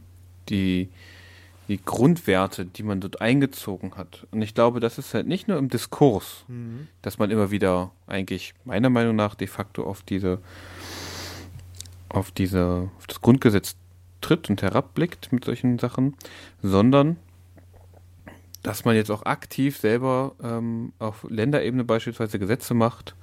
die, 0.49 0.89
die 1.69 1.83
Grundwerte, 1.83 2.67
die 2.67 2.83
man 2.83 3.01
dort 3.01 3.21
eingezogen 3.21 3.97
hat. 3.97 4.27
Und 4.31 4.43
ich 4.43 4.55
glaube, 4.55 4.81
das 4.81 4.99
ist 4.99 5.15
halt 5.15 5.27
nicht 5.27 5.49
nur 5.49 5.59
im 5.59 5.69
Diskurs, 5.69 6.45
mhm. 6.49 6.89
dass 7.03 7.19
man 7.19 7.31
immer 7.31 7.51
wieder 7.51 7.93
eigentlich 8.07 8.55
meiner 8.65 8.91
Meinung 8.91 9.17
nach 9.17 9.35
de 9.35 9.47
facto 9.47 9.85
auf 9.85 10.03
diese, 10.03 10.41
auf 12.09 12.31
diese, 12.31 12.91
auf 12.99 13.07
das 13.07 13.21
Grundgesetz 13.21 13.77
tritt 14.25 14.49
und 14.51 14.63
herabblickt 14.63 15.33
mit 15.33 15.45
solchen 15.45 15.79
Sachen, 15.79 16.17
sondern 16.63 17.17
dass 18.63 18.85
man 18.87 18.97
jetzt 18.97 19.11
auch 19.11 19.25
aktiv 19.27 19.77
selber 19.77 20.35
ähm, 20.43 20.93
auf 20.99 21.27
Länderebene 21.29 21.85
beispielsweise 21.85 22.39
Gesetze 22.39 22.73
macht, 22.73 23.15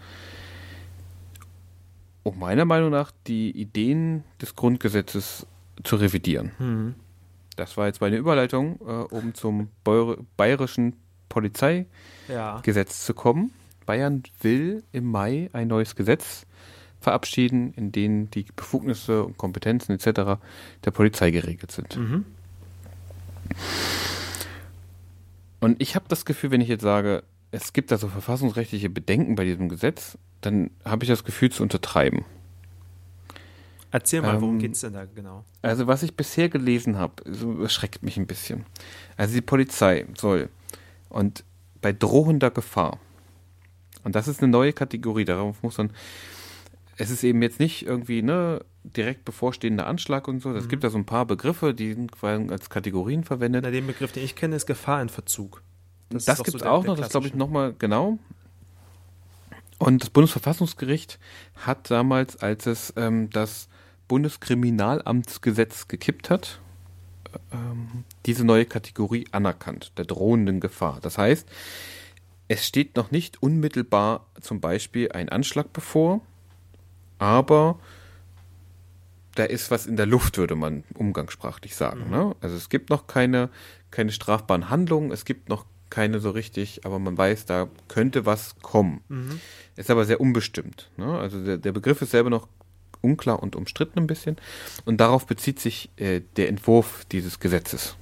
um 2.23 2.37
meiner 2.37 2.65
Meinung 2.65 2.91
nach 2.91 3.11
die 3.27 3.49
Ideen 3.49 4.23
des 4.39 4.55
Grundgesetzes 4.55 5.47
zu 5.83 5.95
revidieren. 5.95 6.51
Mhm. 6.59 6.95
Das 7.55 7.77
war 7.77 7.87
jetzt 7.87 8.01
meine 8.01 8.17
Überleitung, 8.17 8.79
äh, 8.81 8.91
um 9.13 9.33
zum 9.33 9.69
Beur 9.83 10.17
bayerischen 10.37 10.95
Polizeigesetz 11.29 11.87
Ja. 12.27 12.85
zu 12.85 13.13
kommen. 13.15 13.51
Bayern 13.87 14.23
will 14.41 14.83
im 14.91 15.05
Mai 15.09 15.49
ein 15.53 15.67
neues 15.67 15.95
Gesetz 15.95 16.45
verabschieden, 17.01 17.73
in 17.73 17.91
dem 17.91 18.31
die 18.31 18.45
Befugnisse 18.55 19.23
und 19.23 19.37
Kompetenzen 19.37 19.91
etc. 19.91 20.39
der 20.85 20.91
Polizei 20.91 21.31
geregelt 21.31 21.71
sind. 21.71 21.97
Mhm. 21.97 22.25
Und 25.59 25.81
ich 25.81 25.95
habe 25.95 26.05
das 26.07 26.25
Gefühl, 26.25 26.51
wenn 26.51 26.61
ich 26.61 26.69
jetzt 26.69 26.83
sage, 26.83 27.23
es 27.51 27.73
gibt 27.73 27.91
da 27.91 27.97
so 27.97 28.07
verfassungsrechtliche 28.07 28.89
Bedenken 28.89 29.35
bei 29.35 29.43
diesem 29.43 29.67
Gesetz, 29.67 30.17
dann 30.39 30.71
habe 30.85 31.03
ich 31.03 31.09
das 31.09 31.23
Gefühl 31.23 31.51
zu 31.51 31.63
untertreiben. 31.63 32.23
Erzähl 33.91 34.21
mal, 34.21 34.41
worum 34.41 34.55
Ähm, 34.55 34.59
geht's 34.59 34.79
denn 34.79 34.93
da 34.93 35.03
genau? 35.05 35.43
Also 35.61 35.85
was 35.85 36.01
ich 36.01 36.15
bisher 36.15 36.47
gelesen 36.47 36.97
habe, 36.97 37.21
so 37.25 37.61
erschreckt 37.61 38.03
mich 38.03 38.15
ein 38.17 38.25
bisschen. 38.25 38.65
Also 39.17 39.33
die 39.35 39.41
Polizei 39.41 40.05
soll 40.15 40.49
und 41.09 41.43
bei 41.81 41.91
drohender 41.91 42.51
Gefahr. 42.51 42.99
Und 44.03 44.15
das 44.15 44.27
ist 44.27 44.41
eine 44.41 44.51
neue 44.51 44.71
Kategorie, 44.71 45.25
darauf 45.25 45.61
muss 45.61 45.77
man. 45.77 45.91
Es 47.01 47.09
ist 47.09 47.23
eben 47.23 47.41
jetzt 47.41 47.59
nicht 47.59 47.85
irgendwie 47.85 48.21
ne 48.21 48.63
direkt 48.83 49.25
bevorstehender 49.25 49.87
Anschlag 49.87 50.27
und 50.27 50.39
so. 50.41 50.53
Es 50.55 50.65
Mhm. 50.65 50.69
gibt 50.69 50.83
da 50.83 50.89
so 50.89 50.97
ein 50.97 51.05
paar 51.05 51.25
Begriffe, 51.25 51.73
die 51.73 51.93
sind 51.93 52.11
als 52.23 52.69
Kategorien 52.69 53.23
verwendet. 53.23 53.63
Na, 53.63 53.71
den 53.71 53.87
Begriff, 53.87 54.11
den 54.11 54.23
ich 54.23 54.35
kenne, 54.35 54.55
ist 54.55 54.65
Gefahr 54.65 55.01
in 55.01 55.09
Verzug. 55.09 55.61
Das, 56.09 56.25
doch 56.25 56.37
gibt 56.37 56.47
es 56.49 56.53
so 56.53 56.59
der- 56.59 56.71
auch 56.71 56.83
noch, 56.83 56.97
das 56.97 57.09
glaube 57.09 57.27
ich 57.27 57.33
nochmal 57.35 57.73
genau. 57.77 58.17
Und 59.79 60.03
das 60.03 60.09
Bundesverfassungsgericht 60.11 61.17
hat 61.55 61.89
damals, 61.89 62.37
als 62.37 62.65
es 62.67 62.93
ähm, 62.97 63.29
das 63.31 63.67
Bundeskriminalamtsgesetz 64.07 65.87
gekippt 65.87 66.29
hat, 66.29 66.59
ähm, 67.51 68.03
diese 68.25 68.43
neue 68.45 68.65
Kategorie 68.65 69.25
anerkannt, 69.31 69.93
der 69.97 70.05
drohenden 70.05 70.59
Gefahr. 70.59 70.99
Das 71.01 71.17
heißt, 71.17 71.47
es 72.47 72.67
steht 72.67 72.95
noch 72.95 73.11
nicht 73.11 73.41
unmittelbar 73.41 74.27
zum 74.41 74.59
Beispiel 74.59 75.11
ein 75.13 75.29
Anschlag 75.29 75.71
bevor, 75.73 76.21
aber 77.21 77.79
da 79.35 79.43
ist 79.43 79.69
was 79.69 79.85
in 79.85 79.95
der 79.95 80.07
Luft, 80.07 80.39
würde 80.39 80.55
man 80.55 80.83
umgangssprachlich 80.95 81.75
sagen. 81.75 82.09
Ne? 82.09 82.35
Also 82.41 82.55
es 82.55 82.67
gibt 82.67 82.89
noch 82.89 83.05
keine, 83.05 83.49
keine 83.91 84.11
strafbaren 84.11 84.71
Handlungen, 84.71 85.11
es 85.11 85.23
gibt 85.23 85.47
noch 85.47 85.65
keine 85.91 86.19
so 86.19 86.31
richtig, 86.31 86.83
aber 86.83 86.97
man 86.97 87.15
weiß, 87.15 87.45
da 87.45 87.67
könnte 87.87 88.25
was 88.25 88.55
kommen. 88.63 89.01
Mhm. 89.07 89.39
Ist 89.75 89.91
aber 89.91 90.05
sehr 90.05 90.19
unbestimmt. 90.19 90.89
Ne? 90.97 91.05
Also 91.19 91.45
der, 91.45 91.57
der 91.57 91.71
Begriff 91.71 92.01
ist 92.01 92.09
selber 92.09 92.31
noch 92.31 92.47
unklar 93.01 93.43
und 93.43 93.55
umstritten 93.55 93.99
ein 93.99 94.07
bisschen. 94.07 94.37
Und 94.85 94.97
darauf 94.97 95.27
bezieht 95.27 95.59
sich 95.59 95.91
äh, 95.97 96.21
der 96.37 96.49
Entwurf 96.49 97.05
dieses 97.11 97.39
Gesetzes 97.39 97.95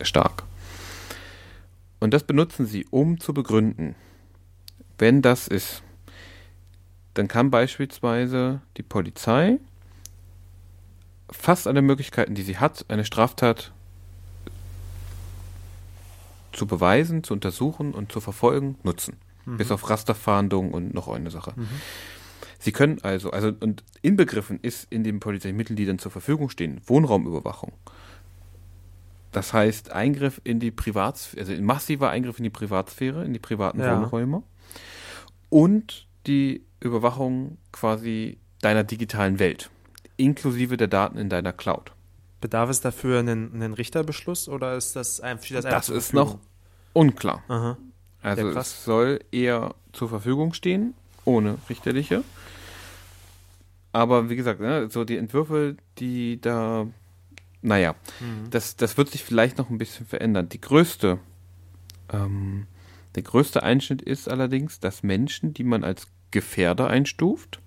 stark. 0.00 0.44
Und 2.00 2.14
das 2.14 2.24
benutzen 2.24 2.64
sie, 2.64 2.86
um 2.90 3.20
zu 3.20 3.34
begründen, 3.34 3.94
wenn 4.96 5.20
das 5.20 5.48
ist, 5.48 5.82
dann 7.18 7.26
kann 7.26 7.50
beispielsweise 7.50 8.60
die 8.76 8.84
Polizei 8.84 9.58
fast 11.28 11.66
alle 11.66 11.82
Möglichkeiten, 11.82 12.36
die 12.36 12.42
sie 12.42 12.58
hat, 12.58 12.84
eine 12.88 13.04
Straftat 13.04 13.72
zu 16.52 16.66
beweisen, 16.66 17.24
zu 17.24 17.34
untersuchen 17.34 17.92
und 17.92 18.12
zu 18.12 18.20
verfolgen, 18.20 18.76
nutzen. 18.84 19.16
Bis 19.46 19.70
auf 19.70 19.88
Rasterfahndung 19.88 20.72
und 20.72 20.94
noch 20.94 21.08
eine 21.08 21.30
Sache. 21.30 21.54
Sie 22.58 22.70
können 22.70 22.98
also, 23.02 23.30
also 23.30 23.50
und 23.60 23.82
inbegriffen 24.02 24.60
ist 24.60 24.86
in 24.90 25.02
den 25.02 25.20
Polizeimitteln, 25.20 25.76
die 25.76 25.86
dann 25.86 25.98
zur 25.98 26.12
Verfügung 26.12 26.50
stehen, 26.50 26.80
Wohnraumüberwachung. 26.86 27.72
Das 29.32 29.52
heißt 29.52 29.90
Eingriff 29.90 30.40
in 30.44 30.60
die 30.60 30.70
Privatsphäre, 30.70 31.40
also 31.40 31.62
massiver 31.62 32.10
Eingriff 32.10 32.38
in 32.38 32.44
die 32.44 32.50
Privatsphäre, 32.50 33.24
in 33.24 33.32
die 33.32 33.38
privaten 33.38 33.80
Ja. 33.80 33.98
Wohnräume 33.98 34.42
und 35.48 36.07
die 36.28 36.64
Überwachung 36.80 37.58
quasi 37.72 38.38
deiner 38.60 38.84
digitalen 38.84 39.38
Welt, 39.38 39.70
inklusive 40.16 40.76
der 40.76 40.88
Daten 40.88 41.18
in 41.18 41.28
deiner 41.28 41.52
Cloud. 41.52 41.92
Bedarf 42.40 42.70
es 42.70 42.80
dafür 42.80 43.18
einen, 43.18 43.52
einen 43.54 43.72
Richterbeschluss 43.74 44.48
oder 44.48 44.76
ist 44.76 44.94
das 44.94 45.20
einfach, 45.20 45.48
das 45.48 45.64
einfach 45.64 45.78
Das 45.78 45.88
ist 45.88 46.12
noch 46.14 46.38
unklar. 46.92 47.42
Aha. 47.48 47.76
Also 48.22 48.50
Ja, 48.50 48.60
es 48.60 48.84
soll 48.84 49.20
eher 49.32 49.74
zur 49.92 50.08
Verfügung 50.08 50.52
stehen, 50.52 50.94
ohne 51.24 51.58
richterliche. 51.68 52.22
Aber 53.92 54.28
wie 54.30 54.36
gesagt, 54.36 54.60
ne, 54.60 54.88
so 54.90 55.04
die 55.04 55.16
Entwürfe, 55.16 55.76
die 55.98 56.40
da, 56.40 56.86
naja, 57.62 57.94
Mhm. 58.20 58.50
das, 58.50 58.76
das 58.76 58.96
wird 58.96 59.08
sich 59.10 59.24
vielleicht 59.24 59.58
noch 59.58 59.70
ein 59.70 59.78
bisschen 59.78 60.06
verändern. 60.06 60.48
Die 60.48 60.60
größte, 60.60 61.18
ähm, 62.12 62.66
der 63.14 63.22
größte 63.22 63.62
Einschnitt 63.62 64.02
ist 64.02 64.28
allerdings, 64.28 64.78
dass 64.78 65.02
Menschen, 65.02 65.54
die 65.54 65.64
man 65.64 65.82
als 65.84 66.06
Gefährder 66.30 66.88
einstuft, 66.88 67.60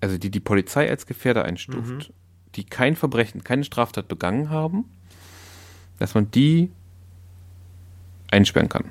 also 0.00 0.18
die 0.18 0.30
die 0.30 0.40
Polizei 0.40 0.88
als 0.90 1.06
Gefährder 1.06 1.44
einstuft, 1.44 2.08
Mhm. 2.08 2.14
die 2.56 2.64
kein 2.64 2.96
Verbrechen, 2.96 3.44
keine 3.44 3.64
Straftat 3.64 4.08
begangen 4.08 4.50
haben, 4.50 4.84
dass 5.98 6.14
man 6.14 6.30
die 6.30 6.70
einsperren 8.30 8.68
kann. 8.68 8.84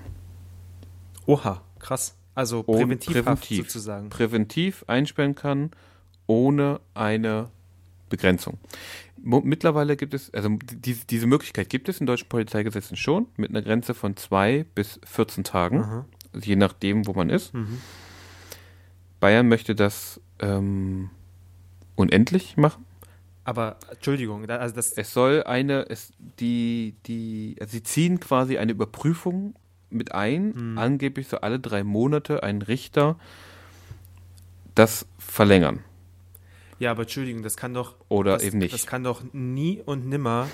Oha, 1.26 1.62
krass. 1.80 2.16
Also 2.34 2.64
präventiv, 2.64 3.14
präventiv. 3.14 3.66
sozusagen. 3.68 4.10
präventiv 4.10 4.86
einsperren 4.88 5.36
kann, 5.36 5.72
ohne 6.28 6.80
eine 6.94 7.50
Begrenzung. 8.10 8.58
Mittlerweile 9.24 9.98
gibt 9.98 10.14
es, 10.14 10.34
also 10.34 10.50
die, 10.74 10.96
diese 10.96 11.28
Möglichkeit 11.28 11.70
gibt 11.70 11.89
es 11.89 12.00
in 12.00 12.08
deutschen 12.08 12.30
Polizeigesetzen 12.30 12.98
schon, 12.98 13.28
mit 13.38 13.50
einer 13.52 13.62
Grenze 13.62 13.94
von 13.94 14.16
zwei 14.18 14.66
bis 14.74 15.00
14 15.06 15.44
Tagen, 15.44 16.06
also 16.34 16.46
je 16.48 16.56
nachdem, 16.56 17.06
wo 17.06 17.14
man 17.14 17.30
ist. 17.30 17.54
Mhm. 17.54 17.78
Bayern 19.22 19.47
möchte 19.47 19.74
das 19.76 20.19
ähm, 20.39 21.09
unendlich 21.95 22.57
machen. 22.57 22.86
Aber 23.45 23.78
Entschuldigung, 23.89 24.47
also 24.49 24.76
das, 24.76 24.91
Es 24.93 25.13
soll 25.13 25.43
eine, 25.43 25.89
es, 25.89 26.11
die, 26.39 26.95
die, 27.07 27.55
also 27.59 27.72
sie 27.72 27.84
ziehen 27.84 28.19
quasi 28.19 28.57
eine 28.57 28.72
Überprüfung 28.74 29.55
mit 29.89 30.11
ein, 30.13 30.53
Mhm. 30.55 30.78
angeblich 30.78 31.28
so 31.28 31.38
alle 31.38 31.59
drei 31.59 31.84
Monate 31.84 32.43
ein 32.43 32.61
Richter 32.61 33.17
das 34.76 35.05
verlängern. 35.17 35.80
ja, 36.80 36.91
aber 36.91 37.03
Entschuldigung, 37.03 37.43
das 37.43 37.57
kann 37.57 37.74
doch 37.74 37.95
Oder 38.09 38.34
das, 38.34 38.43
eben 38.43 38.57
nicht. 38.59 38.74
Das 38.74 38.86
kann 38.88 39.03
doch 39.03 39.22
nie 39.34 39.82
und 39.86 40.07
nimmer, 40.07 40.47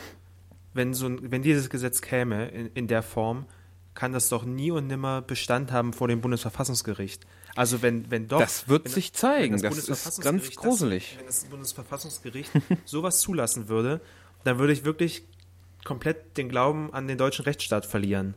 wenn 0.74 0.94
so 0.94 1.08
ein, 1.08 1.32
wenn 1.32 1.42
dieses 1.42 1.70
Gesetz 1.70 2.02
käme 2.02 2.48
in, 2.50 2.68
in 2.74 2.88
der 2.88 3.02
Form, 3.04 3.46
kann 3.94 4.12
das 4.12 4.28
doch 4.30 4.44
nie 4.44 4.72
und 4.72 4.88
nimmer 4.88 5.22
Bestand 5.22 5.72
haben 5.72 5.94
vor 5.94 6.08
dem 6.08 6.20
Bundesverfassungsgericht. 6.22 7.26
Also 7.58 7.82
wenn, 7.82 8.10
wenn 8.12 8.28
doch. 8.28 8.40
Das 8.40 8.70
wird 8.70 8.86
wenn, 8.86 8.92
sich 8.92 9.14
zeigen. 9.14 9.54
Das 9.54 9.64
ist 9.64 9.70
Bundesverfassungsgericht 9.70 10.56
ganz 10.56 10.56
gruselig. 10.56 11.10
Das, 11.10 11.20
wenn 11.20 11.26
das 11.26 11.46
Bundesverfassungsgericht 11.46 12.52
sowas 12.86 13.20
zulassen 13.20 13.68
würde, 13.68 14.00
dann 14.44 14.60
würde 14.60 14.74
ich 14.74 14.86
wirklich 14.86 15.24
komplett 15.84 16.38
den 16.38 16.50
Glauben 16.50 16.94
an 16.94 17.08
den 17.08 17.18
deutschen 17.18 17.44
Rechtsstaat 17.46 17.86
verlieren. 17.86 18.36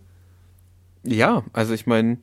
Ja, 1.03 1.45
also 1.53 1.75
ich 1.75 1.87
meine, 1.87 2.19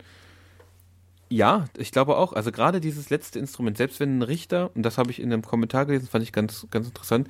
ja, 1.29 1.65
ich 1.77 1.91
glaube 1.91 2.17
auch. 2.17 2.33
Also 2.33 2.51
gerade 2.51 2.81
dieses 2.81 3.09
letzte 3.09 3.37
Instrument, 3.37 3.77
selbst 3.77 3.99
wenn 3.99 4.17
ein 4.17 4.21
Richter, 4.23 4.71
und 4.75 4.83
das 4.83 4.97
habe 4.97 5.11
ich 5.11 5.19
in 5.19 5.31
einem 5.31 5.43
Kommentar 5.43 5.85
gelesen, 5.85 6.07
fand 6.07 6.23
ich 6.23 6.31
ganz, 6.31 6.65
ganz 6.71 6.87
interessant, 6.87 7.27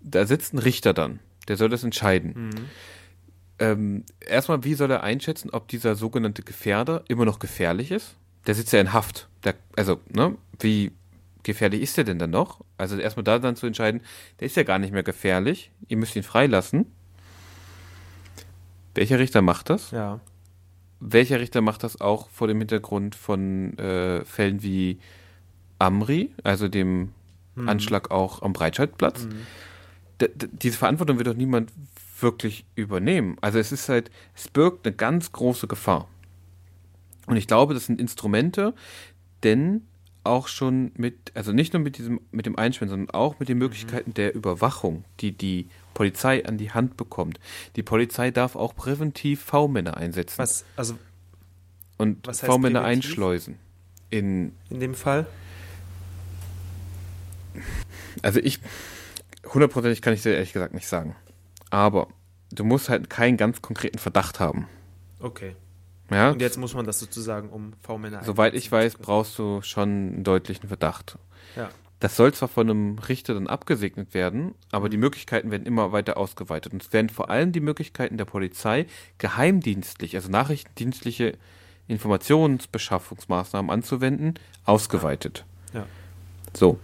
da 0.00 0.26
sitzt 0.26 0.54
ein 0.54 0.58
Richter 0.58 0.94
dann, 0.94 1.20
der 1.46 1.56
soll 1.56 1.68
das 1.68 1.84
entscheiden. 1.84 2.50
Ähm, 3.58 4.04
erstmal, 4.20 4.64
wie 4.64 4.74
soll 4.74 4.90
er 4.90 5.02
einschätzen, 5.02 5.50
ob 5.50 5.68
dieser 5.68 5.94
sogenannte 5.94 6.42
Gefährder 6.42 7.04
immer 7.08 7.24
noch 7.24 7.38
gefährlich 7.38 7.90
ist? 7.90 8.16
Der 8.48 8.54
sitzt 8.56 8.72
ja 8.72 8.80
in 8.80 8.92
Haft. 8.92 9.28
Der, 9.44 9.54
also, 9.76 10.00
ne, 10.12 10.34
wie 10.58 10.90
gefährlich 11.44 11.80
ist 11.82 11.96
der 11.96 12.04
denn 12.04 12.18
dann 12.18 12.30
noch? 12.30 12.60
Also 12.76 12.96
erstmal 12.96 13.22
da 13.24 13.38
dann 13.38 13.54
zu 13.56 13.66
entscheiden, 13.66 14.00
der 14.40 14.46
ist 14.46 14.56
ja 14.56 14.64
gar 14.64 14.78
nicht 14.80 14.92
mehr 14.92 15.02
gefährlich, 15.04 15.70
ihr 15.86 15.96
müsst 15.96 16.16
ihn 16.16 16.22
freilassen. 16.24 16.86
Welcher 18.94 19.18
Richter 19.18 19.42
macht 19.42 19.70
das? 19.70 19.90
Ja. 19.92 20.20
welcher 21.00 21.38
Richter 21.38 21.60
macht 21.60 21.84
das 21.84 22.00
auch 22.00 22.28
vor 22.30 22.48
dem 22.48 22.58
Hintergrund 22.58 23.14
von 23.14 23.78
äh, 23.78 24.24
Fällen 24.24 24.62
wie 24.64 24.98
Amri, 25.78 26.32
also 26.42 26.66
dem 26.68 27.12
Mhm. 27.54 27.68
Anschlag 27.68 28.10
auch 28.12 28.42
am 28.42 28.52
Breitscheidplatz? 28.52 29.26
D- 30.20 30.30
diese 30.52 30.76
Verantwortung 30.78 31.18
wird 31.18 31.26
doch 31.28 31.34
niemand 31.34 31.72
wirklich 32.20 32.64
übernehmen. 32.76 33.36
Also 33.40 33.58
es 33.58 33.72
ist 33.72 33.88
halt, 33.88 34.10
es 34.36 34.46
birgt 34.48 34.86
eine 34.86 34.94
ganz 34.94 35.30
große 35.32 35.66
Gefahr. 35.66 36.08
Und 37.28 37.36
ich 37.36 37.46
glaube, 37.46 37.74
das 37.74 37.86
sind 37.86 38.00
Instrumente, 38.00 38.74
denn 39.42 39.86
auch 40.24 40.48
schon 40.48 40.92
mit, 40.96 41.32
also 41.34 41.52
nicht 41.52 41.72
nur 41.72 41.82
mit 41.82 41.98
diesem, 41.98 42.20
mit 42.30 42.46
dem 42.46 42.56
Einsperren, 42.56 42.90
sondern 42.90 43.10
auch 43.10 43.38
mit 43.38 43.48
den 43.48 43.58
Möglichkeiten 43.58 44.10
mhm. 44.10 44.14
der 44.14 44.34
Überwachung, 44.34 45.04
die 45.20 45.32
die 45.32 45.68
Polizei 45.94 46.44
an 46.44 46.58
die 46.58 46.70
Hand 46.72 46.96
bekommt. 46.96 47.40
Die 47.76 47.82
Polizei 47.82 48.30
darf 48.30 48.56
auch 48.56 48.74
präventiv 48.74 49.42
V-Männer 49.42 49.96
einsetzen. 49.96 50.38
Was, 50.38 50.64
also, 50.76 50.98
und 51.96 52.26
V-Männer 52.34 52.84
einschleusen. 52.84 53.58
In, 54.10 54.52
in 54.70 54.80
dem 54.80 54.94
Fall? 54.94 55.26
Also 58.22 58.40
ich, 58.40 58.60
hundertprozentig 59.52 60.02
kann 60.02 60.12
ich 60.12 60.22
dir 60.22 60.34
ehrlich 60.34 60.52
gesagt 60.52 60.74
nicht 60.74 60.88
sagen. 60.88 61.16
Aber 61.70 62.08
du 62.52 62.64
musst 62.64 62.88
halt 62.88 63.10
keinen 63.10 63.36
ganz 63.36 63.62
konkreten 63.62 63.98
Verdacht 63.98 64.40
haben. 64.40 64.68
Okay. 65.20 65.54
Ja? 66.10 66.30
Und 66.30 66.40
jetzt 66.40 66.56
muss 66.56 66.74
man 66.74 66.86
das 66.86 66.98
sozusagen 66.98 67.50
um 67.50 67.72
V-Männer 67.82 68.24
Soweit 68.24 68.54
ich 68.54 68.70
weiß, 68.70 68.96
brauchst 68.96 69.38
du 69.38 69.60
schon 69.62 69.88
einen 69.88 70.24
deutlichen 70.24 70.68
Verdacht. 70.68 71.18
Ja. 71.56 71.70
Das 72.00 72.16
soll 72.16 72.32
zwar 72.32 72.48
von 72.48 72.70
einem 72.70 72.98
Richter 73.00 73.34
dann 73.34 73.48
abgesegnet 73.48 74.14
werden, 74.14 74.54
aber 74.70 74.88
die 74.88 74.96
Möglichkeiten 74.96 75.50
werden 75.50 75.66
immer 75.66 75.90
weiter 75.90 76.16
ausgeweitet. 76.16 76.72
Und 76.72 76.82
es 76.82 76.92
werden 76.92 77.08
vor 77.08 77.28
allem 77.28 77.50
die 77.50 77.60
Möglichkeiten 77.60 78.16
der 78.16 78.24
Polizei, 78.24 78.86
geheimdienstlich, 79.18 80.14
also 80.14 80.30
nachrichtendienstliche 80.30 81.36
Informationsbeschaffungsmaßnahmen 81.88 83.70
anzuwenden, 83.70 84.34
ausgeweitet. 84.64 85.44
Ja. 85.74 85.86
So. 86.54 86.78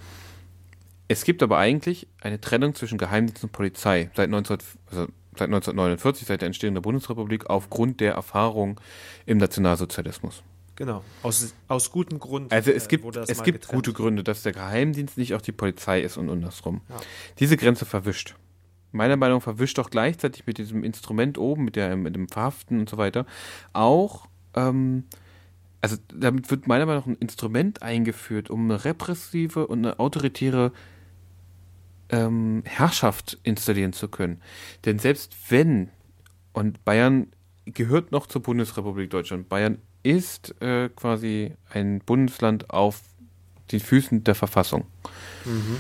Es 1.07 1.25
gibt 1.25 1.43
aber 1.43 1.59
eigentlich 1.59 2.09
eine 2.21 2.41
Trennung 2.41 2.75
zwischen 2.75 2.99
Geheimdienst 2.99 3.45
und 3.45 3.53
Polizei 3.53 4.11
seit, 4.17 4.31
19, 4.31 4.59
also 4.91 5.07
seit 5.37 5.49
1949, 5.49 6.27
seit 6.27 6.41
der 6.41 6.47
Entstehung 6.47 6.75
der 6.75 6.83
Bundesrepublik, 6.83 7.51
aufgrund 7.51 8.01
der 8.01 8.15
Erfahrung 8.15 8.81
im 9.27 9.39
Nationalsozialismus. 9.39 10.43
Genau, 10.77 11.05
aus, 11.23 11.55
aus 11.69 11.93
gutem 11.93 12.19
Grund. 12.19 12.53
Also 12.53 12.73
es 12.73 12.89
gibt, 12.89 13.17
es 13.17 13.43
gibt 13.45 13.69
gute 13.69 13.93
Gründe, 13.93 14.25
dass 14.25 14.43
der 14.43 14.53
Geheimdienst 14.53 15.17
nicht 15.17 15.35
auch 15.35 15.41
die 15.41 15.53
Polizei 15.53 16.01
ist 16.01 16.17
und 16.17 16.29
andersrum. 16.29 16.81
Ja. 16.89 16.97
Diese 17.39 17.57
Grenze 17.57 17.85
verwischt. 17.85 18.35
Meiner 18.91 19.17
Meinung 19.17 19.39
nach 19.39 19.45
verwischt 19.45 19.79
auch 19.79 19.91
gleichzeitig 19.91 20.47
mit 20.47 20.59
diesem 20.59 20.83
Instrument 20.83 21.39
oben, 21.39 21.65
mit, 21.65 21.77
der, 21.77 21.97
mit 21.97 22.15
dem 22.15 22.29
Verhaften 22.29 22.81
und 22.81 22.89
so 22.89 22.97
weiter, 22.97 23.27
auch, 23.73 24.27
ähm, 24.55 25.05
also 25.81 25.97
damit 26.13 26.51
wird 26.51 26.67
meiner 26.67 26.87
Meinung 26.87 27.01
nach 27.03 27.07
ein 27.09 27.17
Instrument 27.17 27.83
eingeführt, 27.83 28.51
um 28.51 28.65
eine 28.65 28.85
repressive 28.85 29.67
und 29.67 29.79
eine 29.79 29.99
autoritäre 30.01 30.73
ähm, 32.15 32.63
Herrschaft 32.65 33.39
installieren 33.43 33.93
zu 33.93 34.09
können. 34.09 34.41
Denn 34.85 34.99
selbst 34.99 35.35
wenn, 35.49 35.91
und 36.53 36.85
Bayern 36.85 37.29
gehört 37.65 38.13
noch 38.13 38.27
zur 38.27 38.43
Bundesrepublik 38.43 39.11
Deutschland, 39.11 39.49
Bayern 39.49 39.79
ist 40.03 40.61
äh, 40.63 40.91
quasi 40.91 41.55
ein 41.71 42.01
Bundesland 42.01 42.71
auf 42.71 43.01
den 43.73 43.81
Füßen 43.81 44.23
der 44.23 44.35
Verfassung. 44.35 44.87
Mhm. 45.45 45.79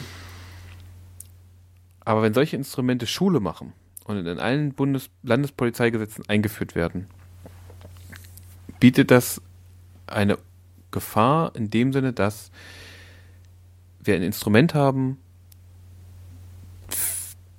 Aber 2.00 2.22
wenn 2.22 2.34
solche 2.34 2.56
Instrumente 2.56 3.06
Schule 3.06 3.40
machen 3.40 3.72
und 4.04 4.26
in 4.26 4.38
allen 4.38 4.72
Bundes 4.72 5.10
Landespolizeigesetzen 5.22 6.24
eingeführt 6.28 6.74
werden, 6.74 7.06
bietet 8.80 9.10
das 9.10 9.40
eine 10.06 10.38
Gefahr 10.90 11.54
in 11.54 11.70
dem 11.70 11.92
Sinne, 11.92 12.12
dass 12.12 12.50
wir 14.00 14.16
ein 14.16 14.22
Instrument 14.22 14.74
haben, 14.74 15.18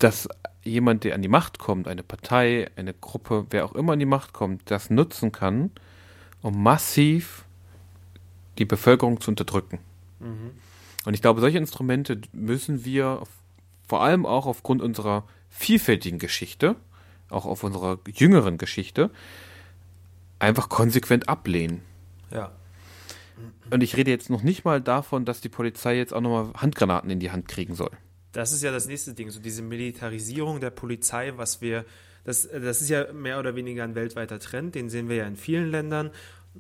dass 0.06 0.30
jemand, 0.62 1.03
der 1.03 1.16
an 1.16 1.24
die 1.24 1.28
Macht 1.28 1.58
kommt, 1.58 1.88
eine 1.88 2.03
Partei, 2.03 2.70
eine 2.76 2.93
Gruppe, 2.93 3.47
wer 3.49 3.66
auch 3.66 3.74
immer 3.74 3.93
an 3.93 3.99
die 3.99 4.06
Macht 4.06 4.34
kommt, 4.34 4.70
das 4.70 4.91
nutzen 4.91 5.32
kann, 5.32 5.72
um 6.43 6.62
massiv 6.62 7.43
die 8.60 8.66
Bevölkerung 8.66 9.20
zu 9.20 9.32
unterdrücken. 9.32 9.80
Mhm. 10.20 10.51
Und 11.06 11.16
ich 11.16 11.24
glaube, 11.24 11.41
solche 11.41 11.58
Instrumente 11.58 12.22
müssen 12.34 12.86
wir 12.86 13.24
vor 13.88 14.03
allem 14.03 14.28
auch 14.28 14.45
aufgrund 14.45 14.84
unserer 14.84 15.24
vielfältigen 15.49 16.20
Geschichte, 16.20 16.76
auch 17.32 17.45
auf 17.45 17.64
unserer 17.64 17.97
jüngeren 18.08 18.60
Geschichte, 18.60 19.10
einfach 20.38 20.70
konsequent 20.70 21.30
ablehnen. 21.30 21.82
Ja. 22.30 22.51
Und 23.72 23.82
ich 23.82 23.97
rede 23.97 24.12
jetzt 24.12 24.30
noch 24.30 24.43
nicht 24.43 24.66
mal 24.66 24.82
davon, 24.82 25.26
dass 25.26 25.41
die 25.41 25.49
Polizei 25.49 25.97
jetzt 25.97 26.14
auch 26.14 26.22
nochmal 26.22 26.53
Handgranaten 26.53 27.10
in 27.10 27.20
die 27.20 27.32
Hand 27.32 27.47
kriegen 27.47 27.74
soll. 27.74 27.89
Das 28.36 28.51
ist 28.51 28.63
ja 28.63 28.71
das 28.71 28.86
nächste 28.86 29.13
Ding, 29.13 29.29
so 29.29 29.39
diese 29.39 29.61
Militarisierung 29.61 30.59
der 30.59 30.69
Polizei, 30.69 31.31
was 31.38 31.61
wir, 31.61 31.86
das, 32.25 32.49
das 32.49 32.81
ist 32.81 32.89
ja 32.89 33.13
mehr 33.13 33.39
oder 33.39 33.55
weniger 33.55 33.86
ein 33.86 33.95
weltweiter 33.95 34.39
Trend, 34.39 34.75
den 34.75 34.89
sehen 34.89 35.07
wir 35.07 35.15
ja 35.15 35.25
in 35.25 35.38
vielen 35.38 35.71
Ländern, 35.71 36.11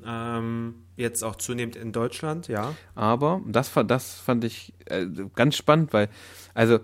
ähm, 0.05 0.75
jetzt 0.95 1.21
auch 1.21 1.35
zunehmend 1.35 1.75
in 1.75 1.91
Deutschland, 1.91 2.47
ja. 2.47 2.73
Aber 2.95 3.41
das, 3.45 3.73
das 3.87 4.13
fand 4.13 4.45
ich 4.45 4.73
äh, 4.85 5.05
ganz 5.35 5.57
spannend, 5.57 5.91
weil, 5.91 6.07
also 6.53 6.79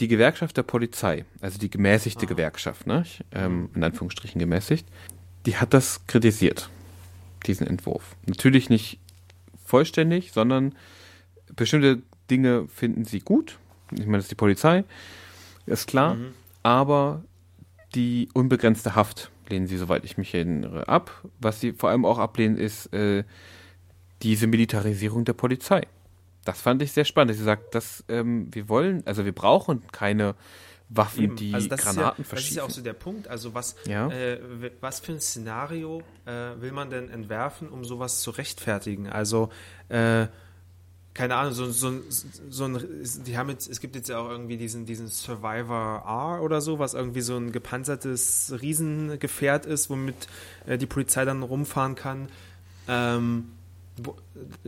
die 0.00 0.08
Gewerkschaft 0.08 0.56
der 0.56 0.64
Polizei, 0.64 1.24
also 1.40 1.60
die 1.60 1.70
gemäßigte 1.70 2.26
ah. 2.26 2.28
Gewerkschaft, 2.28 2.88
ne, 2.88 3.04
ähm, 3.30 3.70
in 3.76 3.84
Anführungsstrichen 3.84 4.40
gemäßigt, 4.40 4.88
die 5.46 5.56
hat 5.56 5.72
das 5.72 6.04
kritisiert, 6.08 6.68
diesen 7.46 7.68
Entwurf. 7.68 8.16
Natürlich 8.26 8.70
nicht 8.70 8.98
vollständig, 9.64 10.32
sondern 10.32 10.74
bestimmte 11.54 12.02
Dinge 12.28 12.66
finden 12.66 13.04
sie 13.04 13.20
gut, 13.20 13.60
ich 13.98 14.06
meine, 14.06 14.18
das 14.18 14.26
ist 14.26 14.30
die 14.30 14.36
Polizei, 14.36 14.84
ist 15.66 15.86
klar, 15.86 16.14
mhm. 16.14 16.34
aber 16.62 17.22
die 17.94 18.28
unbegrenzte 18.34 18.94
Haft 18.94 19.30
lehnen 19.48 19.66
sie, 19.66 19.76
soweit 19.76 20.04
ich 20.04 20.16
mich 20.16 20.34
erinnere, 20.34 20.88
ab. 20.88 21.10
Was 21.40 21.60
sie 21.60 21.72
vor 21.72 21.90
allem 21.90 22.04
auch 22.04 22.18
ablehnen, 22.18 22.56
ist 22.56 22.92
äh, 22.92 23.24
diese 24.22 24.46
Militarisierung 24.46 25.24
der 25.24 25.34
Polizei. 25.34 25.82
Das 26.44 26.60
fand 26.60 26.82
ich 26.82 26.92
sehr 26.92 27.04
spannend. 27.04 27.36
Sie 27.36 27.44
sagt, 27.44 27.74
dass 27.74 28.04
ähm, 28.08 28.48
wir 28.52 28.68
wollen, 28.68 29.06
also 29.06 29.24
wir 29.24 29.32
brauchen 29.32 29.82
keine 29.92 30.34
Waffen, 30.88 31.24
Eben. 31.24 31.36
die 31.36 31.54
also 31.54 31.68
Granaten 31.68 32.24
ja, 32.24 32.28
verschießen. 32.28 32.34
Das 32.34 32.44
ist 32.44 32.56
ja 32.56 32.64
auch 32.64 32.70
so 32.70 32.82
der 32.82 32.92
Punkt. 32.92 33.28
Also 33.28 33.54
was, 33.54 33.76
ja. 33.86 34.08
äh, 34.08 34.40
was 34.80 35.00
für 35.00 35.12
ein 35.12 35.20
Szenario 35.20 36.02
äh, 36.26 36.60
will 36.60 36.72
man 36.72 36.90
denn 36.90 37.08
entwerfen, 37.08 37.68
um 37.68 37.84
sowas 37.84 38.20
zu 38.20 38.30
rechtfertigen? 38.30 39.08
Also 39.08 39.50
äh, 39.88 40.26
keine 41.14 41.36
Ahnung, 41.36 41.52
so, 41.52 41.70
so, 41.70 41.92
so 42.48 42.64
ein, 42.64 42.78
die 43.26 43.36
haben 43.36 43.50
jetzt, 43.50 43.68
es 43.68 43.80
gibt 43.80 43.96
jetzt 43.96 44.08
ja 44.08 44.18
auch 44.18 44.30
irgendwie 44.30 44.56
diesen, 44.56 44.86
diesen 44.86 45.08
Survivor 45.08 46.02
R 46.06 46.42
oder 46.42 46.60
so, 46.60 46.78
was 46.78 46.94
irgendwie 46.94 47.20
so 47.20 47.36
ein 47.36 47.52
gepanzertes 47.52 48.54
Riesengefährt 48.60 49.66
ist, 49.66 49.90
womit 49.90 50.14
äh, 50.66 50.78
die 50.78 50.86
Polizei 50.86 51.24
dann 51.24 51.42
rumfahren 51.42 51.96
kann. 51.96 52.28
Ähm, 52.88 53.52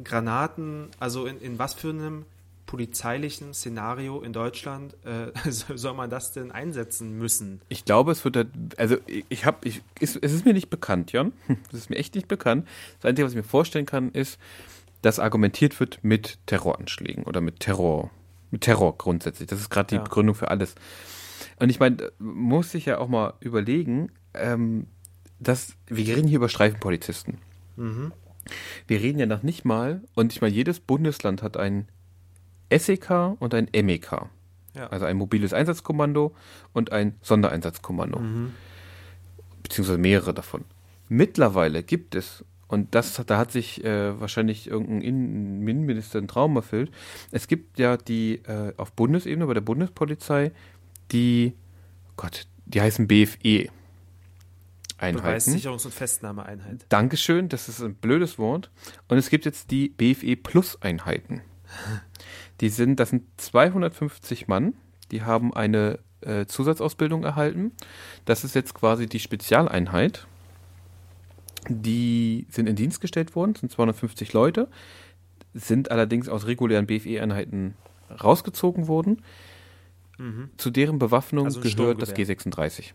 Granaten, 0.02 0.88
also 1.00 1.24
in, 1.24 1.40
in 1.40 1.58
was 1.58 1.72
für 1.72 1.90
einem 1.90 2.26
polizeilichen 2.66 3.54
Szenario 3.54 4.20
in 4.20 4.32
Deutschland 4.32 4.96
äh, 5.04 5.30
soll 5.50 5.94
man 5.94 6.10
das 6.10 6.32
denn 6.32 6.50
einsetzen 6.50 7.16
müssen? 7.16 7.60
Ich 7.68 7.84
glaube, 7.84 8.12
es 8.12 8.24
wird, 8.24 8.48
also 8.76 8.96
ich 9.06 9.46
habe, 9.46 9.66
ich, 9.66 9.82
es, 10.00 10.16
es 10.16 10.32
ist 10.32 10.44
mir 10.44 10.52
nicht 10.52 10.70
bekannt, 10.70 11.12
Jan, 11.12 11.32
es 11.72 11.78
ist 11.78 11.90
mir 11.90 11.96
echt 11.96 12.14
nicht 12.14 12.28
bekannt. 12.28 12.66
Das 13.00 13.08
Einzige, 13.08 13.24
was 13.24 13.32
ich 13.32 13.36
mir 13.36 13.44
vorstellen 13.44 13.86
kann, 13.86 14.10
ist, 14.10 14.38
dass 15.04 15.18
argumentiert 15.18 15.78
wird 15.80 16.02
mit 16.02 16.38
Terroranschlägen 16.46 17.24
oder 17.24 17.42
mit 17.42 17.60
Terror, 17.60 18.10
mit 18.50 18.62
Terror 18.62 18.96
grundsätzlich. 18.96 19.48
Das 19.48 19.60
ist 19.60 19.68
gerade 19.68 19.88
die 19.88 19.94
ja. 19.96 20.02
Begründung 20.02 20.34
für 20.34 20.50
alles. 20.50 20.74
Und 21.60 21.68
ich 21.68 21.78
meine, 21.78 22.10
muss 22.18 22.70
sich 22.70 22.86
ja 22.86 22.98
auch 22.98 23.08
mal 23.08 23.34
überlegen, 23.40 24.10
ähm, 24.32 24.86
dass 25.38 25.76
wir 25.86 26.16
reden 26.16 26.26
hier 26.26 26.38
über 26.38 26.48
Streifenpolizisten. 26.48 27.38
Mhm. 27.76 28.12
Wir 28.86 29.00
reden 29.00 29.18
ja 29.18 29.26
noch 29.26 29.42
nicht 29.42 29.66
mal, 29.66 30.02
und 30.14 30.32
ich 30.32 30.40
meine, 30.40 30.54
jedes 30.54 30.80
Bundesland 30.80 31.42
hat 31.42 31.58
ein 31.58 31.86
SEK 32.72 33.36
und 33.38 33.52
ein 33.52 33.68
MEK. 33.72 34.26
Ja. 34.74 34.86
Also 34.88 35.04
ein 35.04 35.18
mobiles 35.18 35.52
Einsatzkommando 35.52 36.34
und 36.72 36.92
ein 36.92 37.16
Sondereinsatzkommando. 37.20 38.20
Mhm. 38.20 38.54
Beziehungsweise 39.62 39.98
mehrere 39.98 40.32
davon. 40.32 40.64
Mittlerweile 41.08 41.82
gibt 41.82 42.14
es 42.14 42.42
und 42.74 42.94
das, 42.94 43.22
da 43.26 43.38
hat 43.38 43.52
sich 43.52 43.82
äh, 43.84 44.20
wahrscheinlich 44.20 44.68
irgendein 44.68 45.00
Innenminister 45.00 46.18
einen 46.18 46.28
Traum 46.28 46.56
erfüllt. 46.56 46.90
Es 47.30 47.48
gibt 47.48 47.78
ja 47.78 47.96
die 47.96 48.42
äh, 48.44 48.74
auf 48.76 48.92
Bundesebene 48.92 49.46
bei 49.46 49.54
der 49.54 49.60
Bundespolizei 49.60 50.52
die, 51.12 51.54
Gott, 52.16 52.46
die 52.66 52.80
heißen 52.80 53.06
BFE. 53.08 53.68
Einheiten. 54.98 55.50
Beweissicherungs- 55.50 55.84
und 55.86 55.94
Festnahmeeinheit. 55.94 56.86
Dankeschön, 56.88 57.48
das 57.48 57.68
ist 57.68 57.80
ein 57.80 57.94
blödes 57.94 58.38
Wort. 58.38 58.70
Und 59.08 59.18
es 59.18 59.28
gibt 59.28 59.44
jetzt 59.44 59.70
die 59.70 59.88
BFE 59.88 60.36
Plus 60.36 60.80
Einheiten. 60.82 61.42
Die 62.60 62.68
sind, 62.68 63.00
das 63.00 63.10
sind 63.10 63.24
250 63.36 64.46
Mann, 64.46 64.74
die 65.10 65.22
haben 65.22 65.52
eine 65.52 65.98
äh, 66.20 66.46
Zusatzausbildung 66.46 67.24
erhalten. 67.24 67.72
Das 68.24 68.44
ist 68.44 68.54
jetzt 68.54 68.74
quasi 68.74 69.06
die 69.06 69.20
Spezialeinheit 69.20 70.26
die 71.68 72.46
sind 72.50 72.68
in 72.68 72.76
Dienst 72.76 73.00
gestellt 73.00 73.34
worden, 73.34 73.54
sind 73.54 73.72
250 73.72 74.32
Leute, 74.32 74.68
sind 75.52 75.90
allerdings 75.90 76.28
aus 76.28 76.46
regulären 76.46 76.86
BFE-Einheiten 76.86 77.74
rausgezogen 78.22 78.88
worden. 78.88 79.22
Mhm. 80.18 80.50
Zu 80.56 80.70
deren 80.70 80.98
Bewaffnung 80.98 81.46
also 81.46 81.60
gehört 81.60 82.02
das 82.02 82.14
G36. 82.14 82.92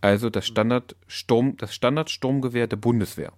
Also 0.00 0.30
das 0.30 0.46
Standard 0.46 0.96
Sturm, 1.06 1.56
das 1.56 1.74
Standardsturmgewehr 1.74 2.66
der 2.66 2.76
Bundeswehr. 2.76 3.32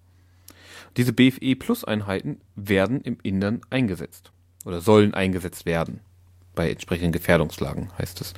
Diese 0.97 1.13
BFE 1.13 1.55
Plus 1.57 1.85
Einheiten 1.85 2.41
werden 2.55 3.01
im 3.03 3.19
Innern 3.23 3.61
eingesetzt 3.71 4.33
oder 4.65 4.81
sollen 4.81 5.15
eingesetzt 5.15 5.67
werden. 5.67 6.01
Bei 6.55 6.71
entsprechenden 6.71 7.13
Gefährdungslagen 7.13 7.91
heißt 7.99 8.21
es. 8.21 8.35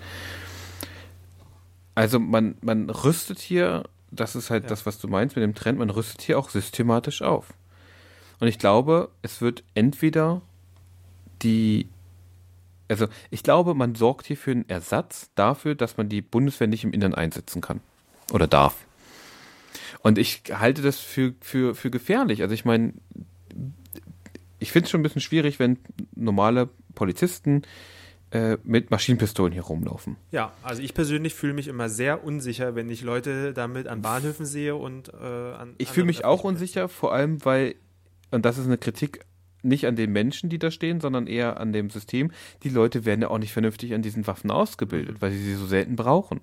Also 1.95 2.21
man, 2.21 2.57
man 2.61 2.91
rüstet 2.91 3.39
hier, 3.39 3.85
das 4.11 4.35
ist 4.37 4.51
halt 4.51 4.65
Ja. 4.65 4.69
das, 4.71 4.87
was 4.87 4.99
du 4.99 5.09
meinst 5.09 5.37
mit 5.37 5.43
dem 5.43 5.55
Trend, 5.55 5.79
man 5.79 5.91
rüstet 5.91 6.23
hier 6.23 6.39
auch 6.39 6.51
systematisch 6.51 7.23
auf. 7.23 7.53
Und 8.41 8.49
ich 8.49 8.59
glaube, 8.59 9.11
es 9.23 9.41
wird 9.41 9.65
entweder 9.75 10.43
die, 11.43 11.89
also 12.89 13.07
ich 13.31 13.43
glaube, 13.43 13.75
man 13.75 13.95
sorgt 13.95 14.27
hier 14.27 14.37
für 14.37 14.53
einen 14.53 14.69
Ersatz 14.69 15.31
dafür, 15.35 15.75
dass 15.75 15.97
man 15.97 16.09
die 16.09 16.23
Bundeswehr 16.23 16.69
nicht 16.69 16.85
im 16.85 16.93
Innern 16.93 17.15
einsetzen 17.15 17.61
kann. 17.61 17.81
Oder 18.33 18.47
darf. 18.47 18.77
Und 20.01 20.19
ich 20.19 20.43
halte 20.53 20.83
das 20.83 20.99
für, 20.99 21.35
für, 21.41 21.75
für 21.75 21.91
gefährlich. 21.91 22.43
Also 22.43 22.55
ich 22.55 22.65
meine, 22.65 22.93
ich 24.59 24.71
finde 24.73 24.85
es 24.85 24.91
schon 24.91 25.01
ein 25.01 25.03
bisschen 25.03 25.21
schwierig, 25.23 25.59
wenn 25.59 25.79
normale 26.15 26.69
Polizisten 26.95 27.63
äh, 28.31 28.59
mit 28.65 28.91
Maschinenpistolen 28.91 29.53
hier 29.53 29.63
rumlaufen. 29.63 30.17
Ja, 30.31 30.53
also 30.63 30.83
ich 30.83 30.95
persönlich 30.95 31.35
fühle 31.35 31.55
mich 31.55 31.69
immer 31.69 31.89
sehr 31.89 32.25
unsicher, 32.25 32.75
wenn 32.75 32.91
ich 32.91 33.03
Leute 33.03 33.53
damit 33.53 33.89
an 33.89 34.03
Bahnhöfen 34.03 34.47
sehe 34.47 34.77
und 34.77 35.13
äh, 35.15 35.17
an. 35.17 35.75
Ich 35.79 35.89
fühle 35.89 36.07
mich 36.07 36.25
auch 36.25 36.45
unsicher, 36.45 36.89
vor 36.89 37.13
allem 37.13 37.45
weil, 37.45 37.75
und 38.31 38.45
das 38.45 38.59
ist 38.59 38.67
eine 38.67 38.79
Kritik 38.79 39.25
nicht 39.63 39.87
an 39.87 39.97
den 39.97 40.13
Menschen, 40.13 40.51
die 40.51 40.59
da 40.59 40.71
stehen, 40.71 41.01
sondern 41.01 41.27
eher 41.27 41.59
an 41.59 41.73
dem 41.73 41.91
System. 41.91 42.31
Die 42.63 42.69
Leute 42.69 43.05
werden 43.05 43.23
ja 43.23 43.29
auch 43.29 43.39
nicht 43.39 43.53
vernünftig 43.53 43.95
an 43.95 44.03
diesen 44.03 44.27
Waffen 44.27 44.51
ausgebildet, 44.51 45.21
weil 45.21 45.33
sie 45.33 45.43
sie 45.43 45.55
so 45.55 45.67
selten 45.67 45.97
brauchen. 45.97 46.41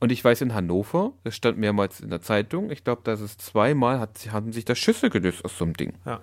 Und 0.00 0.12
ich 0.12 0.24
weiß 0.24 0.42
in 0.42 0.54
Hannover, 0.54 1.12
das 1.24 1.34
stand 1.34 1.58
mehrmals 1.58 2.00
in 2.00 2.10
der 2.10 2.22
Zeitung, 2.22 2.70
ich 2.70 2.84
glaube, 2.84 3.02
dass 3.04 3.20
es 3.20 3.36
zweimal 3.36 3.98
hat, 3.98 4.30
haben 4.30 4.52
sich 4.52 4.64
da 4.64 4.74
Schüsse 4.74 5.10
gelöst 5.10 5.44
aus 5.44 5.58
so 5.58 5.64
einem 5.64 5.74
Ding. 5.74 5.94
Ja. 6.06 6.20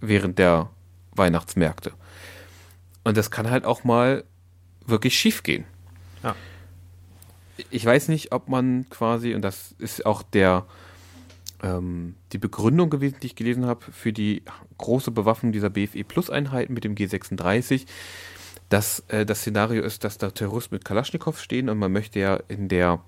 Während 0.00 0.38
der 0.38 0.70
Weihnachtsmärkte. 1.10 1.92
Und 3.04 3.16
das 3.16 3.30
kann 3.30 3.50
halt 3.50 3.64
auch 3.64 3.84
mal 3.84 4.24
wirklich 4.86 5.18
schief 5.18 5.42
gehen. 5.42 5.64
Ja. 6.22 6.36
Ich 7.70 7.84
weiß 7.84 8.08
nicht, 8.08 8.32
ob 8.32 8.48
man 8.48 8.88
quasi, 8.90 9.34
und 9.34 9.42
das 9.42 9.74
ist 9.78 10.06
auch 10.06 10.22
der, 10.22 10.66
ähm, 11.62 12.14
die 12.32 12.38
Begründung 12.38 12.90
gewesen, 12.90 13.16
die 13.22 13.26
ich 13.26 13.36
gelesen 13.36 13.66
habe, 13.66 13.84
für 13.92 14.12
die 14.12 14.42
große 14.78 15.10
Bewaffnung 15.10 15.52
dieser 15.52 15.70
BFE 15.70 16.04
Plus 16.04 16.30
Einheiten 16.30 16.74
mit 16.74 16.84
dem 16.84 16.94
G36, 16.94 17.86
dass 18.68 19.00
äh, 19.08 19.26
das 19.26 19.40
Szenario 19.40 19.82
ist, 19.82 20.04
dass 20.04 20.18
da 20.18 20.30
Terroristen 20.30 20.74
mit 20.74 20.84
Kalaschnikow 20.84 21.38
stehen 21.38 21.68
und 21.68 21.78
man 21.78 21.92
möchte 21.92 22.18
ja 22.18 22.36
in 22.48 22.68
der 22.68 23.00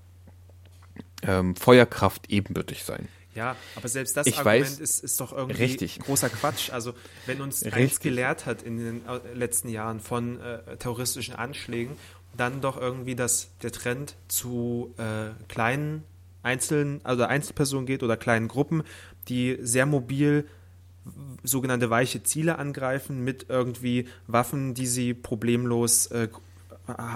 ähm, 1.23 1.57
Feuerkraft 1.57 2.31
ebenbürtig 2.31 2.85
sein. 2.85 3.09
Ja, 3.35 3.57
aber 3.75 3.89
selbst 3.89 4.17
das 4.17 4.27
Ich 4.27 4.39
Argument 4.39 4.67
weiß- 4.67 4.81
ist, 4.81 5.03
ist 5.03 5.21
doch 5.21 5.33
irgendwie 5.33 5.63
Richtig. 5.65 5.99
großer 5.99 6.29
Quatsch. 6.29 6.71
Also 6.71 6.95
wenn 7.27 7.41
uns 7.41 7.63
eins 7.65 7.99
gelehrt 8.01 8.47
hat 8.47 8.63
in 8.63 8.77
den 8.79 9.03
äh, 9.07 9.35
letzten 9.35 9.69
Jahren 9.69 10.01
von 10.01 10.41
äh, 10.41 10.77
terroristischen 10.77 11.35
Anschlägen, 11.35 11.97
dann 12.37 12.61
doch 12.61 12.77
irgendwie, 12.81 13.15
dass 13.15 13.51
der 13.63 13.73
Trend 13.73 14.15
zu 14.29 14.95
äh, 14.99 15.31
kleinen 15.49 16.05
Einzelnen, 16.43 17.01
also 17.05 17.25
Einzelpersonen 17.25 17.87
geht 17.87 18.03
oder 18.03 18.17
kleinen 18.17 18.49
Gruppen, 18.49 18.83
die 19.29 19.57
sehr 19.63 19.87
mobil 19.87 20.47
sogenannte 21.43 21.91
weiche 21.91 22.23
Ziele 22.23 22.59
angreifen 22.59 23.23
mit 23.25 23.47
irgendwie 23.49 24.09
Waffen, 24.27 24.75
die 24.75 24.87
sie 24.87 25.13
problemlos, 25.15 26.07
äh, 26.07 26.29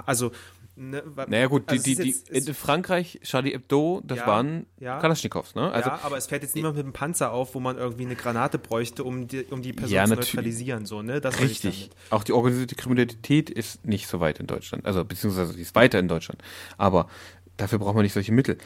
also 0.07 0.33
ne, 0.79 1.03
Naja 1.29 1.47
gut, 1.49 1.65
die, 1.69 1.73
also 1.73 1.83
die, 1.83 1.95
die, 1.97 2.09
jetzt- 2.11 2.31
es- 2.31 2.47
in 2.47 2.55
Frankreich, 2.55 3.21
Charlie 3.23 3.53
Hebdo, 3.53 4.01
das 4.05 4.19
Ja, 4.19 4.27
waren 4.27 4.67
ja. 4.79 4.99
Kalaschnikows, 4.99 5.55
ne? 5.55 5.71
Also, 5.71 5.91
ja, 5.91 5.99
aber 6.03 6.17
es 6.17 6.27
fährt 6.27 6.43
jetzt 6.43 6.55
niemand 6.55 6.77
mit 6.77 6.85
einem 6.85 6.93
Panzer 6.93 7.33
auf, 7.33 7.55
wo 7.55 7.61
man 7.61 7.77
irgendwie 7.77 8.05
eine 8.07 8.15
Granate 8.17 8.59
bräuchte, 8.59 9.05
um 9.05 9.29
die, 9.29 9.45
um 9.45 9.61
die 9.63 9.73
Person 9.73 9.95
Ja, 9.95 10.05
zu 10.07 10.15
neutralisieren. 10.15 10.87
So, 10.87 11.03
ne? 11.03 11.21
das 11.21 11.41
Richtig. 11.41 11.91
Auch 12.11 12.25
die 12.25 12.33
organisierte 12.33 12.75
Kriminalität 12.77 13.51
ist 13.51 13.85
nicht 13.85 14.07
so 14.07 14.21
weit 14.21 14.41
in 14.41 14.47
Deutschland. 14.47 14.87
Also, 14.87 15.05
beziehungsweise 15.05 15.55
die 15.55 15.63
ist 15.63 15.75
weiter 15.75 15.99
in 15.99 16.09
Deutschland. 16.09 16.41
Aber 16.79 17.09
dafür 17.57 17.79
braucht 17.79 17.95
man 17.95 18.05
nicht 18.05 18.13
solche 18.15 18.33
Mittel. 18.33 18.59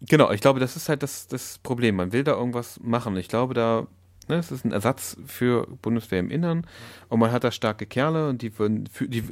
Genau, 0.00 0.30
ich 0.30 0.40
glaube, 0.40 0.60
das 0.60 0.76
ist 0.76 0.88
halt 0.88 1.02
das, 1.02 1.26
das 1.28 1.58
Problem. 1.58 1.96
Man 1.96 2.12
will 2.12 2.22
da 2.24 2.32
irgendwas 2.32 2.78
machen. 2.80 3.16
Ich 3.16 3.28
glaube, 3.28 3.54
da, 3.54 3.86
ne, 4.28 4.36
es 4.36 4.50
ist 4.50 4.64
ein 4.64 4.72
Ersatz 4.72 5.16
für 5.26 5.66
Bundeswehr 5.82 6.20
im 6.20 6.30
Innern 6.30 6.66
und 7.08 7.20
man 7.20 7.32
hat 7.32 7.44
da 7.44 7.50
starke 7.50 7.86
Kerle 7.86 8.28
und 8.28 8.42
die 8.42 8.58
würden, 8.58 8.86
für, 8.86 9.08
die, 9.08 9.24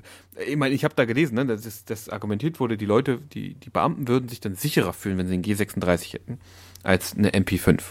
ich 0.47 0.57
meine, 0.57 0.74
ich 0.74 0.84
habe 0.84 0.94
da 0.94 1.05
gelesen, 1.05 1.34
ne, 1.34 1.47
dass 1.47 1.62
das, 1.62 1.84
das 1.84 2.09
argumentiert 2.09 2.61
wurde, 2.61 2.76
die 2.76 2.86
Leute, 2.86 3.18
die, 3.18 3.55
die 3.55 3.70
Beamten 3.70 4.09
würden 4.09 4.28
sich 4.28 4.40
dann 4.40 4.55
sicherer 4.55 4.92
fühlen, 4.92 5.18
wenn 5.18 5.26
sie 5.26 5.34
einen 5.34 5.44
G36 5.44 6.12
hätten, 6.12 6.38
als 6.82 7.16
eine 7.16 7.30
MP5. 7.30 7.82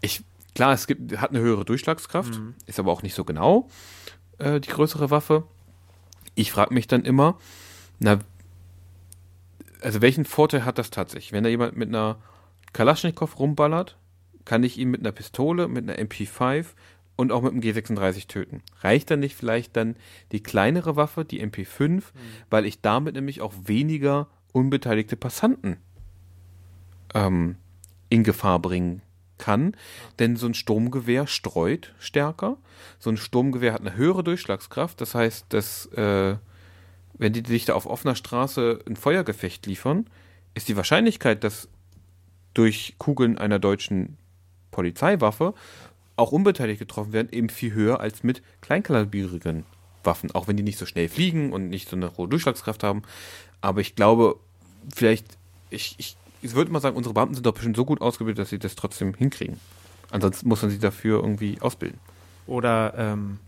Ich, 0.00 0.22
klar, 0.54 0.72
es 0.72 0.86
gibt, 0.86 1.18
hat 1.18 1.30
eine 1.30 1.40
höhere 1.40 1.64
Durchschlagskraft, 1.64 2.40
ist 2.66 2.78
aber 2.78 2.92
auch 2.92 3.02
nicht 3.02 3.14
so 3.14 3.24
genau 3.24 3.68
äh, 4.38 4.60
die 4.60 4.70
größere 4.70 5.10
Waffe. 5.10 5.44
Ich 6.34 6.52
frage 6.52 6.72
mich 6.72 6.86
dann 6.86 7.04
immer, 7.04 7.38
na, 7.98 8.18
also 9.82 10.00
welchen 10.00 10.24
Vorteil 10.24 10.64
hat 10.64 10.78
das 10.78 10.90
tatsächlich? 10.90 11.32
Wenn 11.32 11.44
da 11.44 11.50
jemand 11.50 11.76
mit 11.76 11.88
einer 11.88 12.16
Kalaschnikow 12.72 13.38
rumballert, 13.38 13.96
kann 14.48 14.64
ich 14.64 14.78
ihn 14.78 14.88
mit 14.90 15.00
einer 15.00 15.12
Pistole, 15.12 15.68
mit 15.68 15.88
einer 15.88 15.98
MP5 16.02 16.64
und 17.16 17.32
auch 17.32 17.42
mit 17.42 17.52
einem 17.52 17.60
G36 17.60 18.28
töten. 18.28 18.62
Reicht 18.80 19.10
dann 19.10 19.20
nicht 19.20 19.36
vielleicht 19.36 19.76
dann 19.76 19.94
die 20.32 20.42
kleinere 20.42 20.96
Waffe, 20.96 21.26
die 21.26 21.44
MP5, 21.44 22.02
weil 22.48 22.64
ich 22.64 22.80
damit 22.80 23.14
nämlich 23.14 23.42
auch 23.42 23.52
weniger 23.64 24.26
unbeteiligte 24.52 25.16
Passanten 25.16 25.76
ähm, 27.12 27.56
in 28.08 28.24
Gefahr 28.24 28.58
bringen 28.58 29.02
kann, 29.36 29.76
denn 30.18 30.36
so 30.36 30.46
ein 30.46 30.54
Sturmgewehr 30.54 31.26
streut 31.26 31.94
stärker. 31.98 32.56
So 32.98 33.10
ein 33.10 33.18
Sturmgewehr 33.18 33.74
hat 33.74 33.82
eine 33.82 33.96
höhere 33.96 34.24
Durchschlagskraft, 34.24 34.98
das 35.02 35.14
heißt, 35.14 35.44
dass 35.50 35.86
äh, 35.92 36.36
wenn 37.18 37.32
die 37.34 37.42
dich 37.42 37.66
da 37.66 37.74
auf 37.74 37.84
offener 37.84 38.14
Straße 38.14 38.80
ein 38.88 38.96
Feuergefecht 38.96 39.66
liefern, 39.66 40.06
ist 40.54 40.68
die 40.68 40.76
Wahrscheinlichkeit, 40.76 41.44
dass 41.44 41.68
durch 42.54 42.94
Kugeln 42.98 43.36
einer 43.36 43.58
deutschen 43.58 44.16
Polizeiwaffe 44.70 45.54
auch 46.16 46.32
unbeteiligt 46.32 46.80
getroffen 46.80 47.12
werden, 47.12 47.28
eben 47.30 47.48
viel 47.48 47.72
höher 47.72 48.00
als 48.00 48.24
mit 48.24 48.42
kleinkalibrigen 48.60 49.64
Waffen, 50.02 50.32
auch 50.32 50.48
wenn 50.48 50.56
die 50.56 50.62
nicht 50.62 50.78
so 50.78 50.86
schnell 50.86 51.08
fliegen 51.08 51.52
und 51.52 51.68
nicht 51.68 51.88
so 51.88 51.96
eine 51.96 52.16
hohe 52.16 52.28
Durchschlagskraft 52.28 52.82
haben. 52.82 53.02
Aber 53.60 53.80
ich 53.80 53.94
glaube, 53.94 54.36
vielleicht, 54.94 55.26
ich, 55.70 55.94
ich, 55.98 56.16
ich 56.42 56.54
würde 56.54 56.72
mal 56.72 56.80
sagen, 56.80 56.96
unsere 56.96 57.14
Beamten 57.14 57.34
sind 57.34 57.46
doch 57.46 57.54
bestimmt 57.54 57.76
so 57.76 57.84
gut 57.84 58.00
ausgebildet, 58.00 58.42
dass 58.42 58.50
sie 58.50 58.58
das 58.58 58.74
trotzdem 58.74 59.14
hinkriegen. 59.14 59.60
Ansonsten 60.10 60.48
muss 60.48 60.62
man 60.62 60.70
sie 60.70 60.78
dafür 60.78 61.20
irgendwie 61.20 61.60
ausbilden. 61.60 62.00
Oder 62.46 62.94
ähm, 62.96 63.38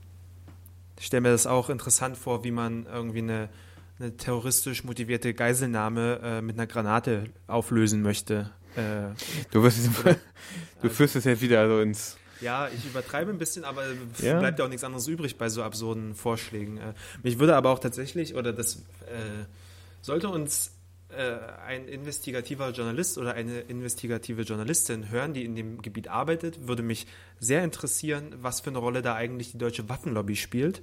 ich 0.98 1.06
stelle 1.06 1.22
mir 1.22 1.30
das 1.30 1.46
auch 1.46 1.70
interessant 1.70 2.16
vor, 2.16 2.44
wie 2.44 2.50
man 2.50 2.86
irgendwie 2.86 3.20
eine, 3.20 3.48
eine 3.98 4.16
terroristisch 4.16 4.84
motivierte 4.84 5.32
Geiselnahme 5.32 6.20
äh, 6.22 6.42
mit 6.42 6.56
einer 6.56 6.66
Granate 6.66 7.24
auflösen 7.46 8.02
möchte. 8.02 8.50
Äh, 8.76 9.14
Du 9.50 9.62
wirst 9.62 9.78
du 10.82 10.88
führst 10.90 11.16
es 11.16 11.24
ja 11.24 11.40
wieder 11.40 11.68
so 11.68 11.80
ins. 11.80 12.16
Ja, 12.40 12.68
ich 12.68 12.86
übertreibe 12.86 13.30
ein 13.30 13.36
bisschen, 13.38 13.64
aber 13.64 13.82
es 14.14 14.22
Ja. 14.22 14.38
bleibt 14.38 14.58
ja 14.58 14.64
auch 14.64 14.68
nichts 14.70 14.84
anderes 14.84 15.06
übrig 15.08 15.36
bei 15.36 15.48
so 15.50 15.62
absurden 15.62 16.14
Vorschlägen. 16.14 16.78
Äh, 16.78 16.94
Mich 17.22 17.38
würde 17.38 17.54
aber 17.54 17.70
auch 17.70 17.78
tatsächlich, 17.78 18.34
oder 18.34 18.52
das 18.54 18.76
äh, 18.76 19.44
sollte 20.00 20.28
uns 20.30 20.72
äh, 21.10 21.36
ein 21.66 21.86
investigativer 21.86 22.70
Journalist 22.70 23.18
oder 23.18 23.34
eine 23.34 23.60
investigative 23.60 24.42
Journalistin 24.42 25.10
hören, 25.10 25.34
die 25.34 25.44
in 25.44 25.54
dem 25.54 25.82
Gebiet 25.82 26.08
arbeitet, 26.08 26.66
würde 26.66 26.82
mich 26.82 27.06
sehr 27.40 27.62
interessieren, 27.62 28.34
was 28.40 28.60
für 28.60 28.70
eine 28.70 28.78
Rolle 28.78 29.02
da 29.02 29.14
eigentlich 29.16 29.52
die 29.52 29.58
deutsche 29.58 29.88
Waffenlobby 29.90 30.36
spielt. 30.36 30.80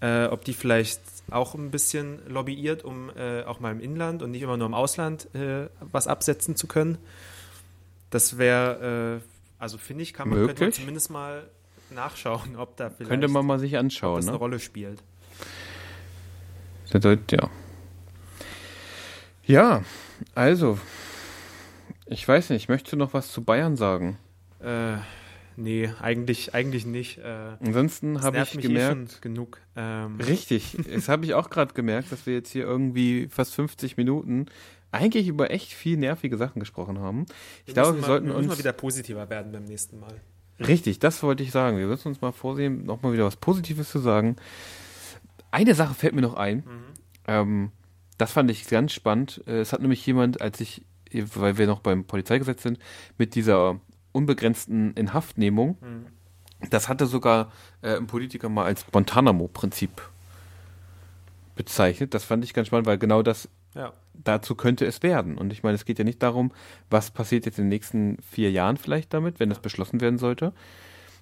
Äh, 0.00 0.26
ob 0.26 0.44
die 0.44 0.52
vielleicht 0.52 1.00
auch 1.30 1.54
ein 1.54 1.70
bisschen 1.70 2.18
lobbyiert, 2.28 2.84
um 2.84 3.10
äh, 3.16 3.42
auch 3.44 3.60
mal 3.60 3.72
im 3.72 3.80
Inland 3.80 4.22
und 4.22 4.30
nicht 4.30 4.42
immer 4.42 4.56
nur 4.58 4.66
im 4.66 4.74
Ausland 4.74 5.34
äh, 5.34 5.68
was 5.80 6.06
absetzen 6.06 6.54
zu 6.54 6.66
können. 6.66 6.98
Das 8.10 8.36
wäre, 8.38 9.20
äh, 9.22 9.26
also 9.58 9.78
finde 9.78 10.02
ich, 10.02 10.12
kann 10.12 10.28
man, 10.28 10.46
könnte 10.46 10.62
man 10.64 10.72
zumindest 10.72 11.10
mal 11.10 11.48
nachschauen, 11.90 12.56
ob 12.56 12.76
da 12.76 12.90
vielleicht 12.90 13.08
Könnte 13.10 13.28
man 13.28 13.46
mal 13.46 13.58
sich 13.58 13.78
anschauen, 13.78 14.16
das 14.16 14.26
eine 14.26 14.32
ne? 14.34 14.38
Rolle 14.38 14.60
spielt. 14.60 15.02
Das 16.90 17.02
sollte- 17.02 17.36
Ja. 17.36 17.50
Ja, 19.44 19.84
also, 20.34 20.78
ich 22.06 22.26
weiß 22.26 22.50
nicht, 22.50 22.68
möchtest 22.68 22.92
du 22.92 22.96
noch 22.96 23.14
was 23.14 23.30
zu 23.30 23.42
Bayern 23.44 23.76
sagen? 23.76 24.18
Äh, 24.60 24.96
nee, 25.56 25.90
eigentlich, 26.00 26.54
eigentlich 26.54 26.86
nicht. 26.86 27.18
Äh, 27.18 27.56
Ansonsten 27.64 28.22
habe 28.22 28.38
ich 28.38 28.54
mich 28.54 28.66
gemerkt, 28.66 29.16
eh 29.18 29.20
genug. 29.22 29.60
Ähm, 29.76 30.16
richtig, 30.20 30.76
das 30.92 31.08
habe 31.08 31.24
ich 31.24 31.34
auch 31.34 31.50
gerade 31.50 31.74
gemerkt, 31.74 32.12
dass 32.12 32.26
wir 32.26 32.34
jetzt 32.34 32.50
hier 32.50 32.64
irgendwie 32.64 33.28
fast 33.30 33.54
50 33.54 33.96
Minuten 33.96 34.46
eigentlich 34.92 35.28
über 35.28 35.50
echt 35.50 35.72
viel 35.72 35.96
nervige 35.96 36.36
Sachen 36.36 36.60
gesprochen 36.60 36.98
haben. 37.00 37.26
Ich 37.66 37.74
glaube, 37.74 37.92
müssen 37.92 37.96
wir 37.96 38.00
mal- 38.02 38.06
sollten 38.06 38.26
wir 38.28 38.34
uns 38.36 38.46
mal 38.46 38.58
wieder 38.58 38.72
positiver 38.72 39.28
werden 39.28 39.52
beim 39.52 39.64
nächsten 39.64 39.98
Mal. 40.00 40.20
Richtig, 40.58 40.98
das 41.00 41.22
wollte 41.22 41.42
ich 41.42 41.50
sagen. 41.50 41.76
Wir 41.76 41.86
müssen 41.86 42.08
uns 42.08 42.20
mal 42.22 42.32
vorsehen, 42.32 42.84
nochmal 42.86 43.12
wieder 43.12 43.24
was 43.26 43.36
Positives 43.36 43.90
zu 43.90 43.98
sagen. 43.98 44.36
Eine 45.50 45.74
Sache 45.74 45.94
fällt 45.94 46.14
mir 46.14 46.22
noch 46.22 46.34
ein. 46.34 46.64
Ähm, 47.26 47.72
das 48.18 48.32
fand 48.32 48.50
ich 48.50 48.66
ganz 48.66 48.92
spannend. 48.92 49.42
Äh, 49.46 49.60
Es 49.60 49.72
hat 49.72 49.80
nämlich 49.82 50.04
jemand, 50.06 50.40
als 50.40 50.60
ich, 50.60 50.82
weil 51.12 51.58
wir 51.58 51.66
noch 51.66 51.80
beim 51.80 52.04
Polizeigesetz 52.04 52.62
sind, 52.62 52.78
mit 53.18 53.34
dieser 53.34 53.80
unbegrenzten 54.16 54.92
Inhaftnehmung. 54.94 55.78
Mhm. 55.80 56.06
Das 56.70 56.88
hatte 56.88 57.06
sogar 57.06 57.52
äh, 57.82 57.96
ein 57.96 58.06
Politiker 58.06 58.48
mal 58.48 58.64
als 58.64 58.86
Guantanamo-Prinzip 58.86 59.90
bezeichnet. 61.54 62.14
Das 62.14 62.24
fand 62.24 62.44
ich 62.44 62.54
ganz 62.54 62.68
spannend, 62.68 62.86
weil 62.86 62.98
genau 62.98 63.22
das 63.22 63.48
ja. 63.74 63.92
dazu 64.14 64.54
könnte 64.54 64.86
es 64.86 65.02
werden. 65.02 65.36
Und 65.36 65.52
ich 65.52 65.62
meine, 65.62 65.74
es 65.74 65.84
geht 65.84 65.98
ja 65.98 66.04
nicht 66.04 66.22
darum, 66.22 66.52
was 66.90 67.10
passiert 67.10 67.46
jetzt 67.46 67.58
in 67.58 67.64
den 67.64 67.70
nächsten 67.70 68.18
vier 68.22 68.50
Jahren 68.50 68.76
vielleicht 68.76 69.12
damit, 69.12 69.38
wenn 69.38 69.50
das 69.50 69.60
beschlossen 69.60 70.00
werden 70.00 70.18
sollte, 70.18 70.52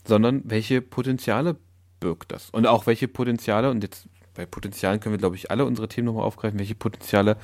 sondern 0.06 0.42
welche 0.44 0.80
Potenziale 0.80 1.56
birgt 2.00 2.32
das? 2.32 2.50
Und 2.50 2.66
auch 2.66 2.86
welche 2.86 3.08
Potenziale, 3.08 3.70
und 3.70 3.82
jetzt 3.82 4.08
bei 4.34 4.46
Potenzialen 4.46 5.00
können 5.00 5.14
wir, 5.14 5.18
glaube 5.18 5.36
ich, 5.36 5.50
alle 5.50 5.64
unsere 5.64 5.88
Themen 5.88 6.06
nochmal 6.06 6.24
aufgreifen, 6.24 6.58
welche 6.58 6.74
Potenziale 6.74 7.36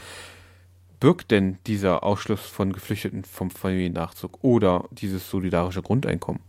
birgt 1.01 1.31
denn 1.31 1.59
dieser 1.67 2.05
Ausschluss 2.05 2.43
von 2.43 2.73
Geflüchteten 2.73 3.25
vom 3.25 3.51
Familiennachzug 3.51 4.39
oder 4.43 4.85
dieses 4.91 5.29
solidarische 5.29 5.83
Grundeinkommen? 5.83 6.43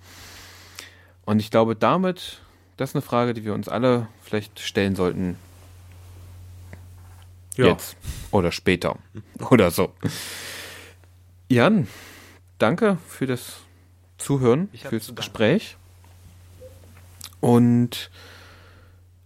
Und 1.26 1.40
ich 1.40 1.50
glaube, 1.50 1.76
damit, 1.76 2.42
das 2.78 2.92
ist 2.92 2.96
eine 2.96 3.02
Frage, 3.02 3.34
die 3.34 3.46
wir 3.46 3.54
uns 3.54 3.70
alle 3.70 4.08
vielleicht 4.22 4.60
stellen 4.60 4.96
sollten. 4.96 5.38
Ja. 7.56 7.68
Jetzt 7.68 7.96
oder 8.32 8.52
später 8.52 8.98
oder 9.50 9.72
so. 9.72 9.94
Jan, 11.50 11.88
danke 12.60 12.98
für 13.08 13.28
das 13.28 13.58
Zuhören, 14.18 14.70
fürs 14.74 15.14
Gespräch. 15.16 15.78
Und 17.42 18.12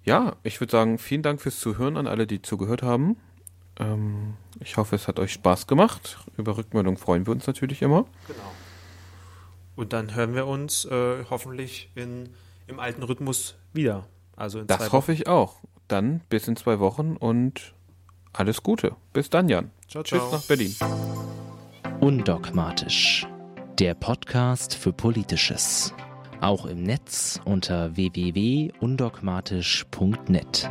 ja, 0.06 0.36
ich 0.44 0.60
würde 0.60 0.72
sagen, 0.72 0.98
vielen 0.98 1.22
Dank 1.22 1.42
fürs 1.42 1.60
Zuhören 1.60 1.98
an 1.98 2.08
alle, 2.08 2.28
die 2.28 2.42
zugehört 2.42 2.82
haben. 2.82 3.18
Ähm, 3.80 4.36
ich 4.60 4.78
hoffe, 4.78 4.96
es 4.96 5.08
hat 5.08 5.20
euch 5.20 5.34
Spaß 5.34 5.68
gemacht. 5.68 6.18
Über 6.38 6.58
Rückmeldung 6.58 6.98
freuen 6.98 7.26
wir 7.26 7.32
uns 7.32 7.48
natürlich 7.48 7.82
immer. 7.82 8.06
Genau. 8.28 8.52
Und 9.76 9.94
dann 9.94 10.14
hören 10.16 10.36
wir 10.36 10.48
uns 10.48 10.86
äh, 10.86 11.26
hoffentlich 11.30 11.92
in, 11.96 12.30
im 12.68 12.80
alten 12.80 13.04
Rhythmus 13.04 13.56
wieder. 13.74 14.08
Also 14.36 14.60
in 14.60 14.68
das 14.68 14.92
hoffe 14.92 15.12
ich 15.12 15.28
auch. 15.28 15.58
Dann 15.88 16.22
bis 16.30 16.48
in 16.48 16.56
zwei 16.56 16.80
Wochen 16.80 17.16
und 17.18 17.74
alles 18.34 18.64
Gute. 18.64 18.96
Bis 19.14 19.30
dann, 19.30 19.50
Jan. 19.50 19.70
Ciao, 19.88 20.04
ciao. 20.04 20.20
Tschüss 20.20 20.32
nach 20.32 20.42
Berlin. 20.48 20.76
Undogmatisch. 22.00 23.28
Der 23.80 23.94
Podcast 23.94 24.74
für 24.76 24.94
Politisches. 24.94 25.94
Auch 26.42 26.66
im 26.66 26.84
Netz 26.84 27.40
unter 27.46 27.96
www.undogmatisch.net. 27.96 30.70